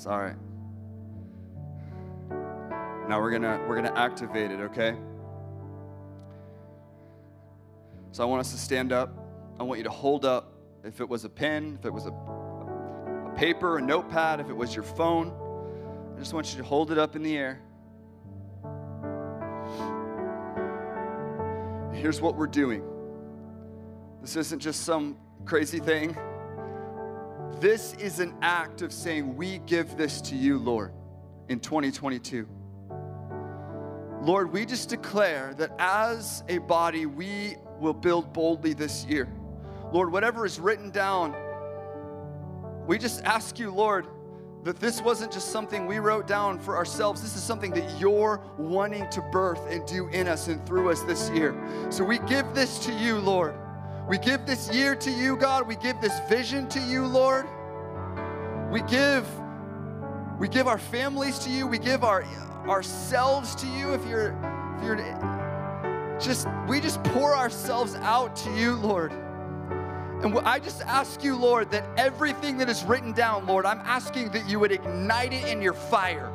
All 0.08 0.20
right. 0.22 0.36
Now 3.10 3.20
we're 3.20 3.32
gonna 3.32 3.62
we're 3.68 3.76
gonna 3.76 3.94
activate 3.94 4.52
it, 4.52 4.62
okay? 4.62 4.96
So 8.14 8.24
I 8.24 8.26
want 8.26 8.40
us 8.40 8.52
to 8.52 8.58
stand 8.58 8.94
up. 8.94 9.14
I 9.60 9.64
want 9.64 9.80
you 9.80 9.84
to 9.84 9.90
hold 9.90 10.24
up 10.24 10.54
if 10.86 11.02
it 11.02 11.10
was 11.10 11.26
a 11.26 11.30
pen, 11.30 11.78
if 11.78 11.86
it 11.86 11.92
was 11.92 12.06
a, 12.06 12.12
a 12.12 13.34
paper, 13.36 13.80
a 13.80 13.82
notepad, 13.82 14.40
if 14.40 14.50
it 14.50 14.56
was 14.56 14.74
your 14.74 14.86
phone. 14.86 15.34
I 16.16 16.20
just 16.20 16.34
want 16.34 16.54
you 16.54 16.58
to 16.60 16.64
hold 16.64 16.90
it 16.94 16.98
up 16.98 17.18
in 17.18 17.22
the 17.22 17.36
air. 17.36 17.62
Here's 21.94 22.22
what 22.22 22.38
we're 22.38 22.48
doing. 22.48 22.82
This 24.22 24.38
isn't 24.38 24.60
just 24.60 24.86
some 24.86 25.18
crazy 25.44 25.80
thing. 25.80 26.16
This 27.60 27.96
is 27.96 28.20
an 28.20 28.36
act 28.44 28.84
of 28.84 28.94
saying, 28.94 29.36
We 29.36 29.60
give 29.60 29.98
this 29.98 30.22
to 30.22 30.36
you, 30.36 30.60
Lord, 30.60 30.92
in 31.50 31.60
2022. 31.60 32.48
Lord, 34.22 34.52
we 34.52 34.66
just 34.66 34.90
declare 34.90 35.56
that 35.58 35.72
as 35.80 36.44
a 36.50 36.60
body, 36.60 37.08
we 37.08 37.56
will 37.80 37.94
build 37.94 38.32
boldly 38.32 38.74
this 38.74 39.06
year. 39.06 39.28
Lord, 39.92 40.12
whatever 40.12 40.46
is 40.46 40.60
written 40.60 40.92
down, 40.92 41.36
we 42.86 43.00
just 43.00 43.24
ask 43.24 43.58
you, 43.58 43.72
Lord, 43.72 44.06
that 44.64 44.80
this 44.80 45.02
wasn't 45.02 45.32
just 45.32 45.50
something 45.50 45.88
we 45.88 45.98
wrote 45.98 46.28
down 46.28 46.60
for 46.60 46.76
ourselves. 46.76 47.22
This 47.22 47.36
is 47.36 47.42
something 47.42 47.72
that 47.72 48.00
you're 48.00 48.44
wanting 48.58 49.10
to 49.12 49.22
birth 49.32 49.62
and 49.70 49.86
do 49.88 50.08
in 50.10 50.28
us 50.28 50.48
and 50.48 50.64
through 50.68 50.92
us 50.92 51.02
this 51.04 51.30
year. 51.32 51.56
So 51.90 52.04
we 52.04 52.20
give 52.20 52.54
this 52.54 52.78
to 52.86 52.94
you, 52.94 53.18
Lord. 53.18 53.56
We 54.08 54.18
give 54.18 54.46
this 54.46 54.74
year 54.74 54.96
to 54.96 55.12
you, 55.12 55.36
God. 55.36 55.68
We 55.68 55.76
give 55.76 56.00
this 56.00 56.18
vision 56.30 56.70
to 56.70 56.80
you, 56.80 57.06
Lord. 57.06 57.46
We 58.72 58.82
give 58.84 59.28
we 60.40 60.48
give 60.48 60.68
our 60.68 60.78
families 60.78 61.40
to 61.40 61.50
you. 61.50 61.68
We 61.68 61.78
give 61.78 62.04
our 62.06 62.24
ourselves 62.68 63.54
to 63.56 63.68
you 63.68 63.94
if 63.94 64.06
you're 64.08 64.32
if 64.78 64.84
you're 64.86 66.18
just 66.22 66.48
we 66.68 66.80
just 66.80 67.04
pour 67.04 67.36
ourselves 67.36 67.96
out 67.96 68.36
to 68.38 68.52
you, 68.56 68.76
Lord. 68.76 69.12
And 69.12 70.40
I 70.40 70.60
just 70.60 70.82
ask 70.84 71.24
you, 71.24 71.36
Lord, 71.36 71.70
that 71.72 71.86
everything 71.98 72.58
that 72.58 72.70
is 72.70 72.84
written 72.86 73.12
down, 73.12 73.46
Lord, 73.46 73.66
I'm 73.66 73.80
asking 73.80 74.32
that 74.32 74.50
you 74.50 74.60
would 74.60 74.72
ignite 74.72 75.34
it 75.34 75.48
in 75.48 75.62
your 75.62 75.74
fire. 75.74 76.32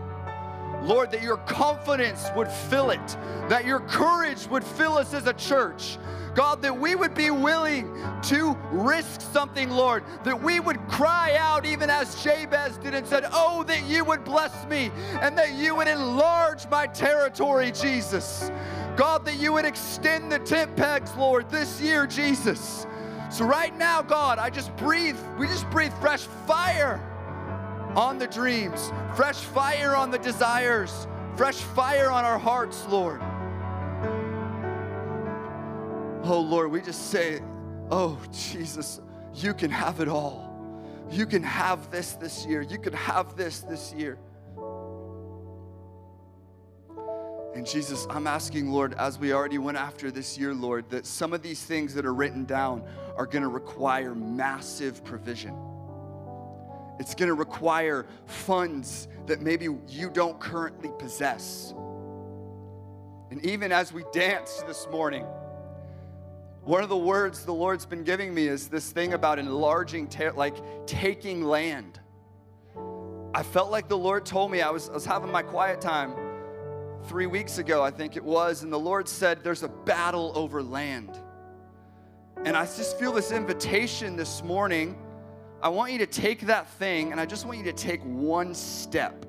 Lord, 0.83 1.11
that 1.13 1.23
your 1.23 1.39
confidence 1.39 2.29
would 2.37 2.49
fill 2.49 2.91
it, 2.91 3.17
that 3.49 3.65
your 3.65 3.81
courage 3.81 4.47
would 4.49 4.63
fill 4.63 4.99
us 4.99 5.15
as 5.15 5.27
a 5.27 5.33
church. 5.33 5.99
God, 6.35 6.63
that 6.63 6.79
we 6.79 6.95
would 6.95 7.15
be 7.15 7.31
willing 7.31 7.95
to 8.25 8.57
risk 8.71 9.21
something, 9.21 9.71
Lord, 9.71 10.03
that 10.25 10.41
we 10.41 10.61
would 10.61 10.79
cry 10.89 11.37
out 11.39 11.67
even 11.67 11.91
as 11.91 12.23
Jabez 12.23 12.79
did 12.79 12.95
and 12.95 13.07
said, 13.07 13.25
Oh, 13.33 13.65
that 13.65 13.85
you 13.85 14.05
would 14.05 14.25
bless 14.25 14.67
me 14.67 14.91
and 15.21 15.37
that 15.37 15.53
you 15.53 15.75
would 15.75 15.89
enlarge 15.89 16.67
my 16.69 16.87
territory, 16.87 17.71
Jesus. 17.71 18.51
God, 18.97 19.25
that 19.27 19.39
you 19.39 19.53
would 19.53 19.65
extend 19.65 20.33
the 20.33 20.39
tent 20.39 20.75
pegs, 20.77 21.15
Lord, 21.17 21.51
this 21.51 21.81
year, 21.81 22.07
Jesus. 22.07 22.87
So 23.31 23.45
right 23.45 23.77
now, 23.77 24.03
God, 24.03 24.39
I 24.39 24.51
just 24.51 24.75
breathe, 24.77 25.17
we 25.39 25.47
just 25.47 25.69
breathe 25.71 25.93
fresh 26.01 26.23
fire 26.47 27.01
on 27.97 28.19
the 28.19 28.27
dreams, 28.27 28.91
fresh 29.17 29.39
fire 29.39 29.95
on 29.95 30.11
the 30.11 30.19
desires, 30.19 31.07
fresh 31.37 31.57
fire 31.57 32.11
on 32.11 32.25
our 32.25 32.39
hearts, 32.39 32.87
Lord. 32.89 33.23
Oh 36.25 36.41
Lord, 36.41 36.71
we 36.71 36.81
just 36.81 37.11
say, 37.11 37.41
Oh 37.91 38.19
Jesus, 38.31 39.01
you 39.35 39.55
can 39.55 39.71
have 39.71 40.01
it 40.01 40.09
all. 40.09 40.51
You 41.11 41.27
can 41.27 41.43
have 41.43 41.91
this 41.91 42.13
this 42.13 42.47
year. 42.47 42.63
You 42.63 42.79
can 42.79 42.93
have 42.93 43.37
this 43.37 43.61
this 43.61 43.93
year. 43.93 44.19
And 47.55 47.67
Jesus, 47.67 48.07
I'm 48.09 48.27
asking, 48.27 48.71
Lord, 48.71 48.95
as 48.95 49.19
we 49.19 49.33
already 49.35 49.59
went 49.59 49.77
after 49.77 50.11
this 50.11 50.39
year, 50.39 50.55
Lord, 50.55 50.89
that 50.89 51.05
some 51.05 51.35
of 51.35 51.43
these 51.43 51.63
things 51.63 51.93
that 51.95 52.07
are 52.07 52.15
written 52.15 52.47
down 52.47 52.83
are 53.17 53.27
going 53.27 53.43
to 53.43 53.49
require 53.49 54.15
massive 54.15 55.05
provision. 55.05 55.55
It's 56.99 57.15
going 57.15 57.29
to 57.29 57.35
require 57.35 58.07
funds 58.25 59.09
that 59.27 59.43
maybe 59.43 59.69
you 59.89 60.09
don't 60.09 60.41
currently 60.41 60.91
possess. 60.99 61.75
And 63.31 63.45
even 63.45 63.71
as 63.71 63.93
we 63.93 64.05
danced 64.13 64.67
this 64.67 64.87
morning, 64.91 65.27
one 66.65 66.85
of 66.85 66.89
the 66.89 66.97
words 66.97 67.45
the 67.45 67.53
Lord's 67.53 67.87
been 67.87 68.05
giving 68.05 68.33
me 68.33 68.47
is 68.47 68.69
this 68.69 68.93
thing 68.93 69.15
about 69.15 69.39
enlarging, 69.39 70.09
like 70.35 70.55
taking 70.87 71.43
land. 71.43 71.99
I 73.35 73.43
felt 73.43 73.71
like 73.71 73.89
the 73.89 73.99
Lord 73.99 74.25
told 74.25 74.53
me, 74.53 74.63
I 74.63 74.71
was, 74.71 74.89
I 74.89 74.93
was 74.93 75.05
having 75.05 75.31
my 75.31 75.43
quiet 75.43 75.81
time 75.81 76.15
three 77.07 77.27
weeks 77.27 77.59
ago, 77.59 77.83
I 77.83 77.91
think 77.91 78.17
it 78.17 78.23
was, 78.23 78.63
and 78.63 78.73
the 78.73 78.79
Lord 78.79 79.09
said, 79.09 79.43
There's 79.43 79.65
a 79.65 79.69
battle 79.69 80.33
over 80.37 80.63
land. 80.63 81.19
And 82.45 82.57
I 82.57 82.65
just 82.65 82.99
feel 82.99 83.13
this 83.13 83.33
invitation 83.33 84.17
this 84.17 84.43
morning. 84.43 84.97
I 85.63 85.69
want 85.69 85.93
you 85.93 85.99
to 85.99 86.07
take 86.07 86.43
that 86.47 86.69
thing 86.71 87.13
and 87.13 87.21
I 87.21 87.27
just 87.27 87.47
want 87.47 87.59
you 87.59 87.65
to 87.65 87.73
take 87.73 88.03
one 88.03 88.53
step 88.53 89.25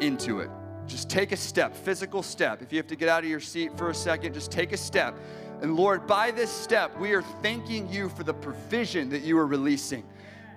into 0.00 0.40
it. 0.40 0.50
Just 0.86 1.10
take 1.10 1.32
a 1.32 1.36
step, 1.36 1.76
physical 1.76 2.22
step. 2.22 2.62
If 2.62 2.72
you 2.72 2.78
have 2.78 2.86
to 2.88 2.96
get 2.96 3.08
out 3.08 3.22
of 3.22 3.28
your 3.28 3.40
seat 3.40 3.76
for 3.76 3.90
a 3.90 3.94
second, 3.94 4.32
just 4.32 4.50
take 4.50 4.72
a 4.72 4.76
step. 4.76 5.14
And 5.62 5.76
Lord, 5.76 6.08
by 6.08 6.32
this 6.32 6.50
step, 6.50 6.98
we 6.98 7.12
are 7.12 7.22
thanking 7.40 7.88
you 7.88 8.08
for 8.08 8.24
the 8.24 8.34
provision 8.34 9.08
that 9.10 9.22
you 9.22 9.38
are 9.38 9.46
releasing. 9.46 10.04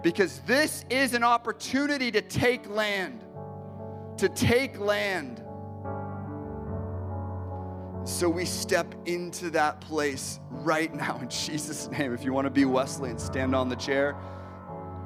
Because 0.01 0.39
this 0.41 0.83
is 0.89 1.13
an 1.13 1.23
opportunity 1.23 2.11
to 2.11 2.21
take 2.21 2.67
land, 2.67 3.23
to 4.17 4.27
take 4.29 4.79
land. 4.79 5.43
So 8.03 8.27
we 8.27 8.45
step 8.45 8.95
into 9.05 9.51
that 9.51 9.79
place 9.79 10.39
right 10.49 10.93
now 10.93 11.19
in 11.19 11.29
Jesus' 11.29 11.87
name. 11.89 12.11
If 12.11 12.23
you 12.23 12.33
want 12.33 12.45
to 12.45 12.51
be 12.51 12.65
Wesley 12.65 13.11
and 13.11 13.21
stand 13.21 13.55
on 13.55 13.69
the 13.69 13.75
chair, 13.75 14.15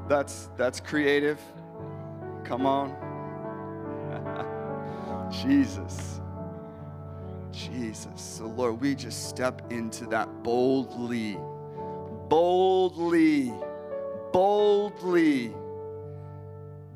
that's 0.08 0.50
that's 0.56 0.80
creative. 0.80 1.40
Come 2.46 2.66
on. 2.66 2.96
Jesus. 5.32 6.19
Jesus. 7.60 8.22
So, 8.22 8.46
Lord, 8.46 8.80
we 8.80 8.96
just 8.96 9.28
step 9.28 9.72
into 9.72 10.06
that 10.08 10.44
boldly, 10.44 11.38
boldly, 12.30 13.54
boldly, 14.32 15.54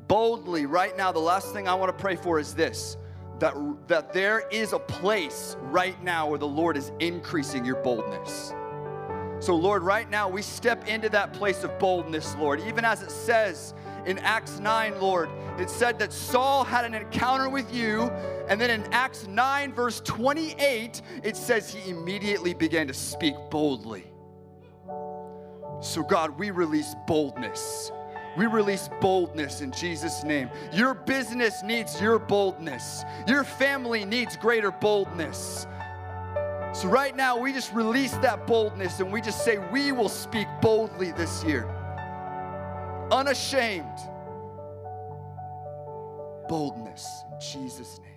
boldly. 0.08 0.66
Right 0.66 0.96
now, 0.96 1.12
the 1.12 1.18
last 1.18 1.52
thing 1.52 1.68
I 1.68 1.74
want 1.74 1.96
to 1.96 2.02
pray 2.02 2.16
for 2.16 2.38
is 2.38 2.54
this 2.54 2.96
that, 3.40 3.54
that 3.88 4.12
there 4.12 4.48
is 4.50 4.72
a 4.72 4.78
place 4.78 5.56
right 5.62 6.00
now 6.02 6.28
where 6.28 6.38
the 6.38 6.46
Lord 6.46 6.76
is 6.76 6.92
increasing 7.00 7.64
your 7.64 7.76
boldness. 7.82 8.54
So, 9.40 9.54
Lord, 9.54 9.82
right 9.82 10.08
now 10.08 10.28
we 10.28 10.40
step 10.40 10.88
into 10.88 11.08
that 11.10 11.32
place 11.34 11.64
of 11.64 11.78
boldness, 11.78 12.36
Lord, 12.36 12.60
even 12.60 12.84
as 12.84 13.02
it 13.02 13.10
says 13.10 13.74
in 14.06 14.18
Acts 14.18 14.58
9, 14.58 15.00
Lord, 15.00 15.30
it 15.58 15.70
said 15.70 15.98
that 15.98 16.12
Saul 16.12 16.64
had 16.64 16.84
an 16.84 16.94
encounter 16.94 17.48
with 17.48 17.72
you. 17.74 18.02
And 18.48 18.60
then 18.60 18.70
in 18.70 18.82
Acts 18.92 19.26
9, 19.26 19.72
verse 19.72 20.00
28, 20.00 21.00
it 21.22 21.36
says 21.36 21.72
he 21.72 21.90
immediately 21.90 22.54
began 22.54 22.86
to 22.88 22.94
speak 22.94 23.34
boldly. 23.50 24.04
So, 25.80 26.02
God, 26.02 26.38
we 26.38 26.50
release 26.50 26.94
boldness. 27.06 27.92
We 28.36 28.46
release 28.46 28.88
boldness 29.00 29.60
in 29.60 29.70
Jesus' 29.70 30.24
name. 30.24 30.50
Your 30.72 30.94
business 30.94 31.62
needs 31.62 32.00
your 32.00 32.18
boldness, 32.18 33.04
your 33.28 33.44
family 33.44 34.04
needs 34.04 34.36
greater 34.36 34.72
boldness. 34.72 35.66
So, 36.72 36.88
right 36.88 37.14
now, 37.14 37.38
we 37.38 37.52
just 37.52 37.72
release 37.72 38.16
that 38.16 38.46
boldness 38.46 38.98
and 38.98 39.12
we 39.12 39.20
just 39.20 39.44
say, 39.44 39.58
We 39.70 39.92
will 39.92 40.08
speak 40.08 40.48
boldly 40.60 41.12
this 41.12 41.44
year. 41.44 41.83
Unashamed 43.10 43.98
boldness 46.48 47.24
in 47.32 47.40
Jesus' 47.40 48.00
name. 48.00 48.13